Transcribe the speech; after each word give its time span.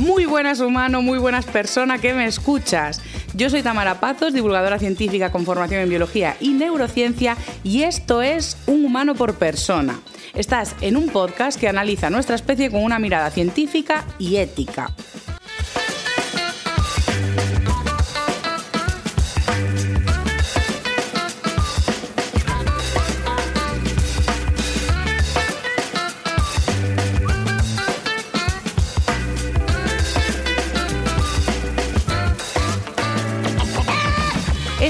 Muy 0.00 0.24
buenas 0.24 0.60
humano, 0.60 1.02
muy 1.02 1.18
buenas 1.18 1.44
persona 1.44 1.98
que 1.98 2.14
me 2.14 2.24
escuchas. 2.24 3.02
Yo 3.34 3.50
soy 3.50 3.62
Tamara 3.62 4.00
Pazos, 4.00 4.32
divulgadora 4.32 4.78
científica 4.78 5.30
con 5.30 5.44
formación 5.44 5.82
en 5.82 5.90
biología 5.90 6.38
y 6.40 6.54
neurociencia 6.54 7.36
y 7.64 7.82
esto 7.82 8.22
es 8.22 8.56
Un 8.66 8.86
humano 8.86 9.14
por 9.14 9.34
persona. 9.34 10.00
Estás 10.34 10.74
en 10.80 10.96
un 10.96 11.10
podcast 11.10 11.60
que 11.60 11.68
analiza 11.68 12.08
nuestra 12.08 12.34
especie 12.34 12.70
con 12.70 12.82
una 12.82 12.98
mirada 12.98 13.30
científica 13.30 14.06
y 14.18 14.36
ética. 14.36 14.90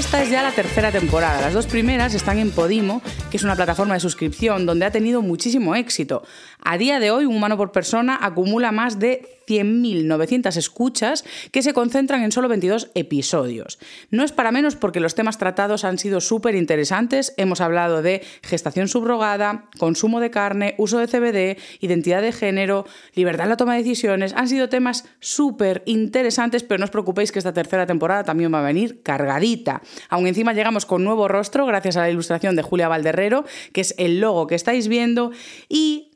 Esta 0.01 0.23
es 0.23 0.31
ya 0.31 0.41
la 0.41 0.51
tercera 0.51 0.91
temporada. 0.91 1.39
Las 1.41 1.53
dos 1.53 1.67
primeras 1.67 2.15
están 2.15 2.39
en 2.39 2.49
Podimo, 2.49 3.03
que 3.29 3.37
es 3.37 3.43
una 3.43 3.55
plataforma 3.55 3.93
de 3.93 3.99
suscripción 3.99 4.65
donde 4.65 4.83
ha 4.83 4.91
tenido 4.91 5.21
muchísimo 5.21 5.75
éxito. 5.75 6.23
A 6.63 6.77
día 6.77 6.99
de 6.99 7.11
hoy, 7.11 7.25
un 7.25 7.35
humano 7.35 7.57
por 7.57 7.71
persona 7.71 8.17
acumula 8.21 8.71
más 8.71 8.99
de 8.99 9.27
100.900 9.47 10.55
escuchas 10.55 11.25
que 11.51 11.61
se 11.61 11.73
concentran 11.73 12.23
en 12.23 12.31
solo 12.31 12.47
22 12.47 12.91
episodios. 12.95 13.79
No 14.09 14.23
es 14.23 14.31
para 14.31 14.51
menos 14.51 14.75
porque 14.75 14.99
los 14.99 15.15
temas 15.15 15.37
tratados 15.37 15.83
han 15.83 15.97
sido 15.97 16.21
súper 16.21 16.55
interesantes. 16.55 17.33
Hemos 17.37 17.61
hablado 17.61 18.01
de 18.01 18.23
gestación 18.43 18.87
subrogada, 18.87 19.65
consumo 19.77 20.19
de 20.19 20.31
carne, 20.31 20.75
uso 20.77 20.99
de 20.99 21.07
CBD, 21.07 21.59
identidad 21.81 22.21
de 22.21 22.31
género, 22.31 22.85
libertad 23.15 23.45
en 23.45 23.49
la 23.49 23.57
toma 23.57 23.73
de 23.73 23.83
decisiones. 23.83 24.33
Han 24.35 24.47
sido 24.47 24.69
temas 24.69 25.05
súper 25.19 25.83
interesantes, 25.85 26.63
pero 26.63 26.77
no 26.77 26.85
os 26.85 26.91
preocupéis 26.91 27.31
que 27.31 27.39
esta 27.39 27.53
tercera 27.53 27.85
temporada 27.85 28.23
también 28.23 28.53
va 28.53 28.59
a 28.59 28.63
venir 28.63 29.01
cargadita. 29.01 29.81
Aún 30.09 30.27
encima 30.27 30.53
llegamos 30.53 30.85
con 30.85 31.03
nuevo 31.03 31.27
rostro 31.27 31.65
gracias 31.65 31.97
a 31.97 32.01
la 32.01 32.09
ilustración 32.09 32.55
de 32.55 32.61
Julia 32.61 32.87
Valderrero, 32.87 33.45
que 33.73 33.81
es 33.81 33.95
el 33.97 34.21
logo 34.21 34.47
que 34.47 34.55
estáis 34.55 34.87
viendo, 34.87 35.31
y 35.67 36.10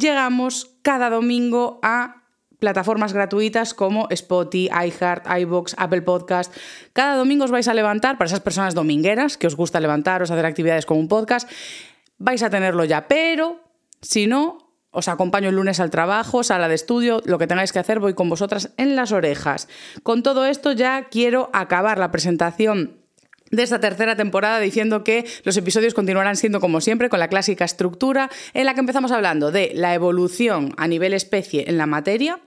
llegamos 0.00 0.76
cada 0.82 1.10
domingo 1.10 1.78
a 1.82 2.20
plataformas 2.58 3.12
gratuitas 3.12 3.74
como 3.74 4.06
Spotify, 4.10 4.68
iHeart, 4.70 5.26
iBox, 5.40 5.74
Apple 5.78 6.02
Podcast. 6.02 6.54
Cada 6.92 7.16
domingo 7.16 7.44
os 7.44 7.50
vais 7.50 7.68
a 7.68 7.74
levantar, 7.74 8.18
para 8.18 8.26
esas 8.26 8.40
personas 8.40 8.74
domingueras 8.74 9.36
que 9.36 9.46
os 9.46 9.56
gusta 9.56 9.80
levantaros, 9.80 10.30
hacer 10.30 10.46
actividades 10.46 10.86
con 10.86 10.98
un 10.98 11.08
podcast, 11.08 11.48
vais 12.18 12.42
a 12.42 12.50
tenerlo 12.50 12.84
ya. 12.84 13.08
Pero 13.08 13.60
si 14.02 14.26
no, 14.26 14.70
os 14.90 15.08
acompaño 15.08 15.48
el 15.48 15.56
lunes 15.56 15.80
al 15.80 15.90
trabajo, 15.90 16.42
sala 16.42 16.68
de 16.68 16.74
estudio, 16.74 17.22
lo 17.24 17.38
que 17.38 17.46
tengáis 17.46 17.72
que 17.72 17.78
hacer, 17.78 17.98
voy 17.98 18.14
con 18.14 18.28
vosotras 18.28 18.70
en 18.76 18.96
las 18.96 19.12
orejas. 19.12 19.68
Con 20.02 20.22
todo 20.22 20.44
esto 20.44 20.72
ya 20.72 21.08
quiero 21.10 21.48
acabar 21.52 21.98
la 21.98 22.10
presentación 22.10 22.99
de 23.50 23.62
esta 23.62 23.80
tercera 23.80 24.16
temporada 24.16 24.60
diciendo 24.60 25.04
que 25.04 25.24
los 25.44 25.56
episodios 25.56 25.94
continuarán 25.94 26.36
siendo 26.36 26.60
como 26.60 26.80
siempre 26.80 27.08
con 27.08 27.18
la 27.18 27.28
clásica 27.28 27.64
estructura 27.64 28.30
en 28.54 28.66
la 28.66 28.74
que 28.74 28.80
empezamos 28.80 29.12
hablando 29.12 29.50
de 29.50 29.72
la 29.74 29.94
evolución 29.94 30.74
a 30.76 30.88
nivel 30.88 31.14
especie 31.14 31.64
en 31.68 31.78
la 31.78 31.86
materia, 31.86 32.40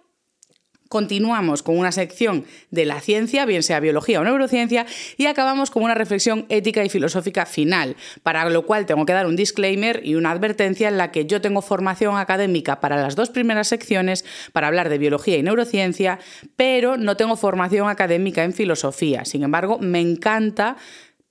continuamos 0.93 1.63
con 1.63 1.79
una 1.79 1.91
sección 1.91 2.45
de 2.69 2.85
la 2.85 3.01
ciencia, 3.01 3.47
bien 3.47 3.63
sea 3.63 3.79
biología 3.79 4.21
o 4.21 4.23
neurociencia, 4.23 4.85
y 5.17 5.25
acabamos 5.25 5.71
con 5.71 5.81
una 5.81 5.95
reflexión 5.95 6.45
ética 6.49 6.85
y 6.85 6.89
filosófica 6.89 7.47
final, 7.47 7.95
para 8.21 8.47
lo 8.47 8.67
cual 8.67 8.85
tengo 8.85 9.03
que 9.03 9.13
dar 9.13 9.25
un 9.25 9.35
disclaimer 9.35 10.01
y 10.05 10.13
una 10.13 10.29
advertencia 10.29 10.89
en 10.89 10.99
la 10.99 11.09
que 11.09 11.25
yo 11.25 11.41
tengo 11.41 11.63
formación 11.63 12.17
académica 12.17 12.79
para 12.79 13.01
las 13.01 13.15
dos 13.15 13.31
primeras 13.31 13.69
secciones, 13.69 14.23
para 14.51 14.67
hablar 14.67 14.89
de 14.89 14.99
biología 14.99 15.35
y 15.35 15.41
neurociencia, 15.41 16.19
pero 16.57 16.95
no 16.95 17.17
tengo 17.17 17.37
formación 17.37 17.89
académica 17.89 18.43
en 18.43 18.53
filosofía. 18.53 19.25
Sin 19.25 19.41
embargo, 19.41 19.79
me 19.79 19.99
encanta 19.99 20.77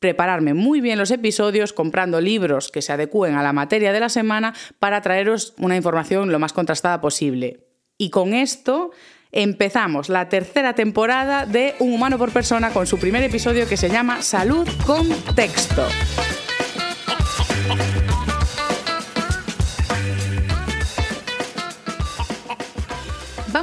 prepararme 0.00 0.54
muy 0.54 0.80
bien 0.80 0.98
los 0.98 1.12
episodios 1.12 1.72
comprando 1.72 2.20
libros 2.20 2.72
que 2.72 2.82
se 2.82 2.92
adecúen 2.92 3.36
a 3.36 3.44
la 3.44 3.52
materia 3.52 3.92
de 3.92 4.00
la 4.00 4.08
semana 4.08 4.54
para 4.80 5.02
traeros 5.02 5.54
una 5.56 5.76
información 5.76 6.32
lo 6.32 6.40
más 6.40 6.52
contrastada 6.52 7.00
posible. 7.00 7.68
Y 7.96 8.10
con 8.10 8.34
esto 8.34 8.90
empezamos 9.32 10.08
la 10.08 10.28
tercera 10.28 10.74
temporada 10.74 11.46
de 11.46 11.74
Un 11.78 11.94
humano 11.94 12.18
por 12.18 12.30
persona 12.30 12.70
con 12.70 12.86
su 12.86 12.98
primer 12.98 13.22
episodio 13.22 13.66
que 13.66 13.76
se 13.76 13.88
llama 13.88 14.22
Salud 14.22 14.68
con 14.86 15.08
texto. 15.34 15.86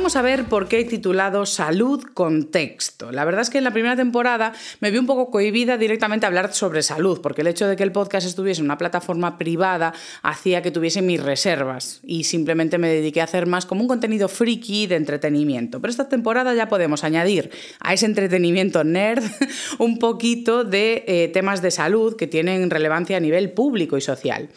Vamos 0.09 0.17
a 0.17 0.21
ver 0.23 0.45
por 0.45 0.67
qué 0.67 0.79
he 0.79 0.85
titulado 0.85 1.45
Salud 1.45 2.03
con 2.15 2.49
texto. 2.49 3.11
La 3.11 3.25
verdad 3.25 3.41
es 3.41 3.51
que 3.51 3.59
en 3.59 3.63
la 3.63 3.69
primera 3.69 3.95
temporada 3.95 4.53
me 4.79 4.89
vi 4.89 4.97
un 4.97 5.05
poco 5.05 5.29
cohibida 5.29 5.77
directamente 5.77 6.25
a 6.25 6.29
hablar 6.29 6.51
sobre 6.51 6.81
salud, 6.81 7.21
porque 7.21 7.41
el 7.41 7.47
hecho 7.47 7.67
de 7.67 7.75
que 7.75 7.83
el 7.83 7.91
podcast 7.91 8.25
estuviese 8.25 8.61
en 8.61 8.65
una 8.65 8.79
plataforma 8.79 9.37
privada 9.37 9.93
hacía 10.23 10.63
que 10.63 10.71
tuviese 10.71 11.03
mis 11.03 11.21
reservas 11.21 11.99
y 12.01 12.23
simplemente 12.23 12.79
me 12.79 12.87
dediqué 12.87 13.21
a 13.21 13.25
hacer 13.25 13.45
más 13.45 13.67
como 13.67 13.81
un 13.81 13.87
contenido 13.87 14.29
friki 14.29 14.87
de 14.87 14.95
entretenimiento. 14.95 15.79
Pero 15.79 15.91
esta 15.91 16.09
temporada 16.09 16.55
ya 16.55 16.69
podemos 16.69 17.03
añadir 17.03 17.51
a 17.79 17.93
ese 17.93 18.07
entretenimiento 18.07 18.83
nerd 18.83 19.23
un 19.77 19.99
poquito 19.99 20.63
de 20.63 21.03
eh, 21.05 21.27
temas 21.31 21.61
de 21.61 21.69
salud 21.69 22.15
que 22.15 22.25
tienen 22.25 22.71
relevancia 22.71 23.17
a 23.17 23.19
nivel 23.19 23.51
público 23.51 23.95
y 23.95 24.01
social. 24.01 24.49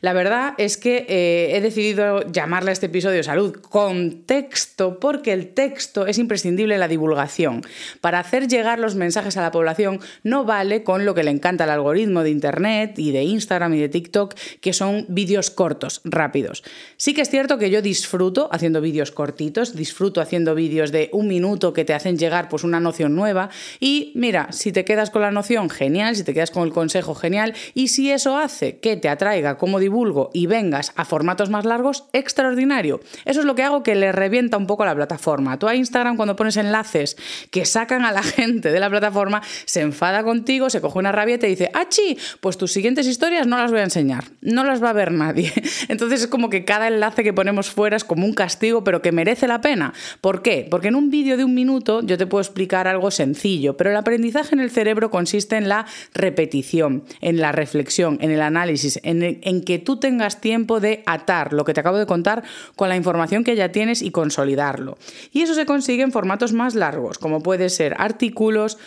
La 0.00 0.12
verdad 0.12 0.54
es 0.58 0.76
que 0.76 1.06
eh, 1.08 1.56
he 1.56 1.60
decidido 1.60 2.22
llamarle 2.30 2.70
a 2.70 2.72
este 2.72 2.86
episodio 2.86 3.22
Salud 3.22 3.54
con 3.54 4.22
texto 4.22 5.00
porque 5.00 5.32
el 5.32 5.48
texto 5.48 6.06
es 6.06 6.18
imprescindible 6.18 6.74
en 6.74 6.80
la 6.80 6.88
divulgación. 6.88 7.62
Para 8.00 8.20
hacer 8.20 8.48
llegar 8.48 8.78
los 8.78 8.94
mensajes 8.94 9.36
a 9.36 9.42
la 9.42 9.50
población 9.50 10.00
no 10.22 10.44
vale 10.44 10.82
con 10.82 11.04
lo 11.04 11.14
que 11.14 11.22
le 11.22 11.30
encanta 11.30 11.64
al 11.64 11.70
algoritmo 11.70 12.22
de 12.22 12.30
Internet 12.30 12.98
y 12.98 13.12
de 13.12 13.24
Instagram 13.24 13.74
y 13.74 13.80
de 13.80 13.88
TikTok, 13.88 14.34
que 14.60 14.72
son 14.72 15.06
vídeos 15.08 15.50
cortos, 15.50 16.00
rápidos. 16.04 16.62
Sí 16.96 17.14
que 17.14 17.22
es 17.22 17.30
cierto 17.30 17.58
que 17.58 17.70
yo 17.70 17.82
disfruto 17.82 18.48
haciendo 18.52 18.80
vídeos 18.80 19.10
cortitos, 19.10 19.74
disfruto 19.74 20.20
haciendo 20.20 20.54
vídeos 20.54 20.92
de 20.92 21.10
un 21.12 21.28
minuto 21.28 21.72
que 21.72 21.84
te 21.84 21.94
hacen 21.94 22.18
llegar 22.18 22.48
pues 22.48 22.64
una 22.64 22.80
noción 22.80 23.14
nueva 23.14 23.50
y 23.80 24.12
mira, 24.14 24.52
si 24.52 24.72
te 24.72 24.84
quedas 24.84 25.10
con 25.10 25.22
la 25.22 25.30
noción, 25.30 25.70
genial, 25.70 26.16
si 26.16 26.24
te 26.24 26.34
quedas 26.34 26.50
con 26.50 26.64
el 26.64 26.72
consejo, 26.72 27.14
genial, 27.14 27.54
y 27.74 27.88
si 27.88 28.10
eso 28.10 28.36
hace 28.36 28.78
que 28.78 28.96
te 28.96 29.08
atraiga 29.08 29.58
como 29.58 29.78
divulgo 29.88 30.30
y 30.34 30.46
vengas 30.46 30.92
a 30.96 31.06
formatos 31.06 31.48
más 31.48 31.64
largos, 31.64 32.04
extraordinario. 32.12 33.00
Eso 33.24 33.40
es 33.40 33.46
lo 33.46 33.54
que 33.54 33.62
hago 33.62 33.82
que 33.82 33.94
le 33.94 34.12
revienta 34.12 34.58
un 34.58 34.66
poco 34.66 34.84
la 34.84 34.94
plataforma. 34.94 35.58
Tú 35.58 35.66
a 35.66 35.74
Instagram 35.74 36.16
cuando 36.16 36.36
pones 36.36 36.58
enlaces 36.58 37.16
que 37.50 37.64
sacan 37.64 38.04
a 38.04 38.12
la 38.12 38.22
gente 38.22 38.70
de 38.70 38.80
la 38.80 38.90
plataforma, 38.90 39.42
se 39.64 39.80
enfada 39.80 40.22
contigo, 40.22 40.68
se 40.68 40.82
coge 40.82 40.98
una 40.98 41.10
rabia 41.10 41.36
y 41.36 41.38
te 41.38 41.46
dice, 41.46 41.70
¡achi! 41.72 42.18
Pues 42.40 42.58
tus 42.58 42.70
siguientes 42.70 43.06
historias 43.06 43.46
no 43.46 43.56
las 43.56 43.70
voy 43.70 43.80
a 43.80 43.84
enseñar, 43.84 44.24
no 44.42 44.62
las 44.62 44.82
va 44.82 44.90
a 44.90 44.92
ver 44.92 45.10
nadie. 45.10 45.52
Entonces 45.88 46.20
es 46.22 46.26
como 46.26 46.50
que 46.50 46.66
cada 46.66 46.88
enlace 46.88 47.24
que 47.24 47.32
ponemos 47.32 47.70
fuera 47.70 47.96
es 47.96 48.04
como 48.04 48.26
un 48.26 48.34
castigo, 48.34 48.84
pero 48.84 49.00
que 49.00 49.10
merece 49.10 49.48
la 49.48 49.62
pena. 49.62 49.94
¿Por 50.20 50.42
qué? 50.42 50.66
Porque 50.70 50.88
en 50.88 50.96
un 50.96 51.10
vídeo 51.10 51.38
de 51.38 51.44
un 51.44 51.54
minuto 51.54 52.02
yo 52.02 52.18
te 52.18 52.26
puedo 52.26 52.42
explicar 52.42 52.88
algo 52.88 53.10
sencillo, 53.10 53.76
pero 53.76 53.90
el 53.90 53.96
aprendizaje 53.96 54.54
en 54.54 54.60
el 54.60 54.70
cerebro 54.70 55.10
consiste 55.10 55.56
en 55.56 55.68
la 55.70 55.86
repetición, 56.12 57.04
en 57.22 57.38
la 57.40 57.52
reflexión, 57.52 58.18
en 58.20 58.30
el 58.30 58.42
análisis, 58.42 59.00
en, 59.02 59.22
en 59.22 59.62
que 59.62 59.77
tú 59.78 59.98
tengas 59.98 60.40
tiempo 60.40 60.80
de 60.80 61.02
atar 61.06 61.52
lo 61.52 61.64
que 61.64 61.74
te 61.74 61.80
acabo 61.80 61.98
de 61.98 62.06
contar 62.06 62.42
con 62.76 62.88
la 62.88 62.96
información 62.96 63.44
que 63.44 63.56
ya 63.56 63.72
tienes 63.72 64.02
y 64.02 64.10
consolidarlo. 64.10 64.98
Y 65.32 65.42
eso 65.42 65.54
se 65.54 65.66
consigue 65.66 66.02
en 66.02 66.12
formatos 66.12 66.52
más 66.52 66.74
largos, 66.74 67.18
como 67.18 67.42
puede 67.42 67.68
ser 67.70 67.94
artículos, 67.98 68.78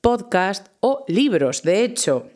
podcast 0.00 0.68
o 0.80 1.04
libros. 1.08 1.62
De 1.62 1.82
hecho, 1.82 2.28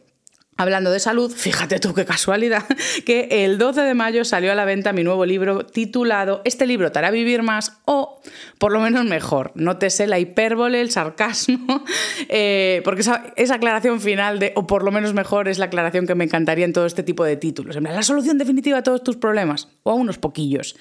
Hablando 0.61 0.91
de 0.91 1.01
salud, 1.01 1.33
fíjate 1.35 1.79
tú 1.79 1.95
qué 1.95 2.05
casualidad, 2.05 2.67
que 3.07 3.29
el 3.31 3.57
12 3.57 3.81
de 3.81 3.95
mayo 3.95 4.27
salió 4.27 4.53
a 4.53 4.55
la 4.55 4.67
venta 4.67 4.93
mi 4.93 5.03
nuevo 5.03 5.25
libro 5.25 5.65
titulado 5.65 6.43
Este 6.45 6.67
libro 6.67 6.93
te 6.93 6.99
hará 6.99 7.11
vivir 7.11 7.43
más 7.43 7.81
o 7.87 8.21
por 8.59 8.71
lo 8.71 8.81
menos 8.81 9.07
mejor. 9.07 9.53
Nótese 9.55 10.07
la 10.07 10.19
hipérbole, 10.19 10.83
el 10.83 10.91
sarcasmo, 10.91 11.83
eh, 12.29 12.83
porque 12.85 13.01
esa, 13.01 13.55
aclaración 13.55 14.03
final 14.03 14.39
de 14.39 14.53
o 14.55 14.67
por 14.67 14.83
lo 14.83 14.93
menos 14.93 15.15
mejor 15.15 15.49
es 15.49 15.57
la 15.57 15.65
aclaración 15.65 16.07
que 16.07 16.15
me 16.15 16.25
encantaría 16.25 16.67
en 16.67 16.75
todo 16.75 16.85
este 16.85 17.03
tipo 17.03 17.25
de 17.25 17.39
títulos. 17.39 17.77
En 17.77 17.85
la 17.85 18.03
solución 18.03 18.37
definitiva 18.37 18.77
a 18.77 18.83
todos 18.83 19.03
tus 19.03 19.17
problemas 19.17 19.69
o 19.83 19.93
a 19.93 19.95
unos 19.95 20.19
poquillos. 20.19 20.77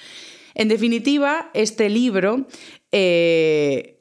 En 0.54 0.68
definitiva, 0.68 1.50
este 1.54 1.88
libro 1.88 2.46
eh, 2.92 3.98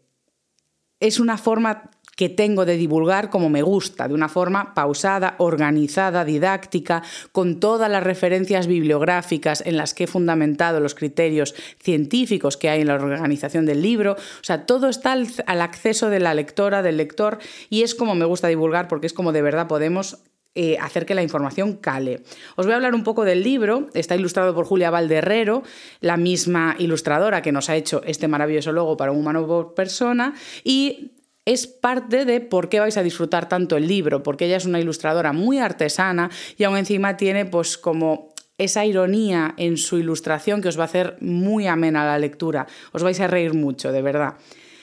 es 0.99 1.21
una 1.21 1.37
forma 1.37 1.89
que 2.19 2.27
tengo 2.27 2.66
de 2.66 2.75
divulgar 2.75 3.30
como 3.30 3.50
me 3.50 3.62
gusta, 3.62 4.10
de 4.10 4.13
una 4.13 4.27
forma 4.27 4.74
pausada, 4.74 5.36
organizada, 5.38 6.25
didáctica, 6.25 7.01
con 7.31 7.62
todas 7.62 7.89
las 7.89 8.04
referencias 8.04 8.68
bibliográficas 8.68 9.63
en 9.66 9.77
las 9.77 9.94
que 9.94 10.04
he 10.04 10.07
fundamentado 10.07 10.81
los 10.81 10.95
criterios 10.95 11.56
científicos 11.81 12.57
que 12.57 12.68
hay 12.68 12.81
en 12.81 12.88
la 12.88 12.95
organización 12.95 13.66
del 13.66 13.81
libro. 13.81 14.18
O 14.18 14.44
sea, 14.44 14.66
todo 14.66 14.89
está 14.89 15.13
al, 15.13 15.62
acceso 15.62 16.10
de 16.10 16.19
la 16.19 16.33
lectora, 16.33 16.81
del 16.81 16.98
lector, 16.98 17.39
y 17.69 17.83
es 17.83 17.95
como 17.95 18.16
me 18.16 18.25
gusta 18.25 18.50
divulgar 18.50 18.89
porque 18.89 19.07
es 19.07 19.13
como 19.13 19.31
de 19.31 19.42
verdad 19.42 19.69
podemos 19.69 20.18
eh, 20.56 20.77
hacer 20.81 21.06
que 21.06 21.16
la 21.16 21.24
información 21.24 21.77
cale. 21.77 22.24
Os 22.57 22.66
voy 22.66 22.74
a 22.74 22.75
hablar 22.75 22.95
un 22.95 23.06
poco 23.06 23.24
del 23.24 23.44
libro. 23.44 23.88
Está 23.94 24.18
ilustrado 24.18 24.54
por 24.54 24.66
Julia 24.66 24.92
Valderrero, 24.92 25.63
la 26.01 26.18
misma 26.18 26.75
ilustradora 26.80 27.42
que 27.42 27.54
nos 27.54 27.69
ha 27.69 27.77
hecho 27.77 28.01
este 28.04 28.27
maravilloso 28.27 28.74
logo 28.74 28.98
para 28.98 29.13
un 29.13 29.19
humano 29.19 29.48
por 29.48 29.74
persona. 29.74 30.33
Y 30.66 31.13
es 31.45 31.68
parte 31.68 32.25
de 32.25 32.41
por 32.41 32.69
qué 32.69 32.80
vais 32.80 32.97
a 32.97 33.03
disfrutar 33.03 33.50
tanto 33.50 33.77
el 33.77 33.88
libro, 33.88 34.24
porque 34.24 34.45
ella 34.45 34.57
es 34.57 34.65
una 34.65 34.80
ilustradora 34.80 35.33
muy 35.33 35.59
artesana 35.59 36.30
y 36.57 36.63
aún 36.63 36.77
encima 36.77 37.18
tiene 37.18 37.45
pues 37.45 37.77
como 37.77 38.33
esa 38.57 38.86
ironía 38.86 39.56
en 39.57 39.77
su 39.77 39.97
ilustración 39.97 40.62
que 40.62 40.68
os 40.68 40.77
va 40.77 40.83
a 40.83 40.86
hacer 40.86 41.18
muy 41.21 41.65
amena 41.65 42.06
la 42.06 42.19
lectura. 42.19 42.68
Os 42.91 43.03
vais 43.03 43.19
a 43.19 43.27
reír 43.27 43.53
mucho, 43.53 43.91
de 43.91 44.01
verdad. 44.01 44.36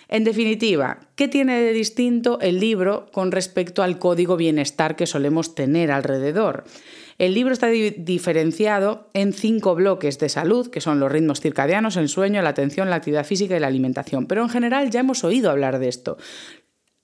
En 0.08 0.24
definitiva, 0.24 1.00
¿qué 1.14 1.28
tiene 1.28 1.60
de 1.60 1.72
distinto 1.72 2.38
el 2.40 2.60
libro 2.60 3.10
con 3.12 3.32
respecto 3.32 3.82
al 3.82 3.98
código 3.98 4.36
bienestar 4.36 4.96
que 4.96 5.06
solemos 5.06 5.54
tener 5.54 5.90
alrededor? 5.90 6.64
El 7.18 7.32
libro 7.32 7.52
está 7.52 7.68
diferenciado 7.68 9.08
en 9.14 9.32
cinco 9.32 9.74
bloques 9.74 10.18
de 10.18 10.28
salud, 10.28 10.68
que 10.68 10.82
son 10.82 11.00
los 11.00 11.10
ritmos 11.10 11.40
circadianos, 11.40 11.96
el 11.96 12.08
sueño, 12.08 12.42
la 12.42 12.50
atención, 12.50 12.90
la 12.90 12.96
actividad 12.96 13.24
física 13.24 13.56
y 13.56 13.60
la 13.60 13.68
alimentación. 13.68 14.26
Pero 14.26 14.42
en 14.42 14.50
general 14.50 14.90
ya 14.90 15.00
hemos 15.00 15.24
oído 15.24 15.50
hablar 15.50 15.78
de 15.78 15.88
esto. 15.88 16.18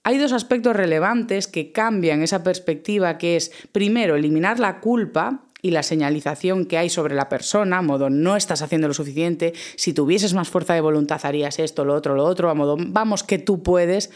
Hay 0.04 0.18
dos 0.18 0.32
aspectos 0.32 0.76
relevantes 0.76 1.46
que 1.46 1.72
cambian 1.72 2.22
esa 2.22 2.42
perspectiva, 2.42 3.18
que 3.18 3.36
es, 3.36 3.52
primero, 3.70 4.16
eliminar 4.16 4.58
la 4.58 4.80
culpa 4.80 5.44
y 5.62 5.70
la 5.70 5.84
señalización 5.84 6.66
que 6.66 6.76
hay 6.76 6.90
sobre 6.90 7.14
la 7.14 7.28
persona, 7.28 7.78
a 7.78 7.82
modo 7.82 8.10
no 8.10 8.36
estás 8.36 8.62
haciendo 8.62 8.88
lo 8.88 8.94
suficiente, 8.94 9.54
si 9.76 9.94
tuvieses 9.94 10.34
más 10.34 10.50
fuerza 10.50 10.74
de 10.74 10.80
voluntad 10.80 11.20
harías 11.22 11.60
esto, 11.60 11.84
lo 11.84 11.94
otro, 11.94 12.16
lo 12.16 12.24
otro, 12.24 12.50
a 12.50 12.54
modo 12.54 12.76
vamos 12.78 13.22
que 13.22 13.38
tú 13.38 13.62
puedes. 13.62 14.10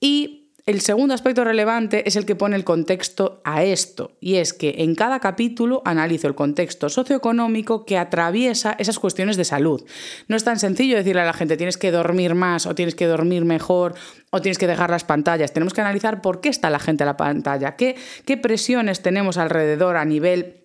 Y 0.00 0.43
el 0.66 0.80
segundo 0.80 1.12
aspecto 1.12 1.44
relevante 1.44 2.08
es 2.08 2.16
el 2.16 2.24
que 2.24 2.36
pone 2.36 2.56
el 2.56 2.64
contexto 2.64 3.42
a 3.44 3.64
esto, 3.64 4.12
y 4.18 4.36
es 4.36 4.54
que 4.54 4.76
en 4.78 4.94
cada 4.94 5.20
capítulo 5.20 5.82
analizo 5.84 6.26
el 6.26 6.34
contexto 6.34 6.88
socioeconómico 6.88 7.84
que 7.84 7.98
atraviesa 7.98 8.74
esas 8.78 8.98
cuestiones 8.98 9.36
de 9.36 9.44
salud. 9.44 9.84
No 10.26 10.36
es 10.36 10.44
tan 10.44 10.58
sencillo 10.58 10.96
decirle 10.96 11.20
a 11.20 11.26
la 11.26 11.34
gente 11.34 11.58
tienes 11.58 11.76
que 11.76 11.90
dormir 11.90 12.34
más 12.34 12.64
o 12.64 12.74
tienes 12.74 12.94
que 12.94 13.06
dormir 13.06 13.44
mejor 13.44 13.94
o 14.30 14.40
tienes 14.40 14.56
que 14.56 14.66
dejar 14.66 14.88
las 14.88 15.04
pantallas. 15.04 15.52
Tenemos 15.52 15.74
que 15.74 15.82
analizar 15.82 16.22
por 16.22 16.40
qué 16.40 16.48
está 16.48 16.70
la 16.70 16.78
gente 16.78 17.02
a 17.02 17.06
la 17.06 17.18
pantalla, 17.18 17.76
qué, 17.76 17.96
qué 18.24 18.38
presiones 18.38 19.02
tenemos 19.02 19.36
alrededor 19.36 19.98
a 19.98 20.06
nivel 20.06 20.63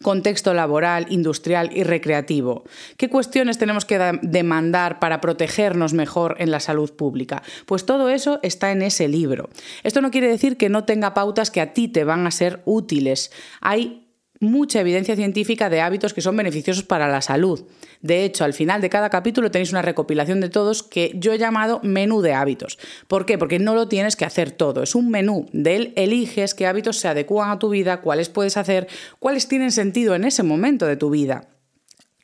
contexto 0.00 0.54
laboral, 0.54 1.06
industrial 1.10 1.70
y 1.72 1.82
recreativo? 1.82 2.64
¿Qué 2.96 3.08
cuestiones 3.08 3.58
tenemos 3.58 3.84
que 3.84 3.98
demandar 4.22 4.98
para 4.98 5.20
protegernos 5.20 5.92
mejor 5.92 6.36
en 6.38 6.50
la 6.50 6.60
salud 6.60 6.92
pública? 6.92 7.42
Pues 7.66 7.84
todo 7.84 8.08
eso 8.08 8.40
está 8.42 8.70
en 8.70 8.82
ese 8.82 9.08
libro. 9.08 9.50
Esto 9.82 10.00
no 10.00 10.10
quiere 10.10 10.28
decir 10.28 10.56
que 10.56 10.68
no 10.68 10.84
tenga 10.84 11.14
pautas 11.14 11.50
que 11.50 11.60
a 11.60 11.72
ti 11.74 11.88
te 11.88 12.04
van 12.04 12.26
a 12.26 12.30
ser 12.30 12.62
útiles. 12.64 13.32
Hay 13.60 14.01
mucha 14.42 14.80
evidencia 14.80 15.16
científica 15.16 15.70
de 15.70 15.80
hábitos 15.80 16.12
que 16.12 16.20
son 16.20 16.36
beneficiosos 16.36 16.82
para 16.82 17.08
la 17.08 17.22
salud. 17.22 17.64
De 18.00 18.24
hecho, 18.24 18.44
al 18.44 18.52
final 18.52 18.80
de 18.80 18.90
cada 18.90 19.08
capítulo 19.08 19.50
tenéis 19.50 19.70
una 19.70 19.82
recopilación 19.82 20.40
de 20.40 20.48
todos 20.48 20.82
que 20.82 21.12
yo 21.14 21.32
he 21.32 21.38
llamado 21.38 21.80
menú 21.84 22.20
de 22.20 22.34
hábitos. 22.34 22.78
¿Por 23.06 23.24
qué? 23.24 23.38
Porque 23.38 23.60
no 23.60 23.74
lo 23.74 23.88
tienes 23.88 24.16
que 24.16 24.24
hacer 24.24 24.50
todo. 24.50 24.82
Es 24.82 24.94
un 24.96 25.10
menú 25.10 25.46
de 25.52 25.76
él 25.76 25.92
eliges 25.96 26.54
qué 26.54 26.66
hábitos 26.66 26.98
se 26.98 27.08
adecuan 27.08 27.50
a 27.50 27.58
tu 27.60 27.68
vida, 27.68 28.00
cuáles 28.00 28.28
puedes 28.28 28.56
hacer, 28.56 28.88
cuáles 29.20 29.46
tienen 29.46 29.70
sentido 29.70 30.14
en 30.16 30.24
ese 30.24 30.42
momento 30.42 30.86
de 30.86 30.96
tu 30.96 31.10
vida. 31.10 31.48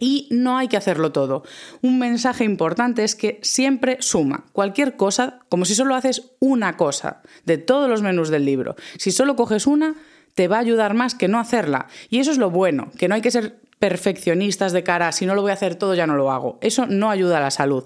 Y 0.01 0.29
no 0.31 0.59
hay 0.59 0.69
que 0.69 0.77
hacerlo 0.77 1.11
todo. 1.11 1.43
Un 1.83 1.99
mensaje 1.99 2.45
importante 2.45 3.03
es 3.03 3.17
que 3.17 3.41
siempre 3.43 3.97
suma 4.01 4.45
cualquier 4.53 4.97
cosa 4.97 5.41
como 5.49 5.65
si 5.65 5.75
solo 5.75 5.95
haces 5.97 6.33
una 6.39 6.77
cosa 6.77 7.23
de 7.45 7.59
todos 7.59 7.89
los 7.89 8.03
menús 8.03 8.29
del 8.29 8.45
libro. 8.45 8.77
Si 8.97 9.11
solo 9.11 9.35
coges 9.35 9.67
una, 9.67 9.97
te 10.39 10.47
va 10.47 10.59
a 10.59 10.61
ayudar 10.61 10.95
más 10.95 11.17
que 11.17 11.27
no 11.27 11.41
hacerla. 11.41 11.89
Y 12.11 12.21
eso 12.21 12.31
es 12.31 12.39
lo 12.39 12.49
bueno, 12.49 12.93
que 12.97 13.09
no 13.09 13.17
hay 13.17 13.23
que 13.23 13.33
ser 13.33 13.59
perfeccionistas 13.81 14.71
de 14.71 14.85
cara, 14.85 15.11
si 15.11 15.27
no 15.27 15.35
lo 15.35 15.43
voy 15.43 15.51
a 15.51 15.55
hacer 15.55 15.75
todo 15.75 15.97
ya 15.97 16.07
no 16.07 16.15
lo 16.15 16.31
hago. 16.31 16.59
Eso 16.61 16.87
no 16.87 17.11
ayuda 17.11 17.39
a 17.39 17.41
la 17.41 17.51
salud. 17.51 17.83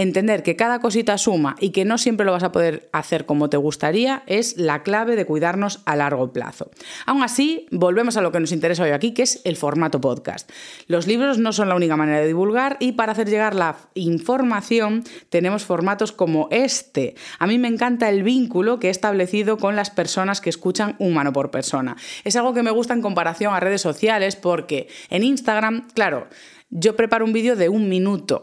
Entender 0.00 0.42
que 0.42 0.56
cada 0.56 0.80
cosita 0.80 1.18
suma 1.18 1.56
y 1.60 1.72
que 1.72 1.84
no 1.84 1.98
siempre 1.98 2.24
lo 2.24 2.32
vas 2.32 2.42
a 2.42 2.52
poder 2.52 2.88
hacer 2.90 3.26
como 3.26 3.50
te 3.50 3.58
gustaría 3.58 4.22
es 4.26 4.56
la 4.56 4.82
clave 4.82 5.14
de 5.14 5.26
cuidarnos 5.26 5.82
a 5.84 5.94
largo 5.94 6.32
plazo. 6.32 6.70
Aún 7.04 7.22
así, 7.22 7.66
volvemos 7.70 8.16
a 8.16 8.22
lo 8.22 8.32
que 8.32 8.40
nos 8.40 8.50
interesa 8.50 8.82
hoy 8.82 8.92
aquí, 8.92 9.12
que 9.12 9.24
es 9.24 9.42
el 9.44 9.56
formato 9.56 10.00
podcast. 10.00 10.50
Los 10.86 11.06
libros 11.06 11.36
no 11.36 11.52
son 11.52 11.68
la 11.68 11.74
única 11.74 11.98
manera 11.98 12.20
de 12.20 12.28
divulgar 12.28 12.78
y 12.80 12.92
para 12.92 13.12
hacer 13.12 13.28
llegar 13.28 13.54
la 13.54 13.76
información 13.92 15.04
tenemos 15.28 15.66
formatos 15.66 16.12
como 16.12 16.48
este. 16.50 17.14
A 17.38 17.46
mí 17.46 17.58
me 17.58 17.68
encanta 17.68 18.08
el 18.08 18.22
vínculo 18.22 18.78
que 18.78 18.86
he 18.86 18.90
establecido 18.90 19.58
con 19.58 19.76
las 19.76 19.90
personas 19.90 20.40
que 20.40 20.48
escuchan 20.48 20.96
humano 20.98 21.34
por 21.34 21.50
persona. 21.50 21.98
Es 22.24 22.36
algo 22.36 22.54
que 22.54 22.62
me 22.62 22.70
gusta 22.70 22.94
en 22.94 23.02
comparación 23.02 23.52
a 23.52 23.60
redes 23.60 23.82
sociales 23.82 24.34
porque 24.34 24.88
en 25.10 25.24
Instagram, 25.24 25.88
claro, 25.92 26.26
yo 26.70 26.96
preparo 26.96 27.26
un 27.26 27.34
vídeo 27.34 27.54
de 27.54 27.68
un 27.68 27.90
minuto 27.90 28.40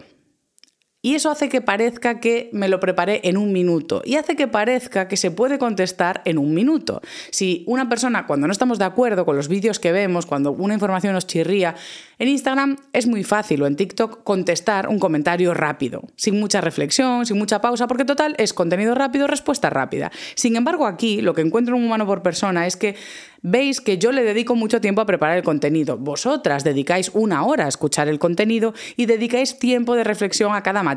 y 1.08 1.16
eso 1.16 1.32
hace 1.32 1.48
que 1.48 1.62
parezca 1.62 2.20
que 2.20 2.50
me 2.52 2.68
lo 2.68 2.82
preparé 2.82 3.22
en 3.24 3.38
un 3.38 3.54
minuto 3.54 4.02
y 4.04 4.16
hace 4.16 4.36
que 4.36 4.50
parezca 4.50 5.08
que 5.08 5.16
se 5.16 5.32
puede 5.32 5.58
contestar 5.58 6.22
en 6.26 6.38
un 6.38 6.54
minuto. 6.54 7.00
Si 7.32 7.64
una 7.66 7.88
persona, 7.88 8.28
cuando 8.28 8.46
no 8.46 8.52
estamos 8.52 8.78
de 8.78 8.84
acuerdo 8.84 9.24
con 9.26 9.38
los 9.38 9.48
vídeos 9.48 9.80
que 9.80 9.94
vemos, 9.94 10.26
cuando 10.26 10.52
una 10.52 10.74
información 10.74 11.14
nos 11.14 11.26
chirría, 11.26 11.76
en 12.20 12.28
Instagram 12.28 12.76
es 12.92 13.08
muy 13.08 13.24
fácil 13.24 13.62
o 13.62 13.68
en 13.68 13.78
TikTok 13.78 14.26
contestar 14.26 14.90
un 14.90 15.00
comentario 15.00 15.54
rápido, 15.54 16.02
sin 16.18 16.42
mucha 16.42 16.60
reflexión, 16.60 17.26
sin 17.26 17.38
mucha 17.38 17.62
pausa, 17.62 17.88
porque 17.88 18.04
total 18.04 18.36
es 18.38 18.54
contenido 18.54 18.94
rápido, 18.94 19.28
respuesta 19.28 19.70
rápida. 19.70 20.12
Sin 20.36 20.58
embargo, 20.58 20.88
aquí 20.88 21.22
lo 21.22 21.34
que 21.34 21.42
encuentro 21.42 21.74
en 21.76 21.84
un 21.84 21.88
humano 21.88 22.06
por 22.06 22.22
persona 22.22 22.68
es 22.68 22.76
que 22.76 22.96
veis 23.42 23.80
que 23.80 23.98
yo 23.98 24.12
le 24.12 24.24
dedico 24.24 24.56
mucho 24.56 24.82
tiempo 24.82 25.00
a 25.00 25.06
preparar 25.06 25.38
el 25.38 25.44
contenido. 25.44 25.98
Vosotras 25.98 26.64
dedicáis 26.64 27.12
una 27.14 27.46
hora 27.46 27.66
a 27.66 27.70
escuchar 27.70 28.10
el 28.10 28.20
contenido 28.20 28.74
y 28.98 29.06
dedicáis 29.06 29.60
tiempo 29.60 29.96
de 29.96 30.04
reflexión 30.04 30.54
a 30.54 30.64
cada 30.64 30.84
materia. 30.84 30.97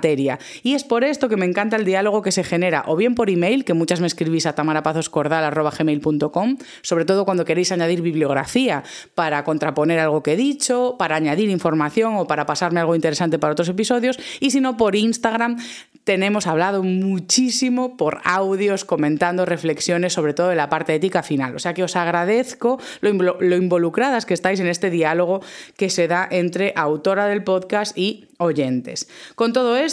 Y 0.62 0.74
es 0.74 0.84
por 0.84 1.04
esto 1.04 1.28
que 1.28 1.36
me 1.36 1.46
encanta 1.46 1.76
el 1.76 1.84
diálogo 1.84 2.22
que 2.22 2.32
se 2.32 2.44
genera, 2.44 2.84
o 2.86 2.96
bien 2.96 3.14
por 3.14 3.30
email, 3.30 3.64
que 3.64 3.74
muchas 3.74 4.00
me 4.00 4.06
escribís 4.06 4.46
a 4.46 4.54
tamarapazoscordal.gmail.com, 4.54 6.56
sobre 6.82 7.04
todo 7.04 7.24
cuando 7.24 7.44
queréis 7.44 7.72
añadir 7.72 8.02
bibliografía 8.02 8.82
para 9.14 9.44
contraponer 9.44 9.98
algo 9.98 10.22
que 10.22 10.32
he 10.32 10.36
dicho, 10.36 10.96
para 10.98 11.16
añadir 11.16 11.50
información 11.50 12.16
o 12.16 12.26
para 12.26 12.46
pasarme 12.46 12.80
algo 12.80 12.94
interesante 12.94 13.38
para 13.38 13.52
otros 13.52 13.68
episodios, 13.68 14.18
y 14.40 14.50
si 14.50 14.60
no, 14.60 14.76
por 14.76 14.96
Instagram 14.96 15.58
tenemos 16.04 16.46
hablado 16.46 16.82
muchísimo 16.82 17.96
por 17.96 18.20
audios, 18.24 18.84
comentando 18.84 19.44
reflexiones, 19.44 20.12
sobre 20.12 20.34
todo 20.34 20.48
de 20.48 20.56
la 20.56 20.68
parte 20.68 20.94
ética 20.94 21.22
final. 21.22 21.54
O 21.54 21.58
sea 21.58 21.74
que 21.74 21.84
os 21.84 21.94
agradezco 21.94 22.80
lo, 23.00 23.12
lo 23.12 23.56
involucradas 23.56 24.26
que 24.26 24.34
estáis 24.34 24.60
en 24.60 24.66
este 24.66 24.90
diálogo 24.90 25.42
que 25.76 25.90
se 25.90 26.08
da 26.08 26.26
entre 26.30 26.72
autora 26.74 27.26
del 27.26 27.44
podcast 27.44 27.96
y 27.96 28.30
oyentes. 28.40 29.08
Con 29.34 29.52
todo 29.52 29.76
esto, 29.76 29.89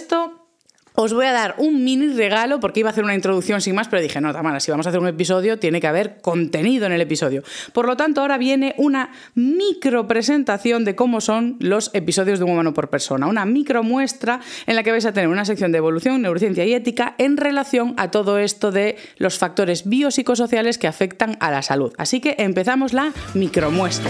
os 0.99 1.13
voy 1.13 1.27
a 1.27 1.31
dar 1.31 1.53
un 1.59 1.83
mini 1.83 2.07
regalo 2.07 2.59
porque 2.59 2.79
iba 2.79 2.89
a 2.89 2.91
hacer 2.91 3.03
una 3.03 3.13
introducción 3.13 3.61
sin 3.61 3.75
más, 3.75 3.87
pero 3.87 4.01
dije, 4.01 4.19
no, 4.19 4.33
Tamara, 4.33 4.59
si 4.59 4.71
vamos 4.71 4.87
a 4.87 4.89
hacer 4.89 4.99
un 4.99 5.07
episodio, 5.07 5.59
tiene 5.59 5.79
que 5.79 5.85
haber 5.85 6.21
contenido 6.21 6.87
en 6.87 6.91
el 6.91 7.01
episodio. 7.01 7.43
Por 7.71 7.85
lo 7.85 7.95
tanto, 7.95 8.21
ahora 8.21 8.39
viene 8.39 8.73
una 8.77 9.11
micro 9.35 10.07
presentación 10.07 10.85
de 10.85 10.95
cómo 10.95 11.21
son 11.21 11.57
los 11.59 11.91
episodios 11.93 12.39
de 12.39 12.45
un 12.45 12.51
humano 12.53 12.73
por 12.73 12.89
persona, 12.89 13.27
una 13.27 13.45
micro 13.45 13.83
muestra 13.83 14.39
en 14.65 14.75
la 14.75 14.81
que 14.81 14.89
vais 14.89 15.05
a 15.05 15.13
tener 15.13 15.29
una 15.29 15.45
sección 15.45 15.71
de 15.71 15.77
evolución, 15.77 16.23
neurociencia 16.23 16.65
y 16.65 16.73
ética 16.73 17.13
en 17.19 17.37
relación 17.37 17.93
a 17.97 18.09
todo 18.09 18.39
esto 18.39 18.71
de 18.71 18.97
los 19.17 19.37
factores 19.37 19.87
biopsicosociales 19.87 20.79
que 20.79 20.87
afectan 20.87 21.37
a 21.39 21.51
la 21.51 21.61
salud. 21.61 21.93
Así 21.99 22.21
que 22.21 22.37
empezamos 22.39 22.93
la 22.93 23.13
micromuestra. 23.35 24.09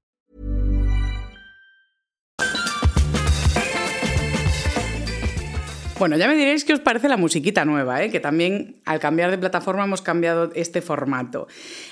Bueno, 6.01 6.17
ya 6.17 6.27
me 6.27 6.35
diréis 6.35 6.65
qué 6.65 6.73
os 6.73 6.79
parece 6.79 7.07
la 7.07 7.15
musiquita 7.15 7.63
nueva, 7.63 8.01
¿eh? 8.01 8.09
que 8.09 8.19
también 8.19 8.81
al 8.85 8.99
cambiar 8.99 9.29
de 9.29 9.37
plataforma 9.37 9.83
hemos 9.83 10.01
cambiado 10.01 10.51
este 10.55 10.81
formato. 10.81 11.47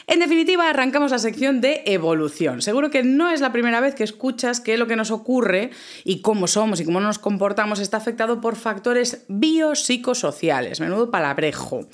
En 0.08 0.18
definitiva, 0.18 0.68
arrancamos 0.68 1.12
la 1.12 1.20
sección 1.20 1.62
de 1.62 1.84
evolución. 1.86 2.64
Seguro 2.64 2.90
que 2.90 3.04
no 3.04 3.30
es 3.30 3.40
la 3.40 3.52
primera 3.52 3.82
vez 3.82 3.94
que 3.94 4.04
escuchas 4.04 4.62
que 4.62 4.80
lo 4.80 4.88
que 4.88 4.96
nos 4.96 5.12
ocurre 5.12 5.70
y 6.06 6.22
cómo 6.24 6.48
somos 6.48 6.80
y 6.80 6.86
cómo 6.86 7.00
nos 7.00 7.20
comportamos 7.20 7.80
está 7.80 7.98
afectado 7.98 8.42
por 8.42 8.56
factores 8.56 9.26
biopsicosociales. 9.28 10.80
Menudo 10.80 11.12
palabrejo. 11.12 11.88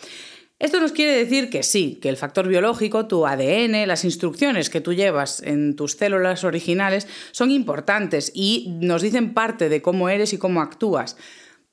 Esto 0.58 0.80
nos 0.80 0.94
quiere 0.94 1.18
decir 1.18 1.50
que 1.50 1.64
sí, 1.64 2.00
que 2.02 2.08
el 2.08 2.16
factor 2.16 2.48
biológico, 2.48 3.08
tu 3.08 3.28
ADN, 3.28 3.86
las 3.90 4.06
instrucciones 4.06 4.70
que 4.70 4.80
tú 4.80 4.94
llevas 4.94 5.44
en 5.44 5.76
tus 5.76 5.98
células 5.98 6.46
originales 6.46 7.10
son 7.32 7.52
importantes 7.52 8.32
y 8.34 8.78
nos 8.80 9.02
dicen 9.02 9.34
parte 9.34 9.68
de 9.68 9.82
cómo 9.82 10.08
eres 10.08 10.32
y 10.32 10.38
cómo 10.38 10.62
actúas. 10.62 11.18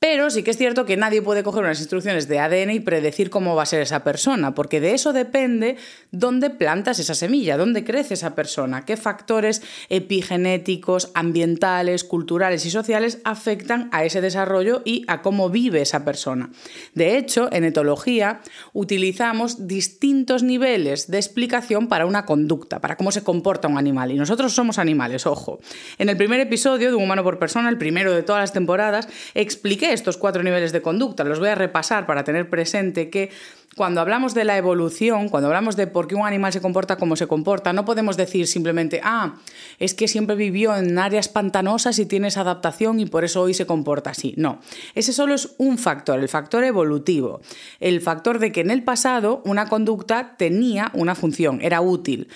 Pero 0.02 0.30
sí 0.30 0.42
que 0.42 0.50
es 0.50 0.56
cierto 0.56 0.84
que 0.84 0.96
nadie 0.96 1.22
puede 1.22 1.44
coger 1.44 1.62
unas 1.62 1.78
instrucciones 1.78 2.26
de 2.26 2.40
ADN 2.40 2.72
y 2.72 2.80
predecir 2.80 3.30
cómo 3.30 3.54
va 3.54 3.62
a 3.62 3.66
ser 3.66 3.82
esa 3.82 4.02
persona, 4.02 4.52
porque 4.52 4.80
de 4.80 4.94
eso 4.94 5.12
depende 5.12 5.76
dónde 6.10 6.50
plantas 6.50 6.98
esa 6.98 7.14
semilla, 7.14 7.56
dónde 7.56 7.84
crece 7.84 8.14
esa 8.14 8.34
persona, 8.34 8.84
qué 8.84 8.96
factores 8.96 9.62
epigenéticos, 9.90 11.12
ambientales, 11.14 12.02
culturales 12.02 12.66
y 12.66 12.70
sociales 12.72 13.20
afectan 13.22 13.90
a 13.92 14.04
ese 14.04 14.20
desarrollo 14.20 14.82
y 14.84 15.04
a 15.06 15.22
cómo 15.22 15.50
vive 15.50 15.82
esa 15.82 16.04
persona. 16.04 16.50
De 16.94 17.16
hecho, 17.16 17.48
en 17.52 17.62
etología 17.62 18.40
utilizamos 18.72 19.68
distintos 19.68 20.42
niveles 20.42 21.12
de 21.12 21.18
explicación 21.18 21.86
para 21.86 22.06
una 22.06 22.24
conducta, 22.24 22.80
para 22.80 22.96
cómo 22.96 23.12
se 23.12 23.22
comporta 23.22 23.68
un 23.68 23.78
animal. 23.78 24.10
Y 24.10 24.16
nosotros 24.16 24.52
somos 24.52 24.80
animales, 24.80 25.26
ojo. 25.26 25.60
En 25.98 26.08
el 26.08 26.16
primer 26.16 26.40
episodio 26.40 26.88
de 26.88 26.96
Un 26.96 27.04
humano 27.04 27.22
por 27.22 27.38
persona, 27.38 27.68
el 27.68 27.78
primero 27.78 28.12
de 28.12 28.24
todas 28.24 28.42
las 28.42 28.52
temporadas, 28.52 29.06
expliqué 29.34 29.91
estos 29.92 30.16
cuatro 30.16 30.42
niveles 30.42 30.72
de 30.72 30.82
conducta. 30.82 31.24
Los 31.24 31.38
voy 31.38 31.48
a 31.48 31.54
repasar 31.54 32.06
para 32.06 32.24
tener 32.24 32.48
presente 32.48 33.10
que 33.10 33.30
cuando 33.76 34.00
hablamos 34.00 34.34
de 34.34 34.44
la 34.44 34.58
evolución, 34.58 35.28
cuando 35.28 35.48
hablamos 35.48 35.76
de 35.76 35.86
por 35.86 36.06
qué 36.06 36.14
un 36.14 36.26
animal 36.26 36.52
se 36.52 36.60
comporta 36.60 36.96
como 36.96 37.16
se 37.16 37.26
comporta, 37.26 37.72
no 37.72 37.84
podemos 37.84 38.16
decir 38.16 38.46
simplemente, 38.46 39.00
ah, 39.02 39.36
es 39.78 39.94
que 39.94 40.08
siempre 40.08 40.36
vivió 40.36 40.76
en 40.76 40.98
áreas 40.98 41.28
pantanosas 41.28 41.98
y 41.98 42.06
tiene 42.06 42.28
esa 42.28 42.42
adaptación 42.42 43.00
y 43.00 43.06
por 43.06 43.24
eso 43.24 43.40
hoy 43.40 43.54
se 43.54 43.66
comporta 43.66 44.10
así. 44.10 44.34
No, 44.36 44.60
ese 44.94 45.12
solo 45.12 45.34
es 45.34 45.54
un 45.58 45.78
factor, 45.78 46.18
el 46.18 46.28
factor 46.28 46.64
evolutivo, 46.64 47.40
el 47.80 48.00
factor 48.00 48.38
de 48.38 48.52
que 48.52 48.60
en 48.60 48.70
el 48.70 48.84
pasado 48.84 49.42
una 49.44 49.66
conducta 49.68 50.36
tenía 50.36 50.90
una 50.94 51.14
función, 51.14 51.60
era 51.62 51.80
útil. 51.80 52.28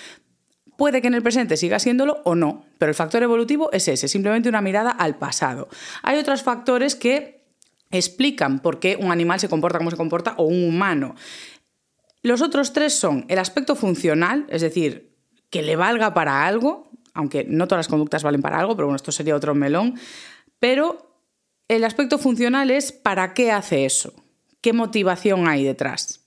Puede 0.75 1.01
que 1.01 1.07
en 1.07 1.15
el 1.15 1.23
presente 1.23 1.57
siga 1.57 1.79
siéndolo 1.79 2.21
o 2.23 2.35
no, 2.35 2.63
pero 2.77 2.91
el 2.91 2.95
factor 2.95 3.23
evolutivo 3.23 3.71
es 3.71 3.87
ese, 3.87 4.07
simplemente 4.07 4.47
una 4.47 4.61
mirada 4.61 4.91
al 4.91 5.17
pasado. 5.17 5.69
Hay 6.03 6.19
otros 6.19 6.43
factores 6.43 6.95
que 6.95 7.36
explican 7.91 8.59
por 8.59 8.79
qué 8.79 8.97
un 8.99 9.11
animal 9.11 9.39
se 9.39 9.49
comporta 9.49 9.77
como 9.77 9.91
se 9.91 9.97
comporta 9.97 10.33
o 10.37 10.43
un 10.43 10.63
humano. 10.63 11.15
Los 12.21 12.41
otros 12.41 12.73
tres 12.73 12.93
son 12.93 13.25
el 13.29 13.39
aspecto 13.39 13.75
funcional, 13.75 14.45
es 14.49 14.61
decir, 14.61 15.15
que 15.49 15.61
le 15.61 15.75
valga 15.75 16.13
para 16.13 16.45
algo, 16.45 16.91
aunque 17.13 17.45
no 17.47 17.67
todas 17.67 17.79
las 17.79 17.87
conductas 17.87 18.23
valen 18.23 18.41
para 18.41 18.59
algo, 18.59 18.75
pero 18.75 18.87
bueno, 18.87 18.97
esto 18.97 19.11
sería 19.11 19.35
otro 19.35 19.55
melón, 19.55 19.95
pero 20.59 21.21
el 21.67 21.83
aspecto 21.83 22.17
funcional 22.17 22.71
es 22.71 22.91
para 22.91 23.33
qué 23.33 23.51
hace 23.51 23.85
eso, 23.85 24.13
qué 24.61 24.73
motivación 24.73 25.47
hay 25.47 25.63
detrás. 25.63 26.26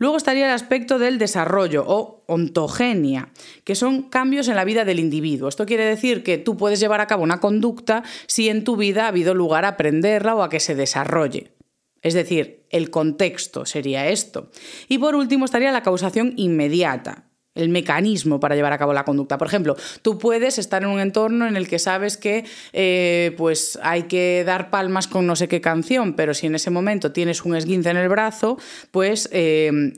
Luego 0.00 0.16
estaría 0.16 0.46
el 0.46 0.52
aspecto 0.52 0.98
del 0.98 1.18
desarrollo 1.18 1.84
o 1.86 2.24
ontogenia, 2.26 3.28
que 3.64 3.74
son 3.74 4.04
cambios 4.04 4.48
en 4.48 4.56
la 4.56 4.64
vida 4.64 4.86
del 4.86 4.98
individuo. 4.98 5.46
Esto 5.46 5.66
quiere 5.66 5.84
decir 5.84 6.22
que 6.22 6.38
tú 6.38 6.56
puedes 6.56 6.80
llevar 6.80 7.02
a 7.02 7.06
cabo 7.06 7.22
una 7.22 7.38
conducta 7.38 8.02
si 8.26 8.48
en 8.48 8.64
tu 8.64 8.76
vida 8.76 9.04
ha 9.04 9.08
habido 9.08 9.34
lugar 9.34 9.66
a 9.66 9.68
aprenderla 9.68 10.34
o 10.34 10.42
a 10.42 10.48
que 10.48 10.58
se 10.58 10.74
desarrolle. 10.74 11.52
Es 12.00 12.14
decir, 12.14 12.64
el 12.70 12.88
contexto 12.88 13.66
sería 13.66 14.08
esto. 14.08 14.50
Y 14.88 14.96
por 14.96 15.14
último 15.14 15.44
estaría 15.44 15.70
la 15.70 15.82
causación 15.82 16.32
inmediata, 16.36 17.29
el 17.60 17.68
mecanismo 17.68 18.40
para 18.40 18.54
llevar 18.54 18.72
a 18.72 18.78
cabo 18.78 18.92
la 18.92 19.04
conducta. 19.04 19.38
Por 19.38 19.46
ejemplo, 19.46 19.76
tú 20.02 20.18
puedes 20.18 20.58
estar 20.58 20.82
en 20.82 20.88
un 20.88 21.00
entorno 21.00 21.46
en 21.46 21.56
el 21.56 21.68
que 21.68 21.78
sabes 21.78 22.16
que 22.16 22.44
eh, 22.72 23.34
pues 23.36 23.78
hay 23.82 24.04
que 24.04 24.42
dar 24.44 24.70
palmas 24.70 25.06
con 25.08 25.26
no 25.26 25.36
sé 25.36 25.48
qué 25.48 25.60
canción, 25.60 26.14
pero 26.14 26.34
si 26.34 26.46
en 26.46 26.54
ese 26.54 26.70
momento 26.70 27.12
tienes 27.12 27.44
un 27.44 27.56
esguince 27.56 27.90
en 27.90 27.96
el 27.96 28.08
brazo, 28.08 28.58
pues 28.90 29.28
eh, 29.32 29.92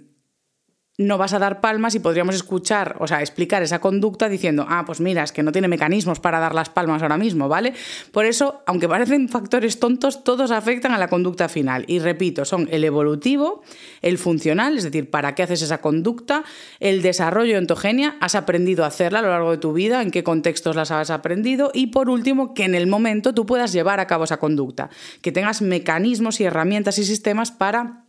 no 1.02 1.18
vas 1.18 1.32
a 1.32 1.38
dar 1.38 1.60
palmas 1.60 1.94
y 1.94 2.00
podríamos 2.00 2.34
escuchar, 2.34 2.96
o 3.00 3.06
sea, 3.06 3.20
explicar 3.20 3.62
esa 3.62 3.80
conducta 3.80 4.28
diciendo, 4.28 4.66
ah, 4.68 4.84
pues 4.86 5.00
mira, 5.00 5.22
es 5.22 5.32
que 5.32 5.42
no 5.42 5.52
tiene 5.52 5.68
mecanismos 5.68 6.20
para 6.20 6.40
dar 6.40 6.54
las 6.54 6.70
palmas 6.70 7.02
ahora 7.02 7.18
mismo, 7.18 7.48
¿vale? 7.48 7.74
Por 8.10 8.24
eso, 8.24 8.62
aunque 8.66 8.88
parecen 8.88 9.28
factores 9.28 9.78
tontos, 9.78 10.24
todos 10.24 10.50
afectan 10.50 10.92
a 10.92 10.98
la 10.98 11.08
conducta 11.08 11.48
final. 11.48 11.84
Y 11.86 11.98
repito, 11.98 12.44
son 12.44 12.68
el 12.70 12.84
evolutivo, 12.84 13.62
el 14.00 14.18
funcional, 14.18 14.78
es 14.78 14.84
decir, 14.84 15.10
para 15.10 15.34
qué 15.34 15.42
haces 15.42 15.62
esa 15.62 15.80
conducta, 15.80 16.44
el 16.80 17.02
desarrollo 17.02 17.58
ontogenia, 17.58 18.16
has 18.20 18.34
aprendido 18.34 18.84
a 18.84 18.88
hacerla 18.88 19.20
a 19.20 19.22
lo 19.22 19.28
largo 19.28 19.50
de 19.50 19.58
tu 19.58 19.72
vida, 19.72 20.02
en 20.02 20.10
qué 20.10 20.22
contextos 20.22 20.76
las 20.76 20.90
has 20.90 21.10
aprendido, 21.10 21.70
y 21.74 21.88
por 21.88 22.08
último, 22.08 22.54
que 22.54 22.64
en 22.64 22.74
el 22.74 22.86
momento 22.86 23.34
tú 23.34 23.46
puedas 23.46 23.72
llevar 23.72 24.00
a 24.00 24.06
cabo 24.06 24.24
esa 24.24 24.38
conducta, 24.38 24.90
que 25.20 25.32
tengas 25.32 25.62
mecanismos 25.62 26.40
y 26.40 26.44
herramientas 26.44 26.98
y 26.98 27.04
sistemas 27.04 27.50
para 27.50 28.04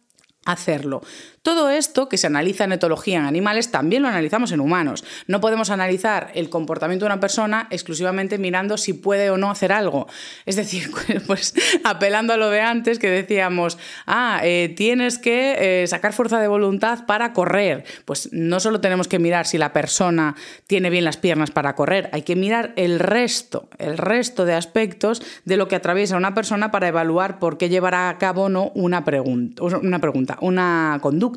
hacerlo. 0.45 1.01
Todo 1.43 1.69
esto 1.69 2.07
que 2.07 2.17
se 2.17 2.27
analiza 2.27 2.63
en 2.63 2.71
etología 2.71 3.19
en 3.19 3.25
animales 3.25 3.69
también 3.69 4.01
lo 4.01 4.07
analizamos 4.07 4.53
en 4.53 4.61
humanos. 4.61 5.03
No 5.27 5.41
podemos 5.41 5.71
analizar 5.71 6.31
el 6.35 6.49
comportamiento 6.49 7.03
de 7.03 7.07
una 7.07 7.19
persona 7.19 7.67
exclusivamente 7.69 8.37
mirando 8.37 8.77
si 8.77 8.93
puede 8.93 9.29
o 9.29 9.35
no 9.35 9.51
hacer 9.51 9.73
algo. 9.73 10.07
Es 10.45 10.55
decir, 10.55 10.89
pues 11.27 11.53
apelando 11.83 12.31
a 12.31 12.37
lo 12.37 12.49
de 12.49 12.61
antes 12.61 12.97
que 12.97 13.09
decíamos, 13.09 13.77
ah, 14.07 14.39
eh, 14.41 14.73
tienes 14.77 15.17
que 15.17 15.81
eh, 15.83 15.87
sacar 15.87 16.13
fuerza 16.13 16.39
de 16.39 16.47
voluntad 16.47 17.05
para 17.05 17.33
correr. 17.33 17.83
Pues 18.05 18.29
no 18.31 18.61
solo 18.61 18.79
tenemos 18.79 19.09
que 19.09 19.19
mirar 19.19 19.45
si 19.45 19.57
la 19.57 19.73
persona 19.73 20.37
tiene 20.65 20.89
bien 20.89 21.03
las 21.03 21.17
piernas 21.17 21.51
para 21.51 21.75
correr, 21.75 22.09
hay 22.13 22.21
que 22.21 22.37
mirar 22.37 22.71
el 22.77 22.99
resto, 22.99 23.67
el 23.79 23.97
resto 23.97 24.45
de 24.45 24.53
aspectos 24.53 25.21
de 25.43 25.57
lo 25.57 25.67
que 25.67 25.75
atraviesa 25.75 26.15
una 26.15 26.33
persona 26.33 26.71
para 26.71 26.87
evaluar 26.87 27.37
por 27.37 27.57
qué 27.57 27.67
llevará 27.67 28.07
a 28.07 28.17
cabo 28.17 28.43
o 28.43 28.49
no 28.49 28.71
una 28.75 29.03
pregunta, 29.03 29.61
una 29.61 29.99
pregunta, 29.99 30.37
una 30.39 30.99
conducta 31.01 31.32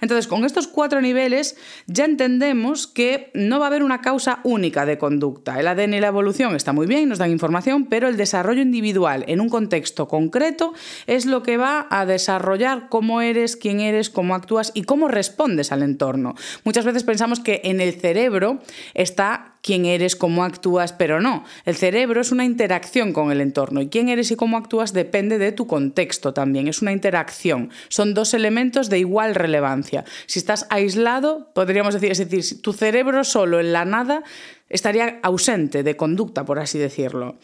entonces, 0.00 0.26
con 0.26 0.44
estos 0.44 0.66
cuatro 0.66 1.00
niveles 1.00 1.56
ya 1.86 2.04
entendemos 2.04 2.86
que 2.86 3.30
no 3.34 3.58
va 3.58 3.66
a 3.66 3.68
haber 3.68 3.82
una 3.82 4.00
causa 4.00 4.40
única 4.44 4.86
de 4.86 4.98
conducta. 4.98 5.58
El 5.58 5.68
ADN 5.68 5.94
y 5.94 6.00
la 6.00 6.08
evolución 6.08 6.54
está 6.54 6.72
muy 6.72 6.86
bien, 6.86 7.08
nos 7.08 7.18
dan 7.18 7.30
información, 7.30 7.86
pero 7.86 8.08
el 8.08 8.16
desarrollo 8.16 8.62
individual 8.62 9.24
en 9.28 9.40
un 9.40 9.48
contexto 9.48 10.08
concreto 10.08 10.72
es 11.06 11.26
lo 11.26 11.42
que 11.42 11.56
va 11.56 11.86
a 11.90 12.06
desarrollar 12.06 12.88
cómo 12.88 13.20
eres, 13.20 13.56
quién 13.56 13.80
eres, 13.80 14.10
cómo 14.10 14.34
actúas 14.34 14.72
y 14.74 14.82
cómo 14.82 15.08
respondes 15.08 15.72
al 15.72 15.82
entorno. 15.82 16.34
Muchas 16.64 16.84
veces 16.84 17.04
pensamos 17.04 17.40
que 17.40 17.60
en 17.64 17.80
el 17.80 17.94
cerebro 17.94 18.60
está 18.94 19.51
quién 19.62 19.86
eres, 19.86 20.16
cómo 20.16 20.44
actúas, 20.44 20.92
pero 20.92 21.20
no. 21.20 21.44
El 21.64 21.76
cerebro 21.76 22.20
es 22.20 22.32
una 22.32 22.44
interacción 22.44 23.12
con 23.12 23.32
el 23.32 23.40
entorno 23.40 23.80
y 23.80 23.88
quién 23.88 24.08
eres 24.08 24.30
y 24.30 24.36
cómo 24.36 24.56
actúas 24.56 24.92
depende 24.92 25.38
de 25.38 25.52
tu 25.52 25.66
contexto 25.66 26.34
también. 26.34 26.68
Es 26.68 26.82
una 26.82 26.92
interacción. 26.92 27.70
Son 27.88 28.12
dos 28.12 28.34
elementos 28.34 28.90
de 28.90 28.98
igual 28.98 29.34
relevancia. 29.34 30.04
Si 30.26 30.38
estás 30.38 30.66
aislado, 30.68 31.50
podríamos 31.54 31.94
decir, 31.94 32.10
es 32.10 32.18
decir, 32.18 32.60
tu 32.60 32.72
cerebro 32.72 33.24
solo 33.24 33.60
en 33.60 33.72
la 33.72 33.84
nada 33.84 34.22
estaría 34.68 35.20
ausente 35.22 35.82
de 35.82 35.96
conducta, 35.96 36.44
por 36.44 36.58
así 36.58 36.78
decirlo. 36.78 37.38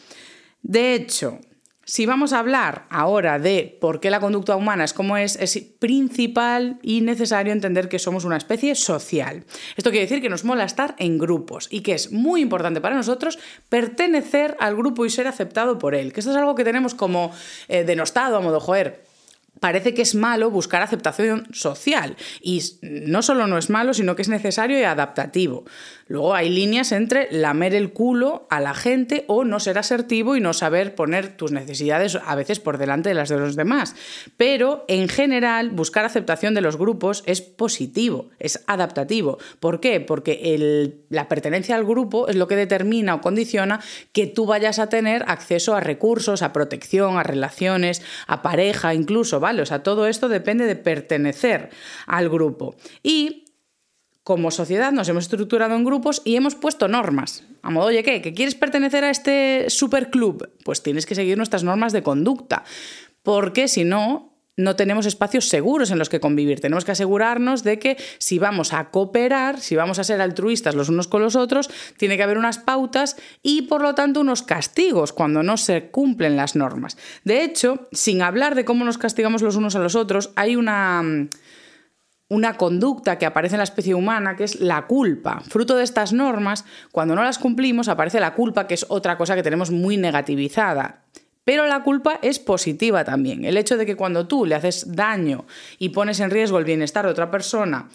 De 0.63 0.95
hecho, 0.95 1.39
si 1.89 2.05
vamos 2.05 2.35
a 2.35 2.39
hablar 2.39 2.85
ahora 2.91 3.39
de 3.39 3.79
por 3.81 3.99
qué 3.99 4.11
la 4.11 4.21
conducta 4.21 4.55
humana 4.57 4.85
es 4.85 4.93
como 4.93 5.17
es, 5.17 5.37
es 5.37 5.59
principal 5.79 6.79
y 6.83 7.01
necesario 7.01 7.51
entender 7.51 7.89
que 7.89 7.99
somos 7.99 8.27
una 8.27 8.37
especie 8.37 8.75
social. 8.75 9.45
Esto 9.75 9.89
quiere 9.89 10.05
decir 10.05 10.21
que 10.21 10.29
nos 10.29 10.45
mola 10.45 10.65
estar 10.65 10.95
en 10.99 11.17
grupos 11.17 11.67
y 11.71 11.81
que 11.81 11.95
es 11.95 12.13
muy 12.13 12.43
importante 12.43 12.83
para 12.83 12.95
nosotros 12.95 13.39
pertenecer 13.71 14.55
al 14.61 14.77
grupo 14.77 15.07
y 15.07 15.11
ser 15.11 15.29
aceptado 15.29 15.79
por 15.79 15.95
él. 15.95 16.13
Que 16.13 16.21
esto 16.21 16.31
es 16.31 16.37
algo 16.37 16.55
que 16.55 16.63
tenemos 16.63 16.95
como 16.95 17.33
eh, 17.69 17.85
denostado 17.85 18.37
a 18.37 18.41
modo 18.41 18.61
joder 18.61 19.08
parece 19.61 19.95
que 19.95 20.03
es 20.03 20.15
malo 20.15 20.51
buscar 20.51 20.83
aceptación 20.83 21.47
social. 21.53 22.17
Y 22.41 22.63
no 22.83 23.23
solo 23.23 23.47
no 23.47 23.59
es 23.59 23.71
malo, 23.71 23.95
sino 23.95 24.17
que 24.17 24.23
es 24.23 24.29
necesario 24.29 24.79
y 24.79 24.83
adaptativo. 24.83 25.65
Luego 26.07 26.35
hay 26.35 26.49
líneas 26.49 26.93
entre 26.93 27.29
lamer 27.31 27.75
el 27.75 27.93
culo 27.93 28.47
a 28.49 28.61
la 28.61 28.73
gente 28.73 29.25
o 29.27 29.45
no 29.45 29.61
ser 29.61 29.77
asertivo 29.77 30.37
y 30.37 30.41
no 30.41 30.55
saber 30.55 30.95
poner 30.95 31.37
tus 31.37 31.53
necesidades 31.53 32.17
a 32.25 32.35
veces 32.35 32.61
por 32.61 32.79
delante 32.79 33.11
de 33.11 33.15
las 33.15 33.29
de 33.29 33.37
los 33.37 33.57
demás. 33.57 33.95
Pero 34.39 34.87
en 34.89 35.09
general, 35.09 35.69
buscar 35.69 36.07
aceptación 36.07 36.55
de 36.55 36.63
los 36.63 36.79
grupos 36.79 37.23
es 37.27 37.43
positivo, 37.43 38.31
es 38.39 38.65
adaptativo. 38.67 39.39
¿Por 39.61 39.81
qué? 39.81 40.01
Porque 40.01 41.03
la 41.11 41.29
pertenencia 41.29 41.77
al 41.77 41.85
grupo 41.85 42.29
es 42.29 42.37
lo 42.37 42.49
que 42.49 42.57
determina 42.57 43.15
o 43.15 43.21
condiciona 43.21 43.81
que 44.13 44.27
tú 44.27 44.47
vayas 44.47 44.79
a 44.79 44.89
tener 44.89 45.25
acceso 45.29 45.75
a 45.75 45.81
recursos, 45.81 46.41
a 46.41 46.55
protección, 46.55 47.19
a 47.19 47.23
relaciones, 47.23 48.03
a 48.27 48.41
pareja 48.41 48.95
incluso, 48.95 49.41
O 49.61 49.67
sea, 49.67 49.83
todo 49.83 50.07
esto 50.07 50.29
depende 50.29 50.67
de 50.67 50.77
pertenecer 50.77 51.71
al 52.07 52.29
grupo. 52.29 52.77
Y 53.03 53.45
como 54.23 54.51
sociedad 54.51 54.93
nos 54.93 55.09
hemos 55.09 55.25
estructurado 55.25 55.75
en 55.75 55.85
grupos 55.85 56.21
y 56.25 56.37
hemos 56.37 56.55
puesto 56.55 56.87
normas. 56.87 57.45
A 57.63 57.71
modo, 57.71 57.87
oye, 57.87 58.03
¿qué? 58.03 58.21
¿Que 58.21 58.35
quieres 58.35 58.55
pertenecer 58.55 59.03
a 59.03 59.11
este 59.11 59.71
superclub? 59.71 60.51
Pues 60.65 60.83
tienes 60.83 61.07
que 61.07 61.15
seguir 61.15 61.39
nuestras 61.39 61.65
normas 61.65 61.95
de 61.95 62.03
conducta. 62.03 62.65
Porque 63.23 63.69
si 63.69 63.85
no, 63.85 64.38
no 64.59 64.77
tenemos 64.77 65.07
espacios 65.07 65.49
seguros 65.49 65.91
en 65.91 65.99
los 65.99 66.09
que 66.09 66.21
convivir. 66.21 66.61
Tenemos 66.61 66.85
que 66.85 66.91
asegurarnos 66.93 67.63
de 67.63 67.79
que 67.79 67.97
si 68.19 68.39
vamos 68.39 68.75
a 68.75 68.91
cooperar, 68.91 69.61
si 69.61 69.77
vamos 69.77 70.01
a 70.01 70.05
ser 70.05 70.21
altruistas 70.21 70.75
los 70.75 70.89
unos 70.89 71.07
con 71.07 71.23
los 71.23 71.37
otros, 71.37 71.71
tiene 71.97 72.17
que 72.17 72.25
haber 72.25 72.39
unas 72.39 72.59
pautas 72.59 73.17
y 73.41 73.63
por 73.63 73.83
lo 73.83 73.95
tanto 73.95 74.21
unos 74.21 74.43
castigos 74.43 75.13
cuando 75.13 75.45
no 75.45 75.57
se 75.57 75.91
cumplen 75.91 76.37
las 76.37 76.57
normas. 76.57 76.99
De 77.23 77.45
hecho, 77.45 77.89
sin 77.93 78.21
hablar 78.21 78.57
de 78.57 78.65
cómo 78.65 78.85
nos 78.85 78.99
castigamos 78.99 79.43
los 79.43 79.55
unos 79.55 79.77
a 79.77 79.79
los 79.79 79.95
otros, 79.95 80.33
hay 80.35 80.57
una 80.57 81.29
una 82.31 82.59
conducta 82.59 83.17
que 83.17 83.27
aparece 83.27 83.55
en 83.55 83.59
la 83.59 83.65
especie 83.65 83.95
humana, 83.95 84.37
que 84.37 84.45
es 84.45 84.61
la 84.61 84.87
culpa. 84.87 85.41
Fruto 85.49 85.77
de 85.77 85.85
estas 85.85 86.13
normas, 86.13 86.65
cuando 86.93 87.15
no 87.15 87.23
las 87.23 87.39
cumplimos, 87.39 87.89
aparece 87.89 88.21
la 88.21 88.35
culpa, 88.35 88.67
que 88.67 88.75
es 88.75 88.85
otra 88.89 89.17
cosa 89.17 89.35
que 89.35 89.43
tenemos 89.43 89.71
muy 89.71 89.97
negativizada. 89.97 91.05
Pero 91.49 91.67
la 91.67 91.83
culpa 91.83 92.19
es 92.21 92.39
positiva 92.39 93.05
también. 93.05 93.47
El 93.47 93.57
hecho 93.57 93.79
de 93.79 93.87
que 93.87 93.97
cuando 93.97 94.29
tú 94.29 94.45
le 94.45 94.55
haces 94.55 94.95
daño 94.95 95.47
y 95.79 95.89
pones 95.89 96.21
en 96.21 96.29
riesgo 96.31 96.59
el 96.59 96.67
bienestar 96.67 97.07
de 97.07 97.11
otra 97.11 97.31
persona, 97.31 97.89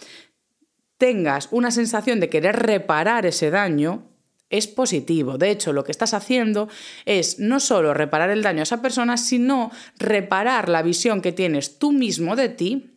tengas 0.97 1.49
una 1.51 1.69
sensación 1.69 2.19
de 2.19 2.29
querer 2.29 2.55
reparar 2.55 3.27
ese 3.27 3.51
daño, 3.51 4.09
es 4.49 4.65
positivo. 4.65 5.37
De 5.37 5.51
hecho, 5.51 5.71
lo 5.71 5.83
que 5.83 5.91
estás 5.91 6.15
haciendo 6.15 6.67
es 7.05 7.37
no 7.37 7.59
solo 7.59 7.93
reparar 7.93 8.31
el 8.31 8.41
daño 8.41 8.61
a 8.61 8.63
esa 8.63 8.81
persona, 8.81 9.17
sino 9.17 9.69
reparar 9.99 10.67
la 10.67 10.81
visión 10.81 11.21
que 11.21 11.31
tienes 11.31 11.77
tú 11.77 11.91
mismo 11.91 12.35
de 12.35 12.49
ti 12.49 12.92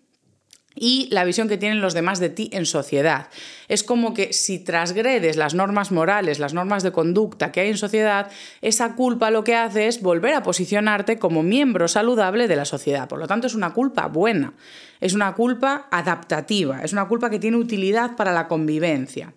y 0.77 1.09
la 1.11 1.25
visión 1.25 1.49
que 1.49 1.59
tienen 1.59 1.81
los 1.81 1.95
demás 1.95 2.21
de 2.21 2.29
ti 2.29 2.51
en 2.53 2.67
sociedad. 2.67 3.29
Es 3.69 3.83
como 3.83 4.15
que 4.15 4.33
si 4.33 4.59
transgredes 4.59 5.37
las 5.37 5.55
normas 5.55 5.91
morales, 5.91 6.39
las 6.39 6.55
normas 6.55 6.83
de 6.83 6.93
conducta 6.93 7.51
que 7.51 7.61
hay 7.61 7.71
en 7.71 7.79
sociedad, 7.79 8.31
esa 8.61 8.95
culpa 8.95 9.31
lo 9.31 9.43
que 9.43 9.57
hace 9.57 9.89
es 9.89 10.03
volver 10.03 10.35
a 10.35 10.43
posicionarte 10.43 11.19
como 11.19 11.43
miembro 11.43 11.89
saludable 11.89 12.47
de 12.47 12.57
la 12.57 12.65
sociedad. 12.65 13.09
Por 13.09 13.19
lo 13.19 13.27
tanto, 13.27 13.47
es 13.47 13.55
una 13.55 13.73
culpa 13.73 14.07
buena, 14.07 14.53
es 15.01 15.15
una 15.15 15.35
culpa 15.35 15.89
adaptativa, 15.91 16.83
es 16.83 16.93
una 16.93 17.09
culpa 17.09 17.31
que 17.31 17.39
tiene 17.39 17.57
utilidad 17.57 18.15
para 18.15 18.33
la 18.33 18.47
convivencia. 18.47 19.33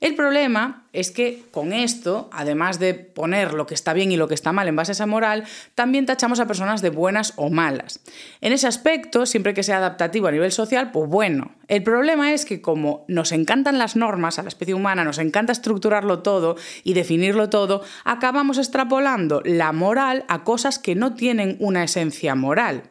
El 0.00 0.16
problema 0.16 0.81
es 0.92 1.10
que 1.10 1.42
con 1.50 1.72
esto, 1.72 2.28
además 2.32 2.78
de 2.78 2.94
poner 2.94 3.54
lo 3.54 3.66
que 3.66 3.74
está 3.74 3.92
bien 3.92 4.12
y 4.12 4.16
lo 4.16 4.28
que 4.28 4.34
está 4.34 4.52
mal 4.52 4.68
en 4.68 4.76
base 4.76 4.92
a 4.92 4.94
esa 4.94 5.06
moral, 5.06 5.44
también 5.74 6.06
tachamos 6.06 6.40
a 6.40 6.46
personas 6.46 6.82
de 6.82 6.90
buenas 6.90 7.32
o 7.36 7.50
malas. 7.50 8.00
En 8.40 8.52
ese 8.52 8.66
aspecto, 8.66 9.24
siempre 9.26 9.54
que 9.54 9.62
sea 9.62 9.78
adaptativo 9.78 10.26
a 10.26 10.32
nivel 10.32 10.52
social, 10.52 10.90
pues 10.92 11.08
bueno. 11.08 11.52
El 11.68 11.82
problema 11.82 12.34
es 12.34 12.44
que 12.44 12.60
como 12.60 13.04
nos 13.08 13.32
encantan 13.32 13.78
las 13.78 13.96
normas 13.96 14.38
a 14.38 14.42
la 14.42 14.48
especie 14.48 14.74
humana, 14.74 15.04
nos 15.04 15.18
encanta 15.18 15.52
estructurarlo 15.52 16.18
todo 16.18 16.56
y 16.84 16.92
definirlo 16.92 17.48
todo, 17.48 17.82
acabamos 18.04 18.58
extrapolando 18.58 19.40
la 19.44 19.72
moral 19.72 20.24
a 20.28 20.44
cosas 20.44 20.78
que 20.78 20.94
no 20.94 21.14
tienen 21.14 21.56
una 21.60 21.84
esencia 21.84 22.34
moral. 22.34 22.82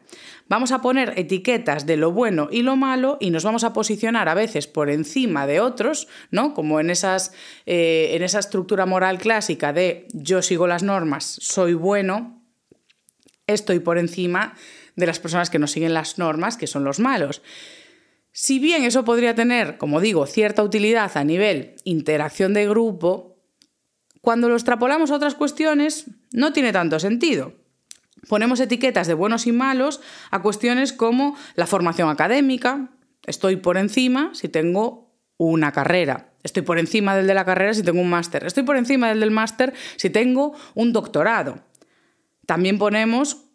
Vamos 0.52 0.70
a 0.70 0.82
poner 0.82 1.14
etiquetas 1.16 1.86
de 1.86 1.96
lo 1.96 2.12
bueno 2.12 2.48
y 2.50 2.60
lo 2.60 2.76
malo 2.76 3.16
y 3.20 3.30
nos 3.30 3.42
vamos 3.42 3.64
a 3.64 3.72
posicionar 3.72 4.28
a 4.28 4.34
veces 4.34 4.66
por 4.66 4.90
encima 4.90 5.46
de 5.46 5.60
otros, 5.60 6.08
¿no? 6.30 6.52
Como 6.52 6.78
en, 6.78 6.90
esas, 6.90 7.32
eh, 7.64 7.91
en 8.14 8.22
esa 8.22 8.38
estructura 8.38 8.86
moral 8.86 9.18
clásica 9.18 9.72
de 9.72 10.08
yo 10.12 10.42
sigo 10.42 10.66
las 10.66 10.82
normas, 10.82 11.24
soy 11.40 11.74
bueno, 11.74 12.42
estoy 13.46 13.80
por 13.80 13.98
encima 13.98 14.54
de 14.96 15.06
las 15.06 15.18
personas 15.18 15.50
que 15.50 15.58
no 15.58 15.66
siguen 15.66 15.94
las 15.94 16.18
normas, 16.18 16.56
que 16.56 16.66
son 16.66 16.84
los 16.84 16.98
malos. 16.98 17.42
Si 18.32 18.58
bien 18.58 18.84
eso 18.84 19.04
podría 19.04 19.34
tener, 19.34 19.78
como 19.78 20.00
digo, 20.00 20.26
cierta 20.26 20.62
utilidad 20.62 21.16
a 21.16 21.24
nivel 21.24 21.76
interacción 21.84 22.54
de 22.54 22.68
grupo, 22.68 23.36
cuando 24.20 24.48
lo 24.48 24.54
extrapolamos 24.54 25.10
a 25.10 25.16
otras 25.16 25.34
cuestiones 25.34 26.06
no 26.32 26.52
tiene 26.52 26.72
tanto 26.72 26.98
sentido. 26.98 27.54
Ponemos 28.28 28.60
etiquetas 28.60 29.06
de 29.08 29.14
buenos 29.14 29.46
y 29.46 29.52
malos 29.52 30.00
a 30.30 30.40
cuestiones 30.40 30.92
como 30.92 31.36
la 31.56 31.66
formación 31.66 32.08
académica, 32.08 32.90
estoy 33.26 33.56
por 33.56 33.76
encima 33.76 34.30
si 34.32 34.48
tengo 34.48 35.12
una 35.36 35.72
carrera, 35.72 36.31
estoy 36.42 36.62
por 36.62 36.78
encima 36.78 37.16
del 37.16 37.26
de 37.26 37.34
la 37.34 37.44
carrera 37.44 37.74
si 37.74 37.82
tengo 37.82 38.00
un 38.00 38.10
máster, 38.10 38.44
estoy 38.44 38.62
por 38.62 38.76
encima 38.76 39.08
del 39.08 39.20
del 39.20 39.30
máster 39.30 39.72
si 39.96 40.10
tengo 40.10 40.54
un 40.74 40.92
doctorado. 40.92 41.60
También 42.46 42.78
ponemos 42.78 43.52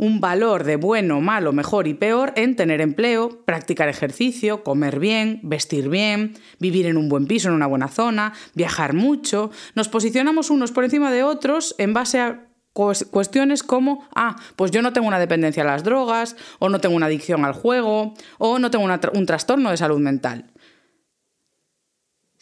un 0.00 0.18
valor 0.18 0.64
de 0.64 0.76
bueno, 0.76 1.20
malo, 1.20 1.52
mejor 1.52 1.86
y 1.86 1.92
peor 1.92 2.32
en 2.36 2.56
tener 2.56 2.80
empleo, 2.80 3.44
practicar 3.44 3.90
ejercicio, 3.90 4.64
comer 4.64 4.98
bien, 4.98 5.40
vestir 5.42 5.90
bien, 5.90 6.38
vivir 6.58 6.86
en 6.86 6.96
un 6.96 7.10
buen 7.10 7.26
piso, 7.26 7.48
en 7.48 7.54
una 7.54 7.66
buena 7.66 7.88
zona, 7.88 8.32
viajar 8.54 8.94
mucho. 8.94 9.50
Nos 9.74 9.90
posicionamos 9.90 10.48
unos 10.48 10.72
por 10.72 10.84
encima 10.84 11.12
de 11.12 11.22
otros 11.22 11.74
en 11.76 11.92
base 11.92 12.18
a 12.18 12.46
cuestiones 12.72 13.62
como, 13.62 14.08
ah, 14.14 14.36
pues 14.56 14.70
yo 14.70 14.80
no 14.80 14.94
tengo 14.94 15.06
una 15.06 15.18
dependencia 15.18 15.64
a 15.64 15.66
las 15.66 15.84
drogas, 15.84 16.34
o 16.60 16.70
no 16.70 16.80
tengo 16.80 16.96
una 16.96 17.06
adicción 17.06 17.44
al 17.44 17.52
juego, 17.52 18.14
o 18.38 18.58
no 18.58 18.70
tengo 18.70 18.86
un 18.86 19.26
trastorno 19.26 19.70
de 19.70 19.76
salud 19.76 19.98
mental. 19.98 20.49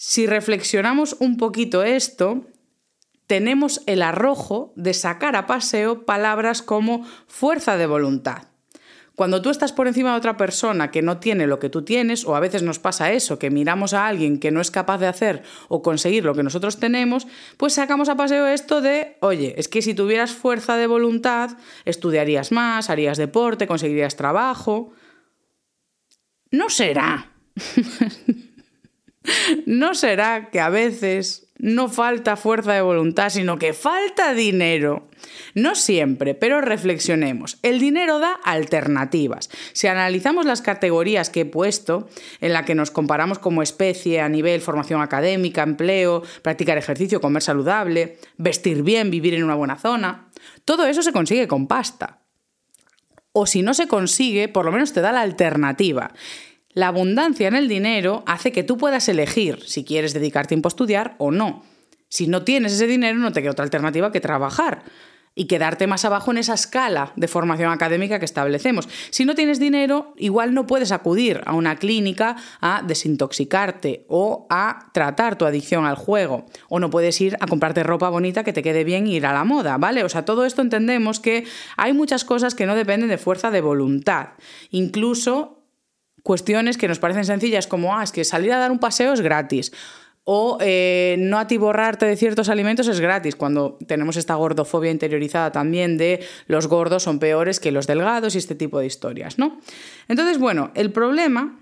Si 0.00 0.28
reflexionamos 0.28 1.16
un 1.18 1.36
poquito 1.36 1.82
esto, 1.82 2.46
tenemos 3.26 3.82
el 3.86 4.02
arrojo 4.02 4.72
de 4.76 4.94
sacar 4.94 5.34
a 5.34 5.48
paseo 5.48 6.06
palabras 6.06 6.62
como 6.62 7.04
fuerza 7.26 7.76
de 7.76 7.88
voluntad. 7.88 8.44
Cuando 9.16 9.42
tú 9.42 9.50
estás 9.50 9.72
por 9.72 9.88
encima 9.88 10.12
de 10.12 10.18
otra 10.18 10.36
persona 10.36 10.92
que 10.92 11.02
no 11.02 11.18
tiene 11.18 11.48
lo 11.48 11.58
que 11.58 11.68
tú 11.68 11.82
tienes, 11.82 12.24
o 12.24 12.36
a 12.36 12.40
veces 12.40 12.62
nos 12.62 12.78
pasa 12.78 13.10
eso, 13.10 13.40
que 13.40 13.50
miramos 13.50 13.92
a 13.92 14.06
alguien 14.06 14.38
que 14.38 14.52
no 14.52 14.60
es 14.60 14.70
capaz 14.70 14.98
de 14.98 15.08
hacer 15.08 15.42
o 15.66 15.82
conseguir 15.82 16.24
lo 16.24 16.36
que 16.36 16.44
nosotros 16.44 16.78
tenemos, 16.78 17.26
pues 17.56 17.72
sacamos 17.72 18.08
a 18.08 18.16
paseo 18.16 18.46
esto 18.46 18.80
de, 18.80 19.16
oye, 19.20 19.56
es 19.58 19.66
que 19.66 19.82
si 19.82 19.94
tuvieras 19.94 20.30
fuerza 20.30 20.76
de 20.76 20.86
voluntad, 20.86 21.58
estudiarías 21.84 22.52
más, 22.52 22.88
harías 22.88 23.18
deporte, 23.18 23.66
conseguirías 23.66 24.14
trabajo. 24.14 24.92
No 26.52 26.70
será. 26.70 27.32
no 29.66 29.94
será 29.94 30.50
que 30.50 30.60
a 30.60 30.68
veces 30.68 31.48
no 31.58 31.88
falta 31.88 32.36
fuerza 32.36 32.72
de 32.72 32.82
voluntad, 32.82 33.30
sino 33.30 33.58
que 33.58 33.72
falta 33.72 34.32
dinero. 34.32 35.08
No 35.54 35.74
siempre, 35.74 36.34
pero 36.34 36.60
reflexionemos. 36.60 37.58
El 37.62 37.80
dinero 37.80 38.20
da 38.20 38.38
alternativas. 38.44 39.50
Si 39.72 39.88
analizamos 39.88 40.46
las 40.46 40.62
categorías 40.62 41.30
que 41.30 41.40
he 41.40 41.44
puesto, 41.44 42.08
en 42.40 42.52
la 42.52 42.64
que 42.64 42.76
nos 42.76 42.92
comparamos 42.92 43.40
como 43.40 43.62
especie 43.62 44.20
a 44.20 44.28
nivel 44.28 44.60
formación 44.60 45.02
académica, 45.02 45.64
empleo, 45.64 46.22
practicar 46.42 46.78
ejercicio, 46.78 47.20
comer 47.20 47.42
saludable, 47.42 48.18
vestir 48.36 48.82
bien, 48.84 49.10
vivir 49.10 49.34
en 49.34 49.44
una 49.44 49.56
buena 49.56 49.76
zona, 49.76 50.28
todo 50.64 50.86
eso 50.86 51.02
se 51.02 51.12
consigue 51.12 51.48
con 51.48 51.66
pasta. 51.66 52.20
O 53.32 53.46
si 53.46 53.62
no 53.62 53.74
se 53.74 53.88
consigue, 53.88 54.48
por 54.48 54.64
lo 54.64 54.72
menos 54.72 54.92
te 54.92 55.00
da 55.00 55.12
la 55.12 55.20
alternativa. 55.22 56.12
La 56.78 56.86
abundancia 56.86 57.48
en 57.48 57.56
el 57.56 57.66
dinero 57.66 58.22
hace 58.24 58.52
que 58.52 58.62
tú 58.62 58.78
puedas 58.78 59.08
elegir 59.08 59.64
si 59.66 59.82
quieres 59.82 60.14
dedicar 60.14 60.46
tiempo 60.46 60.68
a 60.68 60.70
estudiar 60.70 61.16
o 61.18 61.32
no. 61.32 61.64
Si 62.08 62.28
no 62.28 62.44
tienes 62.44 62.72
ese 62.72 62.86
dinero, 62.86 63.18
no 63.18 63.32
te 63.32 63.42
queda 63.42 63.50
otra 63.50 63.64
alternativa 63.64 64.12
que 64.12 64.20
trabajar 64.20 64.84
y 65.34 65.46
quedarte 65.46 65.88
más 65.88 66.04
abajo 66.04 66.30
en 66.30 66.38
esa 66.38 66.54
escala 66.54 67.12
de 67.16 67.26
formación 67.26 67.72
académica 67.72 68.20
que 68.20 68.24
establecemos. 68.24 68.88
Si 69.10 69.24
no 69.24 69.34
tienes 69.34 69.58
dinero, 69.58 70.14
igual 70.18 70.54
no 70.54 70.68
puedes 70.68 70.92
acudir 70.92 71.40
a 71.46 71.54
una 71.54 71.74
clínica 71.74 72.36
a 72.60 72.84
desintoxicarte 72.86 74.04
o 74.06 74.46
a 74.48 74.90
tratar 74.94 75.36
tu 75.36 75.46
adicción 75.46 75.84
al 75.84 75.96
juego, 75.96 76.46
o 76.68 76.78
no 76.78 76.90
puedes 76.90 77.20
ir 77.20 77.36
a 77.40 77.48
comprarte 77.48 77.82
ropa 77.82 78.08
bonita 78.08 78.44
que 78.44 78.52
te 78.52 78.62
quede 78.62 78.84
bien 78.84 79.08
e 79.08 79.14
ir 79.14 79.26
a 79.26 79.32
la 79.32 79.42
moda, 79.42 79.78
¿vale? 79.78 80.04
O 80.04 80.08
sea, 80.08 80.24
todo 80.24 80.44
esto 80.44 80.62
entendemos 80.62 81.18
que 81.18 81.44
hay 81.76 81.92
muchas 81.92 82.24
cosas 82.24 82.54
que 82.54 82.66
no 82.66 82.76
dependen 82.76 83.08
de 83.08 83.18
fuerza 83.18 83.50
de 83.50 83.62
voluntad. 83.62 84.28
Incluso 84.70 85.57
cuestiones 86.28 86.76
que 86.76 86.88
nos 86.88 86.98
parecen 86.98 87.24
sencillas 87.24 87.66
como, 87.66 87.96
ah, 87.96 88.02
es 88.02 88.12
que 88.12 88.22
salir 88.22 88.52
a 88.52 88.58
dar 88.58 88.70
un 88.70 88.78
paseo 88.78 89.14
es 89.14 89.22
gratis 89.22 89.72
o 90.24 90.58
eh, 90.60 91.16
no 91.18 91.38
atiborrarte 91.38 92.04
de 92.04 92.16
ciertos 92.16 92.50
alimentos 92.50 92.86
es 92.86 93.00
gratis, 93.00 93.34
cuando 93.34 93.78
tenemos 93.86 94.18
esta 94.18 94.34
gordofobia 94.34 94.90
interiorizada 94.90 95.52
también 95.52 95.96
de 95.96 96.20
los 96.46 96.66
gordos 96.66 97.04
son 97.04 97.18
peores 97.18 97.60
que 97.60 97.72
los 97.72 97.86
delgados 97.86 98.34
y 98.34 98.38
este 98.38 98.54
tipo 98.54 98.78
de 98.78 98.84
historias, 98.84 99.38
¿no? 99.38 99.58
Entonces, 100.06 100.36
bueno, 100.36 100.70
el 100.74 100.92
problema 100.92 101.58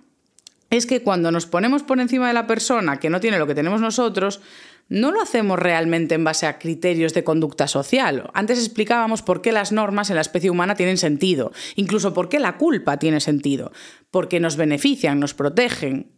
es 0.71 0.87
que 0.87 1.01
cuando 1.01 1.31
nos 1.31 1.47
ponemos 1.47 1.85
por 1.85 2.01
encima 2.01 2.27
de 2.27 2.35
la 2.35 2.49
persona 2.49 2.99
que 2.99 3.09
no 3.09 3.21
tiene 3.21 3.39
lo 3.39 3.47
que 3.47 3.55
tenemos 3.55 3.81
nosotros, 3.81 4.41
no 4.89 5.11
lo 5.11 5.21
hacemos 5.21 5.59
realmente 5.59 6.15
en 6.15 6.25
base 6.25 6.47
a 6.47 6.59
criterios 6.59 7.13
de 7.13 7.25
conducta 7.25 7.67
social. 7.67 8.31
Antes 8.35 8.59
explicábamos 8.59 9.23
por 9.23 9.43
qué 9.43 9.53
las 9.53 9.73
normas 9.73 10.11
en 10.11 10.17
la 10.17 10.23
especie 10.23 10.51
humana 10.51 10.77
tienen 10.77 10.97
sentido, 10.97 11.53
incluso 11.75 12.15
por 12.15 12.29
qué 12.29 12.39
la 12.39 12.57
culpa 12.57 12.99
tiene 12.99 13.21
sentido, 13.21 13.73
porque 14.11 14.41
nos 14.41 14.57
benefician, 14.57 15.19
nos 15.19 15.35
protegen. 15.35 16.13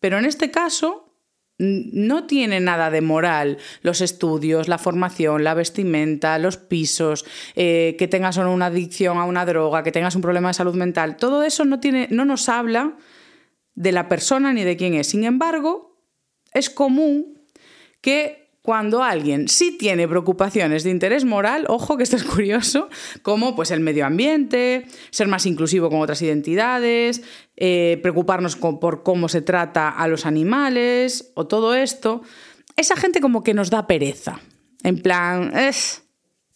Pero 0.00 0.18
en 0.18 0.24
este 0.24 0.50
caso, 0.50 1.08
no 1.58 2.24
tiene 2.24 2.60
nada 2.60 2.90
de 2.90 3.00
moral 3.00 3.58
los 3.82 4.00
estudios, 4.00 4.68
la 4.68 4.78
formación, 4.78 5.42
la 5.42 5.54
vestimenta, 5.54 6.38
los 6.38 6.56
pisos, 6.56 7.26
eh, 7.56 7.96
que 7.98 8.06
tengas 8.06 8.36
una 8.36 8.66
adicción 8.66 9.18
a 9.18 9.24
una 9.24 9.44
droga, 9.44 9.82
que 9.82 9.92
tengas 9.92 10.14
un 10.14 10.22
problema 10.22 10.48
de 10.48 10.54
salud 10.54 10.76
mental. 10.76 11.16
Todo 11.16 11.42
eso 11.42 11.64
no, 11.64 11.80
tiene, 11.80 12.06
no 12.10 12.24
nos 12.24 12.48
habla 12.48 12.96
de 13.74 13.92
la 13.92 14.08
persona 14.08 14.52
ni 14.52 14.62
de 14.62 14.76
quién 14.76 14.94
es. 14.94 15.08
Sin 15.08 15.24
embargo, 15.24 16.00
es 16.52 16.70
común 16.70 17.37
que 18.00 18.48
cuando 18.68 19.02
alguien 19.02 19.48
sí 19.48 19.78
tiene 19.78 20.06
preocupaciones 20.06 20.84
de 20.84 20.90
interés 20.90 21.24
moral, 21.24 21.64
ojo 21.68 21.96
que 21.96 22.02
esto 22.02 22.16
es 22.16 22.24
curioso, 22.24 22.90
como 23.22 23.56
pues 23.56 23.70
el 23.70 23.80
medio 23.80 24.04
ambiente, 24.04 24.86
ser 25.10 25.26
más 25.26 25.46
inclusivo 25.46 25.88
con 25.88 26.00
otras 26.00 26.20
identidades, 26.20 27.22
eh, 27.56 27.98
preocuparnos 28.02 28.56
por 28.56 29.02
cómo 29.02 29.30
se 29.30 29.40
trata 29.40 29.88
a 29.88 30.06
los 30.06 30.26
animales 30.26 31.32
o 31.34 31.46
todo 31.46 31.74
esto, 31.74 32.20
esa 32.76 32.94
gente 32.94 33.20
como 33.20 33.42
que 33.42 33.54
nos 33.54 33.70
da 33.70 33.86
pereza. 33.86 34.38
En 34.82 35.00
plan, 35.00 35.56
es... 35.56 36.02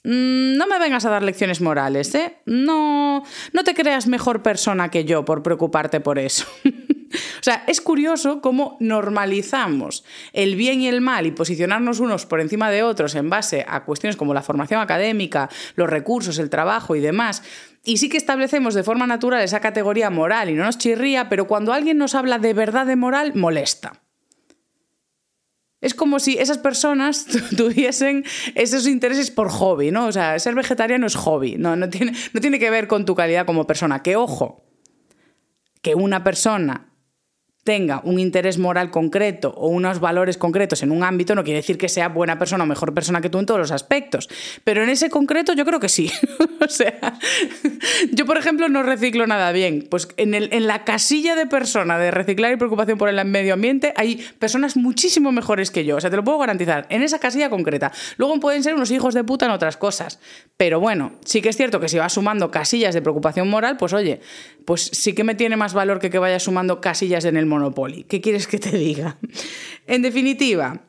Mm, 0.04 0.56
no 0.56 0.66
me 0.66 0.78
vengas 0.78 1.04
a 1.04 1.10
dar 1.10 1.22
lecciones 1.22 1.60
morales, 1.60 2.14
¿eh? 2.14 2.36
No, 2.44 3.22
no 3.52 3.64
te 3.64 3.72
creas 3.72 4.06
mejor 4.06 4.42
persona 4.42 4.90
que 4.90 5.04
yo 5.04 5.24
por 5.24 5.42
preocuparte 5.42 6.00
por 6.00 6.18
eso. 6.18 6.44
O 7.40 7.44
sea, 7.44 7.64
es 7.66 7.80
curioso 7.80 8.40
cómo 8.40 8.76
normalizamos 8.80 10.04
el 10.32 10.54
bien 10.54 10.80
y 10.80 10.88
el 10.88 11.00
mal 11.00 11.26
y 11.26 11.32
posicionarnos 11.32 12.00
unos 12.00 12.24
por 12.26 12.40
encima 12.40 12.70
de 12.70 12.82
otros 12.82 13.14
en 13.14 13.30
base 13.30 13.64
a 13.66 13.84
cuestiones 13.84 14.16
como 14.16 14.34
la 14.34 14.42
formación 14.42 14.80
académica, 14.80 15.48
los 15.74 15.90
recursos, 15.90 16.38
el 16.38 16.50
trabajo 16.50 16.94
y 16.94 17.00
demás. 17.00 17.42
Y 17.84 17.96
sí 17.96 18.08
que 18.08 18.16
establecemos 18.16 18.74
de 18.74 18.84
forma 18.84 19.06
natural 19.06 19.42
esa 19.42 19.60
categoría 19.60 20.10
moral 20.10 20.50
y 20.50 20.54
no 20.54 20.64
nos 20.64 20.78
chirría, 20.78 21.28
pero 21.28 21.46
cuando 21.46 21.72
alguien 21.72 21.98
nos 21.98 22.14
habla 22.14 22.38
de 22.38 22.54
verdad 22.54 22.86
de 22.86 22.96
moral, 22.96 23.32
molesta. 23.34 24.00
Es 25.80 25.94
como 25.94 26.20
si 26.20 26.38
esas 26.38 26.58
personas 26.58 27.26
tuviesen 27.56 28.24
esos 28.54 28.86
intereses 28.86 29.32
por 29.32 29.50
hobby, 29.50 29.90
¿no? 29.90 30.06
O 30.06 30.12
sea, 30.12 30.38
ser 30.38 30.54
vegetariano 30.54 31.06
es 31.06 31.16
hobby, 31.16 31.56
no, 31.58 31.76
tiene, 31.88 32.12
tiene 32.40 32.60
que 32.60 32.70
ver 32.70 32.86
con 32.86 33.04
tu 33.04 33.16
calidad 33.16 33.46
como 33.46 33.66
persona. 33.66 34.00
Que 34.00 34.14
ojo, 34.14 34.64
que 35.82 35.96
una 35.96 36.22
persona 36.22 36.91
tenga 37.64 38.00
un 38.04 38.18
interés 38.18 38.58
moral 38.58 38.90
concreto 38.90 39.54
o 39.56 39.68
unos 39.68 40.00
valores 40.00 40.36
concretos 40.36 40.82
en 40.82 40.90
un 40.90 41.04
ámbito 41.04 41.34
no 41.34 41.44
quiere 41.44 41.60
decir 41.60 41.78
que 41.78 41.88
sea 41.88 42.08
buena 42.08 42.38
persona 42.38 42.64
o 42.64 42.66
mejor 42.66 42.92
persona 42.92 43.20
que 43.20 43.30
tú 43.30 43.38
en 43.38 43.46
todos 43.46 43.60
los 43.60 43.70
aspectos. 43.70 44.28
Pero 44.64 44.82
en 44.82 44.88
ese 44.88 45.10
concreto 45.10 45.52
yo 45.52 45.64
creo 45.64 45.78
que 45.78 45.88
sí. 45.88 46.10
o 46.60 46.68
sea, 46.68 47.18
yo 48.10 48.26
por 48.26 48.36
ejemplo 48.36 48.68
no 48.68 48.82
reciclo 48.82 49.26
nada 49.26 49.52
bien. 49.52 49.86
Pues 49.88 50.08
en, 50.16 50.34
el, 50.34 50.48
en 50.52 50.66
la 50.66 50.84
casilla 50.84 51.36
de 51.36 51.46
persona 51.46 51.98
de 51.98 52.10
reciclar 52.10 52.52
y 52.52 52.56
preocupación 52.56 52.98
por 52.98 53.08
el 53.08 53.24
medio 53.24 53.54
ambiente 53.54 53.92
hay 53.96 54.24
personas 54.38 54.76
muchísimo 54.76 55.30
mejores 55.30 55.70
que 55.70 55.84
yo. 55.84 55.96
O 55.96 56.00
sea, 56.00 56.10
te 56.10 56.16
lo 56.16 56.24
puedo 56.24 56.38
garantizar. 56.38 56.86
En 56.88 57.02
esa 57.02 57.18
casilla 57.18 57.48
concreta. 57.48 57.92
Luego 58.16 58.40
pueden 58.40 58.62
ser 58.62 58.74
unos 58.74 58.90
hijos 58.90 59.14
de 59.14 59.22
puta 59.22 59.46
en 59.46 59.52
otras 59.52 59.76
cosas. 59.76 60.18
Pero 60.56 60.80
bueno, 60.80 61.12
sí 61.24 61.40
que 61.40 61.50
es 61.50 61.56
cierto 61.56 61.80
que 61.80 61.88
si 61.88 61.98
vas 61.98 62.12
sumando 62.12 62.50
casillas 62.50 62.94
de 62.94 63.02
preocupación 63.02 63.48
moral, 63.48 63.76
pues 63.76 63.92
oye, 63.92 64.20
pues 64.64 64.90
sí 64.92 65.14
que 65.14 65.24
me 65.24 65.34
tiene 65.34 65.56
más 65.56 65.74
valor 65.74 65.98
que 65.98 66.10
que 66.10 66.18
vayas 66.18 66.42
sumando 66.42 66.80
casillas 66.80 67.24
en 67.24 67.36
el 67.36 67.46
Monopoly. 67.52 68.04
¿Qué 68.04 68.20
quieres 68.20 68.46
que 68.46 68.58
te 68.58 68.76
diga? 68.76 69.18
En 69.86 70.02
definitiva, 70.02 70.84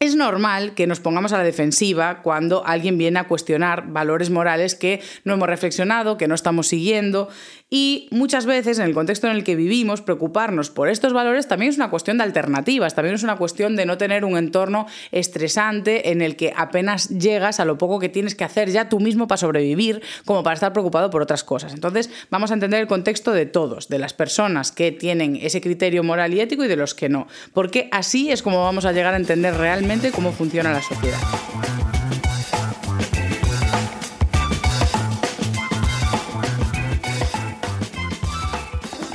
es 0.00 0.14
normal 0.14 0.74
que 0.74 0.86
nos 0.86 1.00
pongamos 1.00 1.32
a 1.32 1.38
la 1.38 1.44
defensiva 1.44 2.22
cuando 2.22 2.64
alguien 2.64 2.98
viene 2.98 3.18
a 3.18 3.26
cuestionar 3.26 3.88
valores 3.88 4.30
morales 4.30 4.74
que 4.74 5.02
no 5.24 5.34
hemos 5.34 5.48
reflexionado, 5.48 6.16
que 6.16 6.28
no 6.28 6.34
estamos 6.34 6.68
siguiendo 6.68 7.28
y 7.68 8.08
muchas 8.12 8.46
veces 8.46 8.78
en 8.78 8.86
el 8.86 8.94
contexto 8.94 9.26
en 9.26 9.34
el 9.34 9.44
que 9.44 9.56
vivimos 9.56 10.00
preocuparnos 10.00 10.70
por 10.70 10.88
estos 10.88 11.12
valores 11.12 11.48
también 11.48 11.70
es 11.70 11.76
una 11.76 11.90
cuestión 11.90 12.16
de 12.18 12.24
alternativas, 12.24 12.94
también 12.94 13.16
es 13.16 13.24
una 13.24 13.36
cuestión 13.36 13.76
de 13.76 13.86
no 13.86 13.98
tener 13.98 14.24
un 14.24 14.38
entorno 14.38 14.86
estresante 15.10 16.10
en 16.10 16.22
el 16.22 16.36
que 16.36 16.52
apenas 16.56 17.08
llegas 17.08 17.58
a 17.58 17.64
lo 17.64 17.76
poco 17.76 17.98
que 17.98 18.08
tienes 18.08 18.36
que 18.36 18.44
hacer 18.44 18.70
ya 18.70 18.88
tú 18.88 19.00
mismo 19.00 19.26
para 19.26 19.38
sobrevivir 19.38 20.00
como 20.24 20.44
para 20.44 20.54
estar 20.54 20.72
preocupado 20.72 21.10
por 21.10 21.22
otras 21.22 21.42
cosas. 21.42 21.74
Entonces 21.74 22.08
vamos 22.30 22.52
a 22.52 22.54
entender 22.54 22.80
el 22.80 22.86
contexto 22.86 23.32
de 23.32 23.46
todos, 23.46 23.88
de 23.88 23.98
las 23.98 24.14
personas 24.14 24.70
que 24.70 24.92
tienen 24.92 25.36
ese 25.36 25.60
criterio 25.60 26.04
moral 26.04 26.32
y 26.34 26.40
ético 26.40 26.64
y 26.64 26.68
de 26.68 26.76
los 26.76 26.94
que 26.94 27.08
no, 27.08 27.26
porque 27.52 27.88
así 27.90 28.30
es 28.30 28.42
como 28.42 28.62
vamos 28.62 28.84
a 28.84 28.92
llegar 28.92 29.14
a 29.14 29.16
entender 29.16 29.54
realmente 29.54 29.87
cómo 30.14 30.32
funciona 30.32 30.70
la 30.70 30.82
sociedad. 30.82 31.16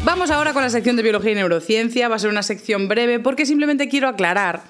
Vamos 0.03 0.31
ahora 0.31 0.53
con 0.53 0.63
la 0.63 0.71
sección 0.71 0.95
de 0.95 1.03
biología 1.03 1.31
y 1.33 1.35
neurociencia. 1.35 2.09
Va 2.09 2.15
a 2.15 2.19
ser 2.19 2.31
una 2.31 2.41
sección 2.41 2.87
breve 2.87 3.19
porque 3.19 3.45
simplemente 3.45 3.87
quiero 3.87 4.07
aclarar 4.07 4.63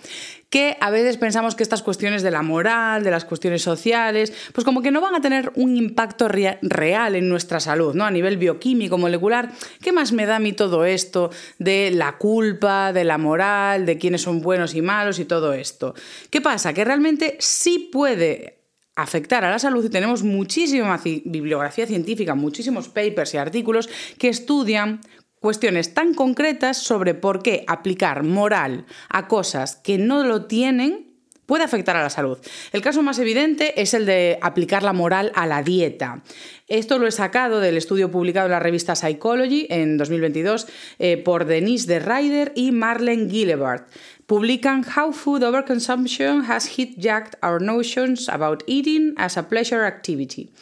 que 0.53 0.77
a 0.79 0.91
veces 0.91 1.17
pensamos 1.17 1.55
que 1.55 1.63
estas 1.63 1.81
cuestiones 1.81 2.21
de 2.21 2.29
la 2.29 2.43
moral, 2.43 3.03
de 3.03 3.09
las 3.09 3.25
cuestiones 3.25 3.63
sociales, 3.63 4.31
pues 4.53 4.63
como 4.63 4.83
que 4.83 4.91
no 4.91 5.01
van 5.01 5.15
a 5.15 5.19
tener 5.19 5.51
un 5.55 5.75
impacto 5.75 6.27
real 6.27 7.15
en 7.15 7.27
nuestra 7.27 7.59
salud, 7.59 7.95
¿no? 7.95 8.05
A 8.05 8.11
nivel 8.11 8.37
bioquímico, 8.37 8.99
molecular. 8.99 9.51
¿Qué 9.81 9.91
más 9.91 10.11
me 10.11 10.27
da 10.27 10.35
a 10.35 10.39
mí 10.39 10.53
todo 10.53 10.85
esto 10.85 11.31
de 11.57 11.89
la 11.89 12.19
culpa, 12.19 12.93
de 12.93 13.03
la 13.03 13.17
moral, 13.17 13.87
de 13.87 13.97
quiénes 13.97 14.21
son 14.21 14.41
buenos 14.41 14.75
y 14.75 14.83
malos 14.83 15.17
y 15.17 15.25
todo 15.25 15.53
esto? 15.53 15.95
¿Qué 16.29 16.39
pasa? 16.39 16.71
Que 16.71 16.85
realmente 16.85 17.35
sí 17.39 17.89
puede 17.91 18.59
afectar 18.95 19.43
a 19.43 19.49
la 19.49 19.57
salud 19.57 19.83
y 19.83 19.89
tenemos 19.89 20.21
muchísima 20.21 21.01
bibliografía 21.03 21.87
científica, 21.87 22.35
muchísimos 22.35 22.89
papers 22.89 23.33
y 23.33 23.37
artículos 23.37 23.89
que 24.19 24.29
estudian 24.29 25.01
cuestiones 25.43 25.93
tan 25.93 26.13
concretas 26.13 26.77
sobre 26.77 27.15
por 27.15 27.43
qué 27.43 27.65
aplicar 27.67 28.23
moral 28.23 28.85
a 29.09 29.27
cosas 29.27 29.75
que 29.75 29.97
no 29.97 30.23
lo 30.23 30.45
tienen 30.45 31.11
puede 31.45 31.65
afectar 31.65 31.97
a 31.97 32.01
la 32.01 32.09
salud. 32.09 32.37
El 32.71 32.81
caso 32.81 33.03
más 33.03 33.19
evidente 33.19 33.81
es 33.81 33.93
el 33.93 34.05
de 34.05 34.39
aplicar 34.41 34.83
la 34.83 34.93
moral 34.93 35.33
a 35.35 35.45
la 35.45 35.61
dieta. 35.61 36.23
Esto 36.69 36.97
lo 36.97 37.07
he 37.07 37.11
sacado 37.11 37.59
del 37.59 37.75
estudio 37.75 38.09
publicado 38.09 38.45
en 38.45 38.53
la 38.53 38.61
revista 38.61 38.95
Psychology 38.95 39.67
en 39.69 39.97
2022 39.97 40.65
eh, 40.99 41.17
por 41.17 41.43
Denise 41.43 41.87
de 41.87 41.99
Ryder 41.99 42.53
y 42.55 42.71
Marlene 42.71 43.29
Gillebart. 43.29 43.89
Publican 44.25 44.85
How 44.85 45.11
Food 45.11 45.43
Overconsumption 45.43 46.49
Has 46.49 46.67
Hit-Jacked 46.67 47.35
Our 47.43 47.61
Notions 47.61 48.29
About 48.29 48.63
Eating 48.65 49.13
as 49.17 49.35
a 49.35 49.49
Pleasure 49.49 49.85
Activity. 49.85 50.53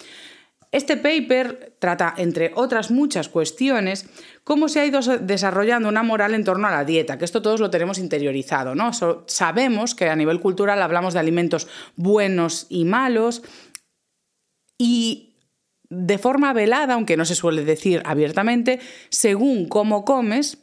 Este 0.72 0.96
paper 0.96 1.76
trata, 1.80 2.14
entre 2.18 2.52
otras 2.56 2.92
muchas 2.92 3.28
cuestiones, 3.28 4.06
cómo 4.46 4.70
se 4.70 4.80
ha 4.80 4.86
ido 4.86 5.02
desarrollando 5.20 5.90
una 5.90 6.02
moral 6.02 6.34
en 6.34 6.46
torno 6.46 6.68
a 6.68 6.72
la 6.72 6.86
dieta, 6.86 7.18
que 7.18 7.26
esto 7.26 7.42
todos 7.42 7.60
lo 7.60 7.70
tenemos 7.70 8.00
interiorizado, 8.00 8.74
¿no? 8.74 8.92
sabemos 9.26 9.96
que 9.96 10.10
a 10.10 10.16
nivel 10.16 10.40
cultural 10.40 10.82
hablamos 10.82 11.14
de 11.14 11.20
alimentos 11.20 11.68
buenos 11.98 12.68
y 12.70 12.86
malos 12.86 13.44
y 14.78 15.36
de 15.90 16.18
forma 16.18 16.54
velada, 16.54 16.94
aunque 16.94 17.18
no 17.18 17.26
se 17.26 17.36
suele 17.36 17.66
decir 17.66 18.02
abiertamente, 18.06 18.80
según 19.10 19.68
cómo 19.68 20.06
comes, 20.06 20.58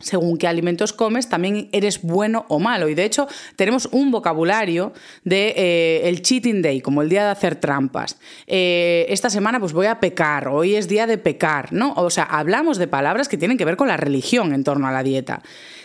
según 0.00 0.38
qué 0.38 0.46
alimentos 0.46 0.92
comes, 0.92 1.28
también 1.28 1.68
eres 1.72 2.02
bueno 2.02 2.46
o 2.48 2.58
malo. 2.58 2.88
Y 2.88 2.94
de 2.94 3.04
hecho, 3.04 3.26
tenemos 3.56 3.88
un 3.92 4.10
vocabulario 4.10 4.92
de 5.24 5.54
eh, 5.56 6.08
el 6.08 6.22
cheating 6.22 6.62
day, 6.62 6.80
como 6.80 7.02
el 7.02 7.08
día 7.08 7.24
de 7.24 7.30
hacer 7.30 7.56
trampas. 7.56 8.18
Eh, 8.46 9.06
esta 9.08 9.30
semana, 9.30 9.60
pues 9.60 9.72
voy 9.72 9.86
a 9.86 10.00
pecar, 10.00 10.48
hoy 10.48 10.76
es 10.76 10.88
día 10.88 11.06
de 11.06 11.18
pecar, 11.18 11.72
¿no? 11.72 11.92
O 11.96 12.10
sea, 12.10 12.24
hablamos 12.24 12.78
de 12.78 12.86
palabras 12.86 13.28
que 13.28 13.36
tienen 13.36 13.58
que 13.58 13.64
ver 13.64 13.76
con 13.76 13.88
la 13.88 13.96
religión 13.96 14.52
en 14.52 14.64
torno 14.64 14.86
a 14.86 14.92
la 14.92 15.02
dieta. 15.02 15.42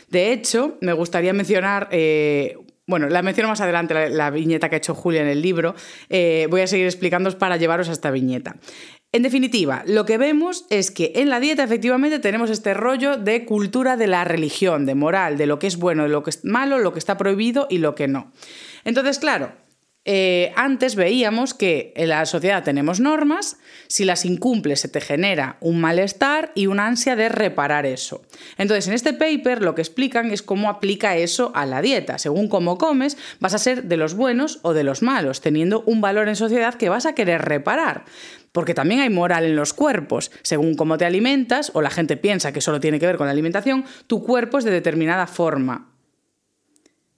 De 0.09 0.31
hecho, 0.31 0.77
me 0.81 0.93
gustaría 0.93 1.33
mencionar 1.33 1.87
eh, 1.91 2.57
bueno, 2.85 3.07
la 3.07 3.21
menciono 3.21 3.47
más 3.47 3.61
adelante, 3.61 4.09
la, 4.09 4.29
viñeta 4.29 4.67
que 4.67 4.75
ha 4.75 4.77
hecho 4.77 4.93
Julia 4.93 5.21
en 5.21 5.29
el 5.29 5.41
libro. 5.41 5.73
Voy 6.09 6.61
a 6.61 6.67
seguir 6.67 6.85
explicándoos 6.85 7.35
para 7.35 7.55
llevaros 7.55 7.87
a 7.87 7.93
esta 7.93 8.11
viñeta. 8.11 8.57
En 9.13 9.21
definitiva, 9.21 9.83
lo 9.85 10.05
que 10.05 10.17
vemos 10.17 10.65
es 10.71 10.89
que 10.89 11.11
en 11.15 11.29
la 11.29 11.39
dieta 11.39 11.63
efectivamente 11.63 12.17
tenemos 12.17 12.49
este 12.49 12.73
rollo 12.73 13.15
de 13.15 13.45
cultura 13.45 13.95
de 13.95 14.07
la 14.07 14.23
religión, 14.23 14.87
de 14.87 14.95
moral, 14.95 15.37
de 15.37 15.45
lo 15.45 15.59
que 15.59 15.67
es 15.67 15.77
bueno, 15.77 16.01
de 16.01 16.09
lo 16.09 16.23
que 16.23 16.31
es 16.31 16.43
malo, 16.43 16.79
lo 16.79 16.93
que 16.93 16.99
está 16.99 17.15
prohibido 17.15 17.67
y 17.69 17.77
lo 17.77 17.93
que 17.93 18.07
no. 18.07 18.31
Entonces, 18.85 19.19
claro, 19.19 19.51
eh, 20.05 20.51
antes 20.57 20.95
veíamos 20.95 21.53
que 21.53 21.93
en 21.95 22.09
la 22.09 22.25
sociedad 22.25 22.63
tenemos 22.63 22.99
normas, 22.99 23.57
si 23.87 24.03
las 24.03 24.25
incumples 24.25 24.81
se 24.81 24.89
te 24.89 24.99
genera 24.99 25.55
un 25.61 25.79
malestar 25.79 26.51
y 26.55 26.67
una 26.67 26.87
ansia 26.87 27.15
de 27.15 27.29
reparar 27.29 27.85
eso. 27.85 28.21
Entonces, 28.57 28.87
en 28.87 28.93
este 28.93 29.13
paper 29.13 29.61
lo 29.61 29.75
que 29.75 29.81
explican 29.81 30.31
es 30.31 30.41
cómo 30.41 30.69
aplica 30.69 31.15
eso 31.15 31.51
a 31.55 31.65
la 31.65 31.81
dieta. 31.81 32.17
Según 32.17 32.49
cómo 32.49 32.77
comes, 32.77 33.17
vas 33.39 33.53
a 33.53 33.59
ser 33.59 33.83
de 33.83 33.95
los 33.95 34.13
buenos 34.13 34.59
o 34.61 34.73
de 34.73 34.83
los 34.83 35.01
malos, 35.01 35.39
teniendo 35.39 35.83
un 35.85 36.01
valor 36.01 36.27
en 36.27 36.35
sociedad 36.35 36.75
que 36.75 36.89
vas 36.89 37.05
a 37.05 37.15
querer 37.15 37.41
reparar. 37.41 38.03
Porque 38.51 38.73
también 38.73 38.99
hay 38.99 39.09
moral 39.09 39.45
en 39.45 39.55
los 39.55 39.73
cuerpos. 39.73 40.31
Según 40.41 40.75
cómo 40.75 40.97
te 40.97 41.05
alimentas, 41.05 41.71
o 41.73 41.81
la 41.81 41.89
gente 41.89 42.17
piensa 42.17 42.51
que 42.51 42.61
solo 42.61 42.81
tiene 42.81 42.99
que 42.99 43.07
ver 43.07 43.17
con 43.17 43.27
la 43.27 43.31
alimentación, 43.31 43.85
tu 44.07 44.21
cuerpo 44.21 44.57
es 44.57 44.65
de 44.65 44.71
determinada 44.71 45.27
forma. 45.27 45.92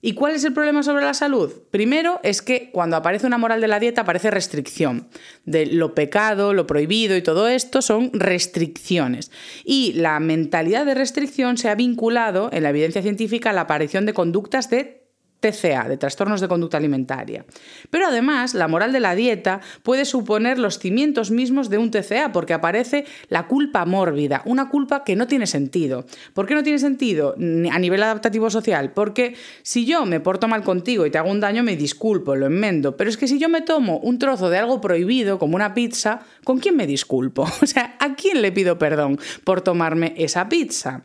¿Y 0.06 0.14
cuál 0.14 0.36
es 0.36 0.44
el 0.44 0.54
problema 0.54 0.84
sobre 0.84 1.04
la 1.04 1.16
salud? 1.16 1.52
Primero 1.72 2.20
es 2.22 2.44
que 2.44 2.70
cuando 2.72 2.96
aparece 2.96 3.26
una 3.26 3.40
moral 3.40 3.60
de 3.60 3.68
la 3.68 3.80
dieta 3.80 4.02
aparece 4.02 4.30
restricción. 4.30 5.08
De 5.46 5.66
lo 5.66 5.96
pecado, 5.96 6.54
lo 6.54 6.68
prohibido 6.68 7.18
y 7.18 7.24
todo 7.24 7.48
esto 7.48 7.82
son 7.82 8.12
restricciones. 8.14 9.32
Y 9.64 9.94
la 9.94 10.20
mentalidad 10.20 10.86
de 10.86 10.94
restricción 10.94 11.58
se 11.58 11.70
ha 11.70 11.76
vinculado 11.76 12.52
en 12.54 12.62
la 12.62 12.70
evidencia 12.70 13.02
científica 13.02 13.50
a 13.50 13.54
la 13.54 13.62
aparición 13.62 14.06
de 14.06 14.14
conductas 14.14 14.70
de 14.70 15.05
TCA, 15.46 15.88
de 15.88 15.98
trastornos 15.98 16.42
de 16.42 16.48
conducta 16.48 16.78
alimentaria. 16.78 17.46
Pero 17.92 18.08
además, 18.08 18.54
la 18.56 18.68
moral 18.68 18.92
de 18.92 19.00
la 19.00 19.14
dieta 19.14 19.62
puede 19.84 20.06
suponer 20.06 20.58
los 20.58 20.80
cimientos 20.80 21.30
mismos 21.30 21.70
de 21.70 21.78
un 21.78 21.92
TCA, 21.92 22.32
porque 22.32 22.54
aparece 22.54 23.06
la 23.30 23.48
culpa 23.48 23.86
mórbida, 23.86 24.42
una 24.46 24.70
culpa 24.70 25.04
que 25.04 25.16
no 25.16 25.28
tiene 25.28 25.46
sentido. 25.46 26.06
¿Por 26.34 26.48
qué 26.48 26.56
no 26.56 26.64
tiene 26.64 26.80
sentido 26.80 27.36
a 27.36 27.80
nivel 27.80 28.02
adaptativo 28.02 28.50
social? 28.50 28.92
Porque 28.94 29.36
si 29.62 29.86
yo 29.86 30.06
me 30.06 30.20
porto 30.20 30.48
mal 30.48 30.64
contigo 30.64 31.06
y 31.06 31.12
te 31.12 31.18
hago 31.18 31.30
un 31.30 31.40
daño, 31.40 31.64
me 31.64 31.76
disculpo, 31.76 32.36
lo 32.36 32.48
enmendo. 32.48 32.98
Pero 32.98 33.10
es 33.10 33.18
que 33.18 33.28
si 33.28 33.38
yo 33.38 33.50
me 33.50 33.62
tomo 33.62 34.00
un 34.00 34.18
trozo 34.18 34.50
de 34.50 34.58
algo 34.58 34.82
prohibido, 34.82 35.38
como 35.38 35.56
una 35.56 35.74
pizza, 35.74 36.22
¿con 36.44 36.60
quién 36.60 36.76
me 36.76 36.88
disculpo? 36.88 37.46
O 37.66 37.68
sea, 37.68 37.96
¿a 38.00 38.16
quién 38.16 38.44
le 38.44 38.52
pido 38.52 38.78
perdón 38.78 39.18
por 39.44 39.62
tomarme 39.62 40.14
esa 40.18 40.48
pizza? 40.48 41.04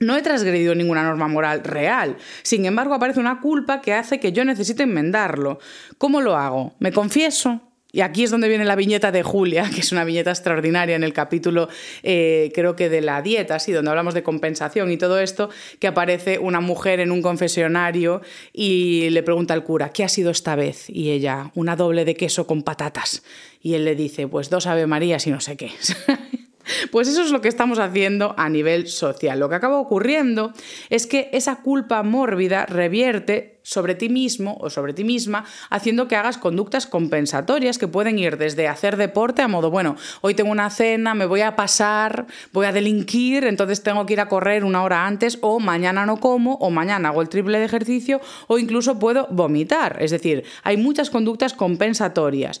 No 0.00 0.16
he 0.16 0.22
transgredido 0.22 0.74
ninguna 0.74 1.04
norma 1.04 1.28
moral 1.28 1.62
real. 1.62 2.16
Sin 2.42 2.64
embargo, 2.66 2.94
aparece 2.94 3.20
una 3.20 3.40
culpa 3.40 3.80
que 3.80 3.94
hace 3.94 4.18
que 4.18 4.32
yo 4.32 4.44
necesite 4.44 4.82
enmendarlo. 4.82 5.60
¿Cómo 5.98 6.20
lo 6.20 6.36
hago? 6.36 6.74
¿Me 6.80 6.92
confieso? 6.92 7.60
Y 7.94 8.00
aquí 8.00 8.24
es 8.24 8.32
donde 8.32 8.48
viene 8.48 8.64
la 8.64 8.74
viñeta 8.74 9.12
de 9.12 9.22
Julia, 9.22 9.70
que 9.74 9.80
es 9.82 9.92
una 9.92 10.04
viñeta 10.04 10.30
extraordinaria 10.30 10.96
en 10.96 11.04
el 11.04 11.12
capítulo, 11.12 11.68
eh, 12.02 12.50
creo 12.52 12.74
que 12.74 12.88
de 12.88 13.00
la 13.00 13.22
dieta, 13.22 13.60
sí, 13.60 13.70
donde 13.70 13.90
hablamos 13.90 14.14
de 14.14 14.24
compensación 14.24 14.90
y 14.90 14.96
todo 14.96 15.20
esto, 15.20 15.48
que 15.78 15.86
aparece 15.86 16.40
una 16.40 16.58
mujer 16.58 16.98
en 16.98 17.12
un 17.12 17.22
confesionario 17.22 18.20
y 18.52 19.10
le 19.10 19.22
pregunta 19.22 19.54
al 19.54 19.62
cura, 19.62 19.90
¿qué 19.90 20.02
ha 20.02 20.08
sido 20.08 20.32
esta 20.32 20.56
vez? 20.56 20.90
Y 20.90 21.12
ella, 21.12 21.52
una 21.54 21.76
doble 21.76 22.04
de 22.04 22.16
queso 22.16 22.48
con 22.48 22.64
patatas. 22.64 23.22
Y 23.60 23.74
él 23.74 23.84
le 23.84 23.94
dice, 23.94 24.26
pues 24.26 24.50
dos 24.50 24.66
Ave 24.66 24.88
Marías 24.88 25.24
y 25.28 25.30
no 25.30 25.40
sé 25.40 25.56
qué. 25.56 25.70
Pues 26.90 27.08
eso 27.08 27.22
es 27.22 27.30
lo 27.30 27.40
que 27.40 27.48
estamos 27.48 27.78
haciendo 27.78 28.34
a 28.38 28.48
nivel 28.48 28.88
social. 28.88 29.38
Lo 29.38 29.48
que 29.48 29.54
acaba 29.56 29.78
ocurriendo 29.78 30.52
es 30.90 31.06
que 31.06 31.28
esa 31.32 31.56
culpa 31.56 32.02
mórbida 32.02 32.66
revierte 32.66 33.54
sobre 33.64 33.94
ti 33.94 34.08
mismo 34.08 34.56
o 34.60 34.70
sobre 34.70 34.92
ti 34.92 35.02
misma, 35.02 35.44
haciendo 35.70 36.06
que 36.06 36.16
hagas 36.16 36.38
conductas 36.38 36.86
compensatorias 36.86 37.78
que 37.78 37.88
pueden 37.88 38.18
ir 38.18 38.36
desde 38.36 38.68
hacer 38.68 38.96
deporte 38.96 39.42
a 39.42 39.48
modo, 39.48 39.70
bueno, 39.70 39.96
hoy 40.20 40.34
tengo 40.34 40.52
una 40.52 40.70
cena, 40.70 41.14
me 41.14 41.26
voy 41.26 41.40
a 41.40 41.56
pasar, 41.56 42.26
voy 42.52 42.66
a 42.66 42.72
delinquir, 42.72 43.44
entonces 43.44 43.82
tengo 43.82 44.04
que 44.04 44.12
ir 44.12 44.20
a 44.20 44.28
correr 44.28 44.64
una 44.64 44.82
hora 44.84 45.06
antes, 45.06 45.38
o 45.40 45.58
mañana 45.58 46.04
no 46.04 46.20
como, 46.20 46.54
o 46.56 46.70
mañana 46.70 47.08
hago 47.08 47.22
el 47.22 47.30
triple 47.30 47.58
de 47.58 47.64
ejercicio, 47.64 48.20
o 48.46 48.58
incluso 48.58 48.98
puedo 48.98 49.26
vomitar. 49.30 49.96
Es 50.00 50.10
decir, 50.10 50.44
hay 50.62 50.76
muchas 50.76 51.08
conductas 51.08 51.54
compensatorias. 51.54 52.60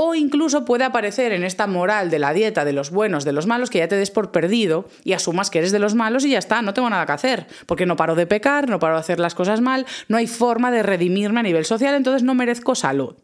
O 0.00 0.14
incluso 0.14 0.64
puede 0.64 0.84
aparecer 0.84 1.32
en 1.32 1.42
esta 1.42 1.66
moral 1.66 2.08
de 2.08 2.20
la 2.20 2.32
dieta 2.32 2.64
de 2.64 2.72
los 2.72 2.92
buenos, 2.92 3.24
de 3.24 3.32
los 3.32 3.48
malos, 3.48 3.68
que 3.68 3.78
ya 3.78 3.88
te 3.88 3.96
des 3.96 4.12
por 4.12 4.30
perdido 4.30 4.88
y 5.02 5.12
asumas 5.12 5.50
que 5.50 5.58
eres 5.58 5.72
de 5.72 5.80
los 5.80 5.96
malos 5.96 6.24
y 6.24 6.30
ya 6.30 6.38
está, 6.38 6.62
no 6.62 6.72
tengo 6.72 6.88
nada 6.88 7.04
que 7.04 7.10
hacer, 7.10 7.48
porque 7.66 7.84
no 7.84 7.96
paro 7.96 8.14
de 8.14 8.28
pecar, 8.28 8.68
no 8.68 8.78
paro 8.78 8.94
de 8.94 9.00
hacer 9.00 9.18
las 9.18 9.34
cosas 9.34 9.60
mal, 9.60 9.86
no 10.06 10.16
hay 10.16 10.28
forma 10.28 10.70
de 10.70 10.84
redimirme 10.84 11.40
a 11.40 11.42
nivel 11.42 11.64
social, 11.64 11.96
entonces 11.96 12.22
no 12.22 12.36
merezco 12.36 12.76
salud. 12.76 13.16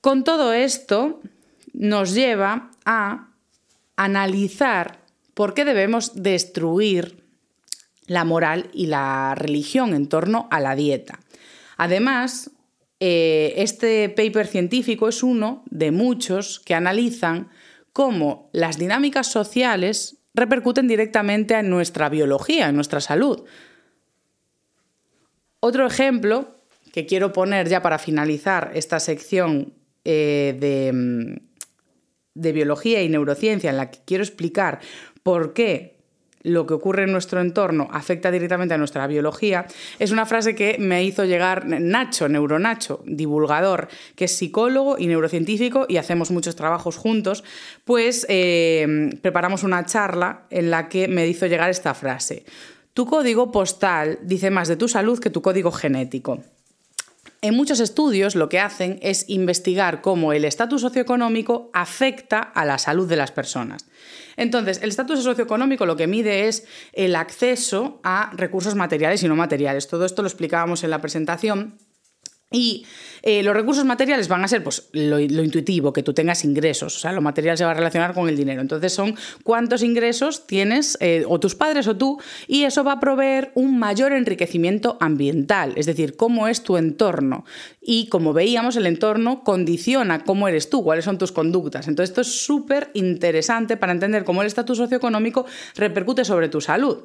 Con 0.00 0.24
todo 0.24 0.54
esto 0.54 1.20
nos 1.74 2.14
lleva 2.14 2.70
a 2.86 3.28
analizar 3.96 5.00
por 5.34 5.52
qué 5.52 5.66
debemos 5.66 6.22
destruir 6.22 7.22
la 8.06 8.24
moral 8.24 8.70
y 8.72 8.86
la 8.86 9.34
religión 9.34 9.92
en 9.92 10.08
torno 10.08 10.48
a 10.50 10.58
la 10.58 10.74
dieta. 10.74 11.20
Además, 11.76 12.50
eh, 12.98 13.54
este 13.56 14.08
paper 14.08 14.46
científico 14.46 15.08
es 15.08 15.22
uno 15.22 15.64
de 15.70 15.90
muchos 15.90 16.60
que 16.60 16.74
analizan 16.74 17.50
cómo 17.92 18.48
las 18.52 18.78
dinámicas 18.78 19.26
sociales 19.26 20.18
repercuten 20.34 20.88
directamente 20.88 21.54
en 21.54 21.70
nuestra 21.70 22.08
biología, 22.08 22.68
en 22.68 22.74
nuestra 22.74 23.00
salud. 23.00 23.44
Otro 25.60 25.86
ejemplo 25.86 26.60
que 26.92 27.06
quiero 27.06 27.32
poner 27.32 27.68
ya 27.68 27.82
para 27.82 27.98
finalizar 27.98 28.70
esta 28.74 29.00
sección 29.00 29.74
eh, 30.04 30.90
mm, 30.92 31.36
de 32.34 32.52
biología 32.52 33.02
y 33.02 33.08
neurociencia 33.08 33.70
en 33.70 33.76
la 33.76 33.90
que 33.90 34.00
quiero 34.04 34.24
explicar 34.24 34.80
por 35.22 35.52
qué 35.52 35.95
lo 36.46 36.66
que 36.66 36.74
ocurre 36.74 37.02
en 37.02 37.12
nuestro 37.12 37.40
entorno 37.40 37.88
afecta 37.90 38.30
directamente 38.30 38.74
a 38.74 38.78
nuestra 38.78 39.06
biología, 39.06 39.66
es 39.98 40.12
una 40.12 40.26
frase 40.26 40.54
que 40.54 40.76
me 40.78 41.04
hizo 41.04 41.24
llegar 41.24 41.66
Nacho, 41.66 42.28
Neuronacho, 42.28 43.02
divulgador, 43.04 43.88
que 44.14 44.26
es 44.26 44.36
psicólogo 44.36 44.96
y 44.98 45.08
neurocientífico 45.08 45.86
y 45.88 45.96
hacemos 45.96 46.30
muchos 46.30 46.54
trabajos 46.54 46.96
juntos, 46.96 47.42
pues 47.84 48.26
eh, 48.28 49.10
preparamos 49.22 49.64
una 49.64 49.84
charla 49.86 50.44
en 50.50 50.70
la 50.70 50.88
que 50.88 51.08
me 51.08 51.26
hizo 51.26 51.46
llegar 51.46 51.68
esta 51.68 51.94
frase. 51.94 52.44
Tu 52.94 53.06
código 53.06 53.50
postal 53.50 54.18
dice 54.22 54.50
más 54.50 54.68
de 54.68 54.76
tu 54.76 54.88
salud 54.88 55.18
que 55.18 55.30
tu 55.30 55.42
código 55.42 55.72
genético. 55.72 56.42
En 57.42 57.54
muchos 57.54 57.80
estudios 57.80 58.34
lo 58.34 58.48
que 58.48 58.60
hacen 58.60 58.98
es 59.02 59.28
investigar 59.28 60.00
cómo 60.00 60.32
el 60.32 60.44
estatus 60.44 60.80
socioeconómico 60.80 61.70
afecta 61.74 62.40
a 62.40 62.64
la 62.64 62.78
salud 62.78 63.08
de 63.08 63.16
las 63.16 63.30
personas. 63.30 63.86
Entonces, 64.36 64.80
el 64.82 64.88
estatus 64.88 65.22
socioeconómico 65.22 65.86
lo 65.86 65.96
que 65.96 66.06
mide 66.06 66.48
es 66.48 66.66
el 66.92 67.14
acceso 67.14 68.00
a 68.02 68.30
recursos 68.34 68.74
materiales 68.74 69.22
y 69.22 69.28
no 69.28 69.36
materiales. 69.36 69.88
Todo 69.88 70.04
esto 70.06 70.22
lo 70.22 70.28
explicábamos 70.28 70.82
en 70.84 70.90
la 70.90 71.00
presentación. 71.00 71.78
Y 72.52 72.86
eh, 73.22 73.42
los 73.42 73.56
recursos 73.56 73.84
materiales 73.84 74.28
van 74.28 74.44
a 74.44 74.48
ser 74.48 74.62
pues, 74.62 74.88
lo, 74.92 75.18
intuitivo, 75.18 75.92
que 75.92 76.04
tú 76.04 76.14
tengas 76.14 76.44
ingresos, 76.44 76.94
o 76.94 76.98
sea, 77.00 77.10
lo 77.10 77.20
material 77.20 77.58
se 77.58 77.64
va 77.64 77.72
a 77.72 77.74
relacionar 77.74 78.14
con 78.14 78.28
el 78.28 78.36
dinero. 78.36 78.60
Entonces 78.60 78.92
son 78.92 79.16
cuántos 79.42 79.82
ingresos 79.82 80.46
tienes 80.46 80.96
eh, 81.00 81.24
o 81.26 81.40
tus 81.40 81.56
padres 81.56 81.88
o 81.88 81.96
tú, 81.96 82.20
y 82.46 82.62
eso 82.62 82.84
va 82.84 82.92
a 82.92 83.00
proveer 83.00 83.50
un 83.56 83.80
mayor 83.80 84.12
enriquecimiento 84.12 84.96
ambiental, 85.00 85.72
es 85.74 85.86
decir, 85.86 86.16
cómo 86.16 86.46
es 86.46 86.62
tu 86.62 86.76
entorno. 86.76 87.44
Y 87.80 88.06
como 88.08 88.32
veíamos, 88.32 88.76
el 88.76 88.86
entorno 88.86 89.42
condiciona 89.42 90.22
cómo 90.22 90.46
eres 90.46 90.70
tú, 90.70 90.84
cuáles 90.84 91.04
son 91.04 91.18
tus 91.18 91.32
conductas. 91.32 91.88
Entonces 91.88 92.10
esto 92.10 92.20
es 92.20 92.44
súper 92.44 92.90
interesante 92.94 93.76
para 93.76 93.92
entender 93.92 94.22
cómo 94.22 94.42
el 94.42 94.46
estatus 94.46 94.78
socioeconómico 94.78 95.46
repercute 95.74 96.24
sobre 96.24 96.48
tu 96.48 96.60
salud. 96.60 96.98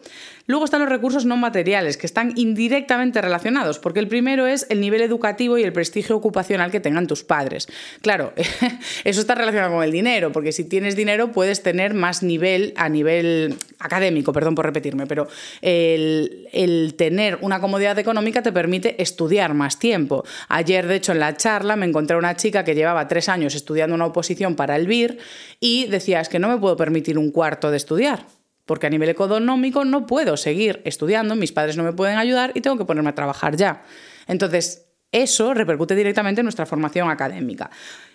Luego 0.46 0.66
están 0.66 0.82
los 0.82 0.90
recursos 0.90 1.26
no 1.26 1.38
materiales, 1.38 1.98
que 1.98 2.06
están 2.06 2.34
indirectamente 2.36 3.22
relacionados, 3.22 3.80
porque 3.80 4.00
el 4.00 4.08
primero 4.08 4.46
es 4.46 4.68
el 4.70 4.82
nivel 4.82 5.02
educativo 5.02 5.32
y 5.42 5.64
el 5.64 5.74
prestigio 5.74 6.16
ocupacional 6.16 6.72
que 6.72 6.80
tengan 6.80 7.08
tus 7.08 7.24
padres. 7.24 7.68
Claro, 8.02 8.34
eso 9.04 9.22
está 9.22 9.36
relacionado 9.36 9.74
con 9.74 9.84
el 9.84 9.92
dinero, 9.92 10.32
porque 10.32 10.52
si 10.52 10.66
tienes 10.66 10.96
dinero 10.96 11.32
puedes 11.32 11.64
tener 11.64 11.94
más 11.94 12.24
nivel 12.24 12.74
a 12.76 12.90
nivel 12.90 13.56
académico, 13.80 14.34
perdón 14.34 14.56
por 14.56 14.66
repetirme, 14.66 15.08
pero 15.08 15.28
el, 15.62 16.48
el 16.52 16.94
tener 16.96 17.40
una 17.42 17.60
comodidad 17.60 17.98
económica 17.98 18.42
te 18.42 18.52
permite 18.52 19.02
estudiar 19.02 19.54
más 19.54 19.80
tiempo. 19.80 20.24
Ayer, 20.48 20.88
de 20.88 20.96
hecho, 20.96 21.12
en 21.12 21.20
la 21.20 21.36
charla 21.36 21.76
me 21.76 21.86
encontré 21.86 22.18
una 22.18 22.36
chica 22.36 22.64
que 22.64 22.76
llevaba 22.76 23.08
tres 23.08 23.30
años 23.30 23.56
estudiando 23.56 23.96
una 23.96 24.06
oposición 24.06 24.56
para 24.56 24.76
el 24.76 24.88
BIR 24.88 25.18
y 25.60 25.88
decía, 25.88 26.22
es 26.22 26.30
que 26.30 26.40
no 26.40 26.50
me 26.50 26.58
puedo 26.58 26.78
permitir 26.78 27.18
un 27.18 27.32
cuarto 27.32 27.72
de 27.72 27.78
estudiar 27.78 28.26
porque 28.66 28.88
a 28.88 28.90
nivel 28.90 29.10
económico 29.10 29.84
no 29.84 30.06
puedo 30.06 30.38
seguir 30.38 30.82
estudiando, 30.86 31.36
mis 31.36 31.52
padres 31.52 31.76
no 31.76 31.84
me 31.84 31.92
pueden 31.92 32.18
ayudar 32.18 32.52
y 32.56 32.62
tengo 32.62 32.78
que 32.78 32.86
ponerme 32.86 33.10
a 33.10 33.16
trabajar 33.16 33.58
ya. 33.58 33.84
Entonces, 34.28 34.91
eso 35.12 35.54
repercute 35.54 35.96
directamente 35.96 36.42
en 36.42 36.46
nuestra 36.46 36.66
formación 36.66 37.10
académica. 37.10 37.70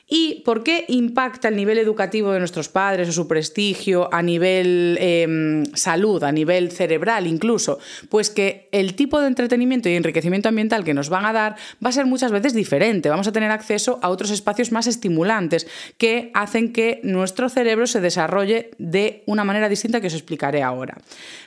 ¿Y 0.09 0.43
por 0.45 0.63
qué 0.63 0.85
impacta 0.87 1.49
el 1.49 1.57
nivel 1.57 1.79
educativo 1.79 2.31
de 2.31 2.39
nuestros 2.39 2.69
padres 2.69 3.09
o 3.09 3.13
su 3.13 3.27
prestigio 3.27 4.09
a 4.15 4.23
nivel 4.23 4.97
em, 5.01 5.65
salud, 5.75 6.23
a 6.23 6.31
nivel 6.31 6.71
cerebral 6.71 7.27
incluso? 7.27 7.81
Pues 8.09 8.31
que 8.31 8.69
el 8.71 8.95
tipo 8.95 9.21
de 9.21 9.27
entretenimiento 9.27 9.89
y 9.89 9.97
enriquecimiento 9.97 10.49
ambiental 10.49 10.85
que 10.85 10.95
nos 10.95 11.09
van 11.09 11.27
a 11.27 11.33
dar 11.33 11.57
va 11.85 11.89
a 11.89 11.93
ser 11.93 12.07
muchas 12.07 12.31
veces 12.31 12.55
diferente. 12.55 13.09
Vamos 13.09 13.27
a 13.27 13.33
tener 13.33 13.51
acceso 13.51 13.99
a 14.01 14.11
otros 14.11 14.31
espacios 14.31 14.71
más 14.71 14.87
estimulantes 14.87 15.67
que 15.99 16.31
hacen 16.35 16.73
que 16.73 17.01
nuestro 17.03 17.49
cerebro 17.49 17.89
se 17.89 18.01
desarrolle 18.01 18.71
de 18.79 19.25
una 19.27 19.43
manera 19.43 19.69
distinta 19.69 20.01
que 20.01 20.07
os 20.07 20.15
explicaré 20.15 20.63
ahora. 20.63 20.99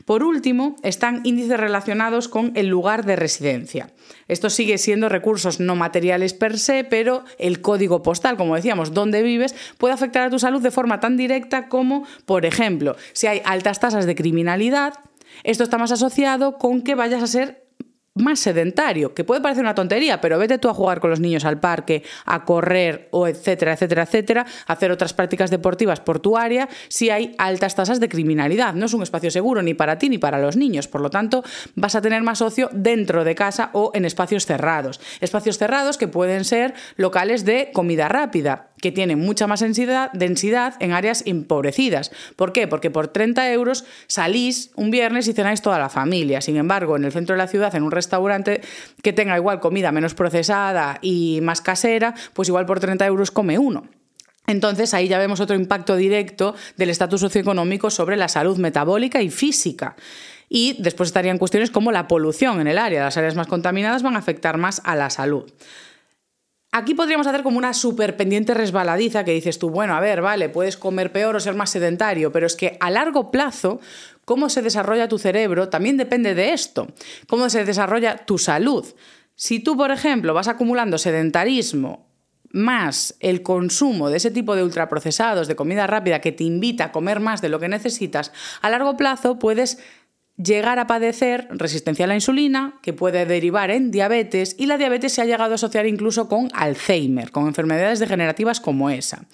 Por 0.04 0.22
último, 0.22 0.76
están 0.84 1.22
índices 1.24 1.58
relacionados 1.58 2.28
con 2.28 2.52
el 2.56 2.68
lugar 2.68 3.06
de 3.06 3.16
residencia. 3.16 3.92
Esto 4.28 4.50
sigue 4.50 4.78
siendo 4.78 5.08
recursos 5.08 5.60
no 5.60 5.76
materiales 5.76 6.34
per 6.34 6.60
se, 6.60 6.84
pero 6.84 7.24
el 7.38 7.62
código 7.62 8.04
postal, 8.04 8.38
como 8.38 8.49
decíamos, 8.56 8.94
donde 8.94 9.24
vives, 9.24 9.56
puede 9.78 9.94
afectar 9.94 10.24
a 10.24 10.30
tu 10.30 10.40
salud 10.40 10.62
de 10.62 10.72
forma 10.72 11.00
tan 11.00 11.18
directa 11.18 11.68
como, 11.68 12.06
por 12.26 12.46
ejemplo, 12.46 12.96
si 13.14 13.28
hay 13.28 13.42
altas 13.46 13.80
tasas 13.80 14.06
de 14.06 14.16
criminalidad, 14.16 14.94
esto 15.44 15.64
está 15.64 15.78
más 15.78 15.92
asociado 15.92 16.58
con 16.58 16.82
que 16.82 16.96
vayas 16.96 17.24
a 17.24 17.28
ser 17.28 17.69
más 18.20 18.40
sedentario, 18.40 19.14
que 19.14 19.24
puede 19.24 19.42
parecer 19.42 19.64
una 19.64 19.76
tontería, 19.76 20.22
pero 20.22 20.38
vete 20.38 20.58
tú 20.58 20.70
a 20.70 20.74
jugar 20.74 21.00
con 21.00 21.10
los 21.10 21.20
niños 21.20 21.46
al 21.46 21.60
parque, 21.60 22.04
a 22.26 22.46
correr 22.46 23.08
o 23.12 23.28
etcétera, 23.28 23.74
etcétera, 23.74 24.04
etcétera, 24.04 24.46
hacer 24.68 24.92
otras 24.92 25.14
prácticas 25.14 25.50
deportivas 25.50 26.00
por 26.00 26.20
tu 26.20 26.38
área 26.38 26.70
si 26.88 27.10
hay 27.10 27.34
altas 27.38 27.76
tasas 27.76 28.00
de 28.00 28.10
criminalidad. 28.10 28.74
No 28.74 28.86
es 28.86 28.94
un 28.94 29.04
espacio 29.04 29.32
seguro 29.32 29.62
ni 29.62 29.74
para 29.74 29.98
ti 29.98 30.10
ni 30.10 30.18
para 30.18 30.40
los 30.40 30.58
niños, 30.58 30.88
por 30.88 31.02
lo 31.02 31.10
tanto 31.10 31.44
vas 31.76 31.96
a 31.96 32.02
tener 32.02 32.22
más 32.22 32.42
ocio 32.42 32.70
dentro 32.74 33.24
de 33.24 33.36
casa 33.36 33.70
o 33.74 33.92
en 33.94 34.06
espacios 34.06 34.46
cerrados. 34.46 35.00
Espacios 35.22 35.58
cerrados 35.58 35.98
que 35.98 36.08
pueden 36.08 36.46
ser 36.46 36.74
locales 36.98 37.46
de 37.46 37.72
comida 37.74 38.08
rápida, 38.10 38.69
que 38.82 38.92
tienen 38.92 39.20
mucha 39.20 39.48
más 39.48 39.60
densidad, 39.60 40.12
densidad 40.14 40.76
en 40.80 40.94
áreas 40.94 41.24
empobrecidas. 41.26 42.12
¿Por 42.36 42.54
qué? 42.54 42.68
Porque 42.68 42.92
por 42.92 43.08
30 43.08 43.52
euros 43.52 43.86
salís 44.08 44.72
un 44.76 44.92
viernes 44.92 45.28
y 45.28 45.34
cenáis 45.34 45.62
toda 45.62 45.80
la 45.80 45.90
familia. 45.90 46.42
Sin 46.42 46.58
embargo, 46.58 46.96
en 46.96 47.06
el 47.06 47.12
centro 47.12 47.34
de 47.34 47.38
la 47.38 47.48
ciudad, 47.48 47.76
en 47.76 47.84
un 47.84 47.92
restaurante 47.92 48.62
que 49.02 49.14
tenga 49.14 49.38
igual 49.38 49.60
comida 49.60 49.92
menos 49.92 50.14
procesada 50.14 51.00
y 51.02 51.40
más 51.42 51.62
casera, 51.62 52.14
pues 52.34 52.48
igual 52.50 52.66
por 52.66 52.80
30 52.80 53.06
euros 53.06 53.32
come 53.32 53.58
uno. 53.58 53.88
Entonces 54.48 54.96
ahí 54.96 55.08
ya 55.08 55.20
vemos 55.20 55.40
otro 55.40 55.56
impacto 55.56 55.96
directo 55.96 56.56
del 56.76 56.90
estatus 56.90 57.22
socioeconómico 57.22 57.92
sobre 57.92 58.18
la 58.18 58.28
salud 58.28 58.58
metabólica 58.58 59.22
y 59.22 59.30
física. 59.30 59.96
Y 60.50 60.82
después 60.82 61.10
estarían 61.10 61.38
cuestiones 61.38 61.70
como 61.70 61.92
la 61.92 62.08
polución 62.08 62.60
en 62.60 62.68
el 62.68 62.80
área. 62.80 63.04
Las 63.04 63.18
áreas 63.18 63.36
más 63.36 63.46
contaminadas 63.46 64.02
van 64.02 64.16
a 64.16 64.20
afectar 64.20 64.58
más 64.58 64.82
a 64.84 64.96
la 64.96 65.12
salud. 65.12 65.52
Aquí 66.72 66.94
podríamos 66.94 67.26
hacer 67.26 67.42
como 67.42 67.58
una 67.58 67.74
super 67.74 68.16
pendiente 68.16 68.54
resbaladiza 68.54 69.24
que 69.24 69.32
dices 69.32 69.58
tú, 69.58 69.72
bueno, 69.72 69.96
a 69.96 70.00
ver, 70.00 70.22
vale, 70.22 70.50
puedes 70.50 70.78
comer 70.78 71.12
peor 71.12 71.36
o 71.36 71.40
ser 71.40 71.56
más 71.56 71.72
sedentario, 71.72 72.32
pero 72.32 72.46
es 72.46 72.56
que 72.56 72.78
a 72.80 72.92
largo 72.92 73.32
plazo, 73.32 73.80
cómo 74.24 74.50
se 74.50 74.62
desarrolla 74.62 75.08
tu 75.08 75.18
cerebro 75.18 75.70
también 75.70 75.98
depende 75.98 76.36
de 76.36 76.54
esto, 76.54 76.88
cómo 77.28 77.50
se 77.50 77.66
desarrolla 77.66 78.18
tu 78.18 78.38
salud. 78.38 78.86
Si 79.36 79.60
tú, 79.60 79.76
por 79.76 79.90
ejemplo, 79.90 80.36
vas 80.36 80.48
acumulando 80.48 81.00
sedentarismo 81.00 82.08
más 82.52 83.16
el 83.20 83.42
consumo 83.42 84.10
de 84.10 84.18
ese 84.18 84.30
tipo 84.30 84.56
de 84.56 84.64
ultraprocesados, 84.64 85.48
de 85.48 85.56
comida 85.56 85.88
rápida 85.88 86.22
que 86.22 86.32
te 86.32 86.44
invita 86.44 86.86
a 86.86 86.92
comer 86.92 87.20
más 87.20 87.42
de 87.42 87.50
lo 87.50 87.60
que 87.60 87.68
necesitas, 87.68 88.32
a 88.62 88.70
largo 88.70 88.96
plazo 88.96 89.40
puedes 89.40 89.80
llegar 90.42 90.80
a 90.80 90.88
padecer 90.88 91.48
resistencia 91.52 92.06
a 92.06 92.08
la 92.08 92.16
insulina, 92.16 92.80
que 92.82 92.94
puede 92.94 93.26
derivar 93.26 93.72
en 93.72 93.92
diabetes, 93.92 94.56
y 94.58 94.66
la 94.66 94.78
diabetes 94.78 95.14
se 95.14 95.22
ha 95.22 95.26
llegado 95.26 95.52
a 95.52 95.56
asociar 95.56 95.86
incluso 95.86 96.28
con 96.28 96.50
Alzheimer, 96.54 97.32
con 97.32 97.48
enfermedades 97.48 98.00
degenerativas 98.00 98.60
como 98.60 98.90
esa. 98.90 99.26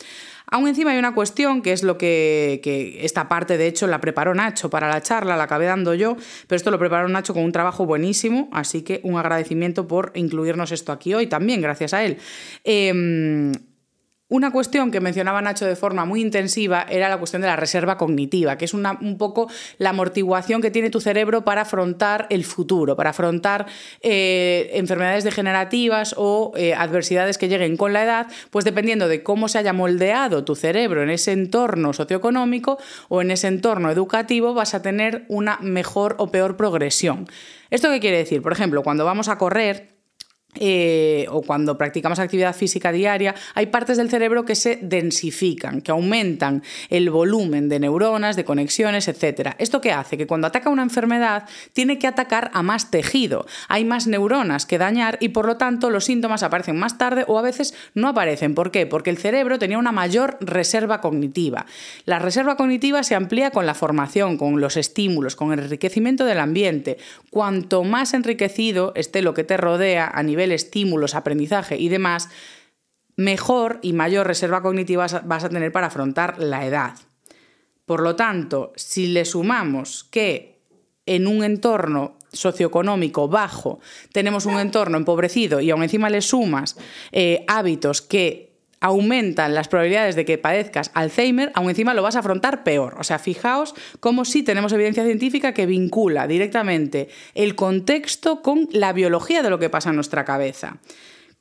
Aún 0.47 0.67
encima 0.67 0.91
hay 0.91 0.99
una 0.99 1.15
cuestión 1.15 1.61
que 1.61 1.71
es 1.71 1.81
lo 1.81 1.97
que, 1.97 2.59
que, 2.63 3.03
esta 3.03 3.27
parte, 3.27 3.57
de 3.57 3.67
hecho, 3.67 3.87
la 3.87 3.99
preparó 3.99 4.35
Nacho 4.35 4.69
para 4.69 4.89
la 4.89 5.01
charla, 5.01 5.37
la 5.37 5.43
acabé 5.43 5.65
dando 5.65 5.93
yo, 5.93 6.17
pero 6.47 6.57
esto 6.57 6.71
lo 6.71 6.79
preparó 6.79 7.07
Nacho 7.07 7.33
con 7.33 7.43
un 7.43 7.51
trabajo 7.51 7.85
buenísimo, 7.85 8.49
así 8.51 8.81
que 8.83 8.99
un 9.03 9.17
agradecimiento 9.17 9.87
por 9.87 10.11
incluirnos 10.15 10.71
esto 10.71 10.91
aquí 10.91 11.13
hoy 11.13 11.27
también, 11.27 11.61
gracias 11.61 11.93
a 11.93 12.03
él. 12.03 12.17
Eh, 12.63 13.51
una 14.27 14.51
cuestión 14.51 14.89
que 14.89 14.99
mencionaba 15.01 15.39
Nacho 15.41 15.65
de 15.65 15.75
forma 15.75 16.03
muy 16.05 16.19
intensiva 16.19 16.85
era 16.89 17.09
la 17.09 17.17
cuestión 17.17 17.43
de 17.43 17.47
la 17.47 17.55
reserva 17.55 17.95
cognitiva, 17.95 18.57
que 18.57 18.65
es 18.65 18.73
un 18.73 19.17
poco 19.19 19.47
la 19.77 19.91
amortiguación 19.91 20.63
que 20.63 20.71
tiene 20.71 20.89
tu 20.89 20.99
cerebro 20.99 21.43
para 21.45 21.61
afrontar 21.61 22.25
el 22.31 22.43
futuro, 22.43 22.95
para 22.95 23.11
afrontar 23.11 23.67
eh, 24.01 24.71
enfermedades 24.73 25.23
degenerativas 25.23 26.15
o 26.17 26.53
eh, 26.55 26.73
adversidades 26.73 27.37
que 27.37 27.47
lleguen 27.47 27.77
con 27.77 27.93
la 27.93 28.03
edad, 28.03 28.27
pues 28.49 28.65
dependiendo 28.65 29.07
de 29.07 29.21
cómo 29.21 29.47
se 29.47 29.59
haya 29.59 29.73
moldeado 29.73 30.43
tu 30.43 30.55
cerebro 30.55 31.03
en 31.03 31.11
ese 31.11 31.31
entorno 31.31 31.93
socioeconómico 31.93 32.79
o 33.09 33.21
en 33.21 33.29
ese 33.29 33.47
entorno 33.47 33.91
educativo, 33.91 34.55
vas 34.55 34.73
a 34.73 34.81
tener 34.81 35.25
una 35.27 35.59
mejor 35.61 36.15
o 36.17 36.31
peor 36.31 36.57
progresión. 36.57 37.27
¿Esto 37.69 37.91
qué 37.91 37.99
quiere 37.99 38.17
decir? 38.17 38.41
Por 38.41 38.53
ejemplo, 38.53 38.81
cuando 38.81 39.05
vamos 39.05 39.27
a 39.27 39.37
correr, 39.37 39.94
eh, 40.59 41.25
o 41.29 41.41
cuando 41.41 41.77
practicamos 41.77 42.19
actividad 42.19 42.55
física 42.55 42.91
diaria, 42.91 43.35
hay 43.53 43.67
partes 43.67 43.97
del 43.97 44.09
cerebro 44.09 44.45
que 44.45 44.55
se 44.55 44.79
densifican, 44.81 45.81
que 45.81 45.91
aumentan 45.91 46.63
el 46.89 47.09
volumen 47.09 47.69
de 47.69 47.79
neuronas, 47.79 48.35
de 48.35 48.45
conexiones, 48.45 49.07
etc. 49.07 49.55
¿Esto 49.57 49.81
qué 49.81 49.91
hace? 49.91 50.17
Que 50.17 50.27
cuando 50.27 50.47
ataca 50.47 50.69
una 50.69 50.83
enfermedad 50.83 51.45
tiene 51.73 51.99
que 51.99 52.07
atacar 52.07 52.51
a 52.53 52.61
más 52.63 52.91
tejido. 52.91 53.45
Hay 53.67 53.85
más 53.85 54.07
neuronas 54.07 54.65
que 54.65 54.77
dañar 54.77 55.17
y 55.19 55.29
por 55.29 55.45
lo 55.45 55.57
tanto 55.57 55.89
los 55.89 56.05
síntomas 56.05 56.43
aparecen 56.43 56.77
más 56.77 56.97
tarde 56.97 57.25
o 57.27 57.37
a 57.37 57.41
veces 57.41 57.73
no 57.93 58.09
aparecen. 58.09 58.55
¿Por 58.55 58.71
qué? 58.71 58.85
Porque 58.85 59.09
el 59.09 59.17
cerebro 59.17 59.59
tenía 59.59 59.77
una 59.77 59.91
mayor 59.91 60.37
reserva 60.39 61.01
cognitiva. 61.01 61.65
La 62.05 62.19
reserva 62.19 62.55
cognitiva 62.57 63.03
se 63.03 63.15
amplía 63.15 63.51
con 63.51 63.65
la 63.65 63.73
formación, 63.73 64.37
con 64.37 64.61
los 64.61 64.77
estímulos, 64.77 65.35
con 65.35 65.51
el 65.53 65.59
enriquecimiento 65.59 66.25
del 66.25 66.39
ambiente. 66.39 66.97
Cuanto 67.29 67.83
más 67.83 68.13
enriquecido 68.13 68.93
esté 68.95 69.21
lo 69.21 69.33
que 69.33 69.43
te 69.43 69.57
rodea 69.57 70.07
a 70.13 70.23
nivel 70.23 70.44
estímulos, 70.51 71.15
aprendizaje 71.15 71.77
y 71.77 71.89
demás, 71.89 72.29
mejor 73.15 73.79
y 73.81 73.93
mayor 73.93 74.27
reserva 74.27 74.61
cognitiva 74.61 75.07
vas 75.25 75.43
a 75.43 75.49
tener 75.49 75.71
para 75.71 75.87
afrontar 75.87 76.39
la 76.39 76.65
edad. 76.65 76.95
Por 77.85 78.01
lo 78.01 78.15
tanto, 78.15 78.73
si 78.75 79.07
le 79.07 79.25
sumamos 79.25 80.03
que 80.05 80.55
en 81.05 81.27
un 81.27 81.43
entorno 81.43 82.17
socioeconómico 82.31 83.27
bajo 83.27 83.79
tenemos 84.11 84.45
un 84.45 84.59
entorno 84.59 84.97
empobrecido 84.97 85.61
y 85.61 85.71
aún 85.71 85.83
encima 85.83 86.09
le 86.09 86.21
sumas 86.21 86.75
eh, 87.11 87.45
hábitos 87.47 88.01
que 88.01 88.44
aumentan 88.81 89.55
las 89.55 89.67
probabilidades 89.67 90.15
de 90.15 90.25
que 90.25 90.37
padezcas 90.37 90.91
Alzheimer, 90.93 91.51
aún 91.55 91.69
encima 91.69 91.93
lo 91.93 92.03
vas 92.03 92.15
a 92.15 92.19
afrontar 92.19 92.63
peor. 92.63 92.95
O 92.99 93.03
sea, 93.03 93.19
fijaos 93.19 93.75
cómo 93.99 94.25
sí 94.25 94.43
tenemos 94.43 94.73
evidencia 94.73 95.03
científica 95.03 95.53
que 95.53 95.65
vincula 95.65 96.27
directamente 96.27 97.09
el 97.33 97.55
contexto 97.55 98.41
con 98.41 98.67
la 98.71 98.93
biología 98.93 99.43
de 99.43 99.49
lo 99.49 99.59
que 99.59 99.69
pasa 99.69 99.89
en 99.89 99.95
nuestra 99.95 100.25
cabeza. 100.25 100.77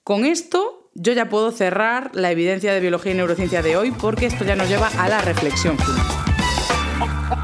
Con 0.02 0.24
esto 0.24 0.90
yo 0.94 1.12
ya 1.12 1.28
puedo 1.28 1.50
cerrar 1.50 2.10
la 2.14 2.30
evidencia 2.30 2.72
de 2.72 2.80
biología 2.80 3.12
y 3.12 3.16
neurociencia 3.16 3.62
de 3.62 3.76
hoy 3.76 3.90
porque 3.90 4.26
esto 4.26 4.44
ya 4.44 4.56
nos 4.56 4.68
lleva 4.68 4.88
a 4.98 5.08
la 5.08 5.20
reflexión 5.20 5.76
final. 5.78 7.43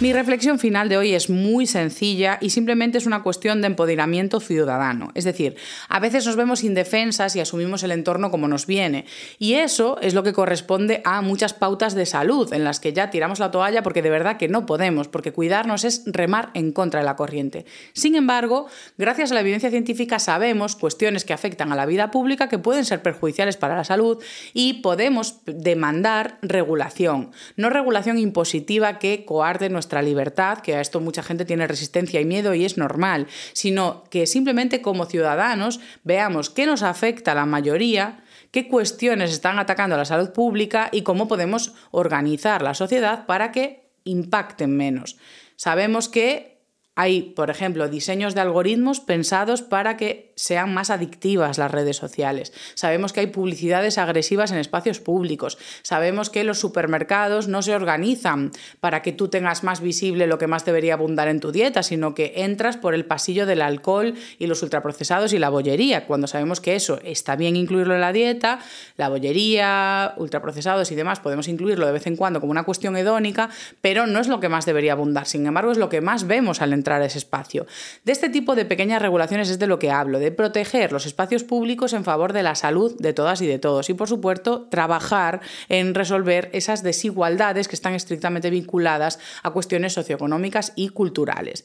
Mi 0.00 0.12
reflexión 0.12 0.60
final 0.60 0.88
de 0.88 0.96
hoy 0.96 1.12
es 1.12 1.28
muy 1.28 1.66
sencilla 1.66 2.38
y 2.40 2.50
simplemente 2.50 2.98
es 2.98 3.06
una 3.06 3.24
cuestión 3.24 3.60
de 3.60 3.66
empoderamiento 3.66 4.38
ciudadano. 4.38 5.10
Es 5.16 5.24
decir, 5.24 5.56
a 5.88 5.98
veces 5.98 6.24
nos 6.24 6.36
vemos 6.36 6.62
indefensas 6.62 7.34
y 7.34 7.40
asumimos 7.40 7.82
el 7.82 7.90
entorno 7.90 8.30
como 8.30 8.46
nos 8.46 8.68
viene. 8.68 9.06
Y 9.40 9.54
eso 9.54 9.98
es 10.00 10.14
lo 10.14 10.22
que 10.22 10.32
corresponde 10.32 11.02
a 11.04 11.20
muchas 11.20 11.52
pautas 11.52 11.96
de 11.96 12.06
salud 12.06 12.52
en 12.52 12.62
las 12.62 12.78
que 12.78 12.92
ya 12.92 13.10
tiramos 13.10 13.40
la 13.40 13.50
toalla 13.50 13.82
porque 13.82 14.00
de 14.00 14.10
verdad 14.10 14.36
que 14.36 14.46
no 14.46 14.66
podemos, 14.66 15.08
porque 15.08 15.32
cuidarnos 15.32 15.82
es 15.82 16.04
remar 16.06 16.50
en 16.54 16.70
contra 16.70 17.00
de 17.00 17.06
la 17.06 17.16
corriente. 17.16 17.66
Sin 17.92 18.14
embargo, 18.14 18.68
gracias 18.98 19.32
a 19.32 19.34
la 19.34 19.40
evidencia 19.40 19.70
científica 19.70 20.20
sabemos 20.20 20.76
cuestiones 20.76 21.24
que 21.24 21.32
afectan 21.32 21.72
a 21.72 21.76
la 21.76 21.86
vida 21.86 22.12
pública 22.12 22.48
que 22.48 22.60
pueden 22.60 22.84
ser 22.84 23.02
perjudiciales 23.02 23.56
para 23.56 23.74
la 23.74 23.82
salud 23.82 24.22
y 24.54 24.74
podemos 24.74 25.40
demandar 25.44 26.38
regulación. 26.40 27.32
No 27.56 27.68
regulación 27.68 28.16
impositiva 28.16 29.00
que 29.00 29.24
coarde 29.24 29.68
nuestra 29.70 29.87
libertad, 30.02 30.58
que 30.58 30.74
a 30.74 30.80
esto 30.80 31.00
mucha 31.00 31.22
gente 31.22 31.44
tiene 31.44 31.66
resistencia 31.66 32.20
y 32.20 32.24
miedo 32.24 32.54
y 32.54 32.64
es 32.64 32.76
normal, 32.76 33.26
sino 33.52 34.04
que 34.10 34.26
simplemente 34.26 34.82
como 34.82 35.06
ciudadanos 35.06 35.80
veamos 36.04 36.50
qué 36.50 36.66
nos 36.66 36.82
afecta 36.82 37.32
a 37.32 37.34
la 37.34 37.46
mayoría, 37.46 38.22
qué 38.50 38.68
cuestiones 38.68 39.30
están 39.30 39.58
atacando 39.58 39.94
a 39.94 39.98
la 39.98 40.04
salud 40.04 40.30
pública 40.30 40.88
y 40.92 41.02
cómo 41.02 41.28
podemos 41.28 41.74
organizar 41.90 42.62
la 42.62 42.74
sociedad 42.74 43.26
para 43.26 43.52
que 43.52 43.88
impacten 44.04 44.76
menos. 44.76 45.16
Sabemos 45.56 46.08
que 46.08 46.57
Hay, 47.00 47.22
por 47.22 47.48
ejemplo, 47.48 47.86
diseños 47.86 48.34
de 48.34 48.40
algoritmos 48.40 48.98
pensados 48.98 49.62
para 49.62 49.96
que 49.96 50.32
sean 50.34 50.74
más 50.74 50.90
adictivas 50.90 51.56
las 51.56 51.70
redes 51.70 51.96
sociales. 51.96 52.52
Sabemos 52.74 53.12
que 53.12 53.20
hay 53.20 53.28
publicidades 53.28 53.98
agresivas 53.98 54.50
en 54.50 54.58
espacios 54.58 54.98
públicos. 54.98 55.58
Sabemos 55.82 56.28
que 56.28 56.42
los 56.42 56.58
supermercados 56.58 57.46
no 57.46 57.62
se 57.62 57.76
organizan 57.76 58.50
para 58.80 59.00
que 59.00 59.12
tú 59.12 59.28
tengas 59.28 59.62
más 59.62 59.80
visible 59.80 60.26
lo 60.26 60.38
que 60.38 60.48
más 60.48 60.64
debería 60.64 60.94
abundar 60.94 61.28
en 61.28 61.38
tu 61.38 61.52
dieta, 61.52 61.84
sino 61.84 62.16
que 62.16 62.32
entras 62.34 62.76
por 62.76 62.94
el 62.94 63.04
pasillo 63.04 63.46
del 63.46 63.62
alcohol 63.62 64.14
y 64.40 64.48
los 64.48 64.64
ultraprocesados 64.64 65.32
y 65.32 65.38
la 65.38 65.50
bollería, 65.50 66.04
cuando 66.04 66.26
sabemos 66.26 66.60
que 66.60 66.74
eso 66.74 66.98
está 67.04 67.36
bien 67.36 67.54
incluirlo 67.54 67.94
en 67.94 68.00
la 68.00 68.12
dieta, 68.12 68.58
la 68.96 69.08
bollería, 69.08 70.14
ultraprocesados 70.16 70.90
y 70.90 70.96
demás, 70.96 71.20
podemos 71.20 71.46
incluirlo 71.46 71.86
de 71.86 71.92
vez 71.92 72.08
en 72.08 72.16
cuando 72.16 72.40
como 72.40 72.50
una 72.50 72.64
cuestión 72.64 72.96
hedónica, 72.96 73.50
pero 73.80 74.08
no 74.08 74.18
es 74.18 74.26
lo 74.26 74.40
que 74.40 74.48
más 74.48 74.66
debería 74.66 74.94
abundar. 74.94 75.26
Sin 75.26 75.46
embargo, 75.46 75.70
es 75.70 75.78
lo 75.78 75.88
que 75.88 76.00
más 76.00 76.26
vemos 76.26 76.60
al 76.60 76.72
entrar 76.72 76.87
ese 76.96 77.18
espacio. 77.18 77.66
De 78.04 78.12
este 78.12 78.28
tipo 78.28 78.54
de 78.54 78.64
pequeñas 78.64 79.02
regulaciones 79.02 79.50
es 79.50 79.58
de 79.58 79.66
lo 79.66 79.78
que 79.78 79.90
hablo, 79.90 80.18
de 80.18 80.32
proteger 80.32 80.92
los 80.92 81.06
espacios 81.06 81.44
públicos 81.44 81.92
en 81.92 82.04
favor 82.04 82.32
de 82.32 82.42
la 82.42 82.54
salud 82.54 82.96
de 82.98 83.12
todas 83.12 83.40
y 83.42 83.46
de 83.46 83.58
todos 83.58 83.90
y, 83.90 83.94
por 83.94 84.08
supuesto, 84.08 84.66
trabajar 84.70 85.40
en 85.68 85.94
resolver 85.94 86.50
esas 86.52 86.82
desigualdades 86.82 87.68
que 87.68 87.76
están 87.76 87.94
estrictamente 87.94 88.50
vinculadas 88.50 89.18
a 89.42 89.50
cuestiones 89.50 89.92
socioeconómicas 89.92 90.72
y 90.74 90.88
culturales. 90.88 91.64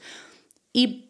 Y 0.74 1.03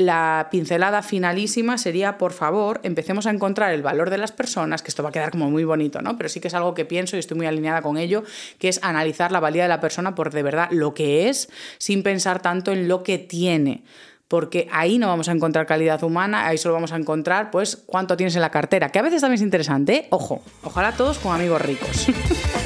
la 0.00 0.48
pincelada 0.50 1.02
finalísima 1.02 1.78
sería, 1.78 2.18
por 2.18 2.32
favor, 2.32 2.80
empecemos 2.82 3.26
a 3.26 3.30
encontrar 3.30 3.72
el 3.72 3.82
valor 3.82 4.10
de 4.10 4.18
las 4.18 4.32
personas, 4.32 4.82
que 4.82 4.88
esto 4.88 5.02
va 5.02 5.10
a 5.10 5.12
quedar 5.12 5.30
como 5.30 5.50
muy 5.50 5.64
bonito, 5.64 6.00
¿no? 6.00 6.16
Pero 6.16 6.28
sí 6.28 6.40
que 6.40 6.48
es 6.48 6.54
algo 6.54 6.74
que 6.74 6.84
pienso 6.84 7.16
y 7.16 7.18
estoy 7.18 7.36
muy 7.36 7.46
alineada 7.46 7.82
con 7.82 7.96
ello, 7.96 8.24
que 8.58 8.68
es 8.68 8.82
analizar 8.82 9.30
la 9.30 9.40
valía 9.40 9.64
de 9.64 9.68
la 9.68 9.80
persona 9.80 10.14
por 10.14 10.32
de 10.32 10.42
verdad 10.42 10.68
lo 10.70 10.94
que 10.94 11.28
es, 11.28 11.50
sin 11.78 12.02
pensar 12.02 12.40
tanto 12.40 12.72
en 12.72 12.88
lo 12.88 13.02
que 13.02 13.18
tiene 13.18 13.84
porque 14.28 14.68
ahí 14.70 14.98
no 14.98 15.08
vamos 15.08 15.28
a 15.28 15.32
encontrar 15.32 15.66
calidad 15.66 16.04
humana, 16.04 16.46
ahí 16.46 16.56
solo 16.56 16.74
vamos 16.74 16.92
a 16.92 16.96
encontrar 16.96 17.50
pues 17.50 17.82
cuánto 17.84 18.16
tienes 18.16 18.36
en 18.36 18.42
la 18.42 18.50
cartera, 18.50 18.90
que 18.90 19.00
a 19.00 19.02
veces 19.02 19.22
también 19.22 19.40
es 19.40 19.42
interesante, 19.42 19.92
¿eh? 19.92 20.06
ojo, 20.10 20.40
ojalá 20.62 20.92
todos 20.92 21.18
con 21.18 21.34
amigos 21.34 21.60
ricos. 21.60 22.06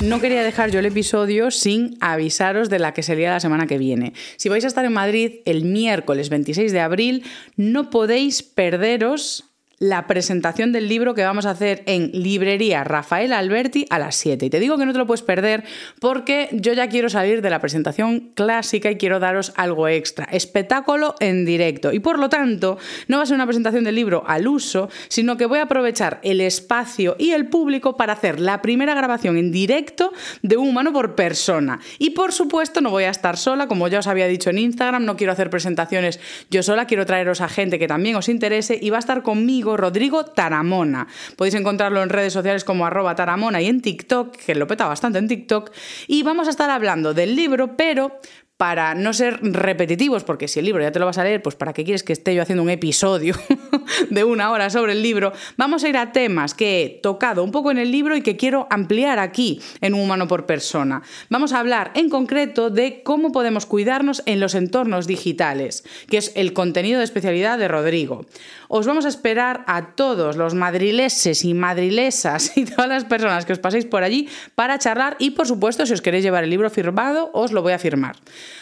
no 0.00 0.20
quería 0.20 0.42
dejar 0.42 0.70
yo 0.70 0.78
el 0.78 0.86
episodio 0.86 1.50
sin 1.50 1.96
avisaros 2.00 2.68
de 2.68 2.78
la 2.78 2.92
que 2.92 3.02
sería 3.02 3.30
la 3.30 3.40
semana 3.40 3.66
que 3.66 3.78
viene. 3.78 4.12
Si 4.36 4.48
vais 4.48 4.64
a 4.64 4.68
estar 4.68 4.84
en 4.84 4.92
Madrid 4.92 5.40
el 5.46 5.64
miércoles 5.64 6.28
26 6.28 6.72
de 6.72 6.80
abril, 6.80 7.24
no 7.56 7.88
podéis 7.90 8.42
perderos 8.42 9.55
la 9.78 10.06
presentación 10.06 10.72
del 10.72 10.88
libro 10.88 11.14
que 11.14 11.24
vamos 11.24 11.44
a 11.44 11.50
hacer 11.50 11.82
en 11.86 12.10
Librería 12.12 12.82
Rafael 12.82 13.32
Alberti 13.32 13.84
a 13.90 13.98
las 13.98 14.16
7. 14.16 14.46
Y 14.46 14.50
te 14.50 14.58
digo 14.58 14.78
que 14.78 14.86
no 14.86 14.92
te 14.92 14.98
lo 14.98 15.06
puedes 15.06 15.22
perder 15.22 15.64
porque 16.00 16.48
yo 16.52 16.72
ya 16.72 16.88
quiero 16.88 17.10
salir 17.10 17.42
de 17.42 17.50
la 17.50 17.60
presentación 17.60 18.30
clásica 18.34 18.90
y 18.90 18.96
quiero 18.96 19.20
daros 19.20 19.52
algo 19.56 19.88
extra. 19.88 20.24
Espectáculo 20.26 21.14
en 21.20 21.44
directo. 21.44 21.92
Y 21.92 21.98
por 21.98 22.18
lo 22.18 22.30
tanto, 22.30 22.78
no 23.08 23.18
va 23.18 23.24
a 23.24 23.26
ser 23.26 23.34
una 23.34 23.46
presentación 23.46 23.84
del 23.84 23.94
libro 23.94 24.24
al 24.26 24.48
uso, 24.48 24.88
sino 25.08 25.36
que 25.36 25.44
voy 25.44 25.58
a 25.58 25.64
aprovechar 25.64 26.20
el 26.22 26.40
espacio 26.40 27.16
y 27.18 27.32
el 27.32 27.48
público 27.48 27.96
para 27.96 28.14
hacer 28.14 28.40
la 28.40 28.62
primera 28.62 28.94
grabación 28.94 29.36
en 29.36 29.52
directo 29.52 30.12
de 30.40 30.56
un 30.56 30.68
humano 30.68 30.92
por 30.92 31.14
persona. 31.14 31.80
Y 31.98 32.10
por 32.10 32.32
supuesto, 32.32 32.80
no 32.80 32.90
voy 32.90 33.04
a 33.04 33.10
estar 33.10 33.36
sola, 33.36 33.68
como 33.68 33.88
ya 33.88 33.98
os 33.98 34.06
había 34.06 34.26
dicho 34.26 34.48
en 34.48 34.58
Instagram, 34.58 35.04
no 35.04 35.16
quiero 35.16 35.32
hacer 35.32 35.50
presentaciones 35.50 36.18
yo 36.50 36.62
sola, 36.62 36.86
quiero 36.86 37.04
traeros 37.04 37.42
a 37.42 37.48
gente 37.48 37.78
que 37.78 37.88
también 37.88 38.16
os 38.16 38.28
interese 38.30 38.78
y 38.80 38.90
va 38.90 38.96
a 38.96 39.00
estar 39.00 39.22
conmigo 39.22 39.65
Rodrigo 39.74 40.26
Taramona. 40.26 41.06
Podéis 41.34 41.54
encontrarlo 41.54 42.02
en 42.02 42.10
redes 42.10 42.34
sociales 42.34 42.62
como 42.62 42.84
arroba 42.84 43.14
taramona 43.14 43.62
y 43.62 43.68
en 43.68 43.80
TikTok, 43.80 44.36
que 44.36 44.54
lo 44.54 44.66
peta 44.66 44.86
bastante 44.86 45.18
en 45.18 45.28
TikTok. 45.28 45.72
Y 46.08 46.22
vamos 46.22 46.46
a 46.46 46.50
estar 46.50 46.68
hablando 46.68 47.14
del 47.14 47.34
libro, 47.34 47.74
pero 47.78 48.20
para 48.56 48.94
no 48.94 49.12
ser 49.12 49.38
repetitivos, 49.42 50.24
porque 50.24 50.48
si 50.48 50.60
el 50.60 50.64
libro 50.64 50.82
ya 50.82 50.90
te 50.90 50.98
lo 50.98 51.04
vas 51.04 51.18
a 51.18 51.24
leer, 51.24 51.42
pues 51.42 51.56
para 51.56 51.74
qué 51.74 51.84
quieres 51.84 52.02
que 52.02 52.14
esté 52.14 52.34
yo 52.34 52.40
haciendo 52.40 52.62
un 52.62 52.70
episodio 52.70 53.34
de 54.10 54.24
una 54.24 54.50
hora 54.50 54.70
sobre 54.70 54.92
el 54.92 55.02
libro, 55.02 55.32
vamos 55.58 55.84
a 55.84 55.88
ir 55.88 55.96
a 55.96 56.12
temas 56.12 56.54
que 56.54 56.82
he 56.82 56.88
tocado 56.88 57.44
un 57.44 57.52
poco 57.52 57.70
en 57.70 57.76
el 57.76 57.92
libro 57.92 58.16
y 58.16 58.22
que 58.22 58.36
quiero 58.36 58.66
ampliar 58.70 59.18
aquí 59.18 59.60
en 59.82 59.92
un 59.92 60.00
humano 60.00 60.26
por 60.26 60.46
persona. 60.46 61.02
Vamos 61.28 61.52
a 61.52 61.60
hablar 61.60 61.90
en 61.94 62.08
concreto 62.08 62.70
de 62.70 63.02
cómo 63.02 63.30
podemos 63.30 63.66
cuidarnos 63.66 64.22
en 64.24 64.40
los 64.40 64.54
entornos 64.54 65.06
digitales, 65.06 65.84
que 66.08 66.16
es 66.16 66.32
el 66.34 66.54
contenido 66.54 66.98
de 66.98 67.04
especialidad 67.04 67.58
de 67.58 67.68
Rodrigo. 67.68 68.24
Os 68.68 68.86
vamos 68.86 69.04
a 69.04 69.08
esperar 69.08 69.64
a 69.66 69.94
todos 69.94 70.36
los 70.36 70.54
madrileses 70.54 71.44
y 71.44 71.52
madrilesas 71.54 72.56
y 72.56 72.64
todas 72.64 72.88
las 72.88 73.04
personas 73.04 73.44
que 73.44 73.52
os 73.52 73.58
paséis 73.58 73.84
por 73.84 74.02
allí 74.02 74.28
para 74.54 74.78
charlar 74.78 75.16
y 75.18 75.32
por 75.32 75.46
supuesto 75.46 75.84
si 75.84 75.92
os 75.92 76.00
queréis 76.00 76.24
llevar 76.24 76.44
el 76.44 76.50
libro 76.50 76.70
firmado 76.70 77.30
os 77.34 77.52
lo 77.52 77.62
voy 77.62 77.74
a 77.74 77.78
firmar. 77.78 78.16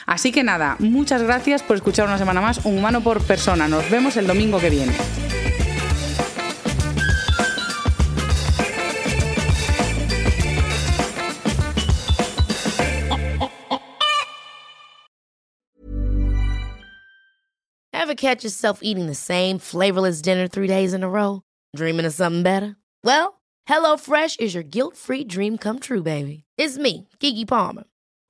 Así 0.07 0.33
que 0.33 0.43
nada, 0.43 0.77
muchas 0.79 1.23
gracias 1.23 1.63
por 1.63 1.77
escuchar 1.77 2.07
una 2.07 2.19
semana 2.19 2.41
más 2.41 2.65
Un 2.65 2.79
Humano 2.79 3.03
por 3.03 3.23
Persona. 3.23 3.69
Nos 3.69 3.89
vemos 3.91 4.17
el 4.17 4.27
domingo 4.27 4.61
que 4.61 4.71
viene. 4.71 4.93
Ever 17.93 18.15
catch 18.15 18.45
yourself 18.45 18.81
eating 18.83 19.07
the 19.07 19.15
same 19.15 19.59
flavorless 19.59 20.21
dinner 20.21 20.47
three 20.47 20.67
days 20.69 20.93
in 20.93 21.03
a 21.03 21.09
row? 21.09 21.41
Dreaming 21.75 22.05
of 22.05 22.13
something 22.13 22.43
better? 22.43 22.77
Well, 23.03 23.41
HelloFresh 23.67 24.41
is 24.41 24.53
your 24.53 24.63
guilt-free 24.63 25.25
dream 25.25 25.57
come 25.57 25.79
true, 25.79 26.03
baby. 26.03 26.45
It's 26.59 26.77
me, 26.77 27.09
Kiki 27.19 27.47
Palmer. 27.47 27.85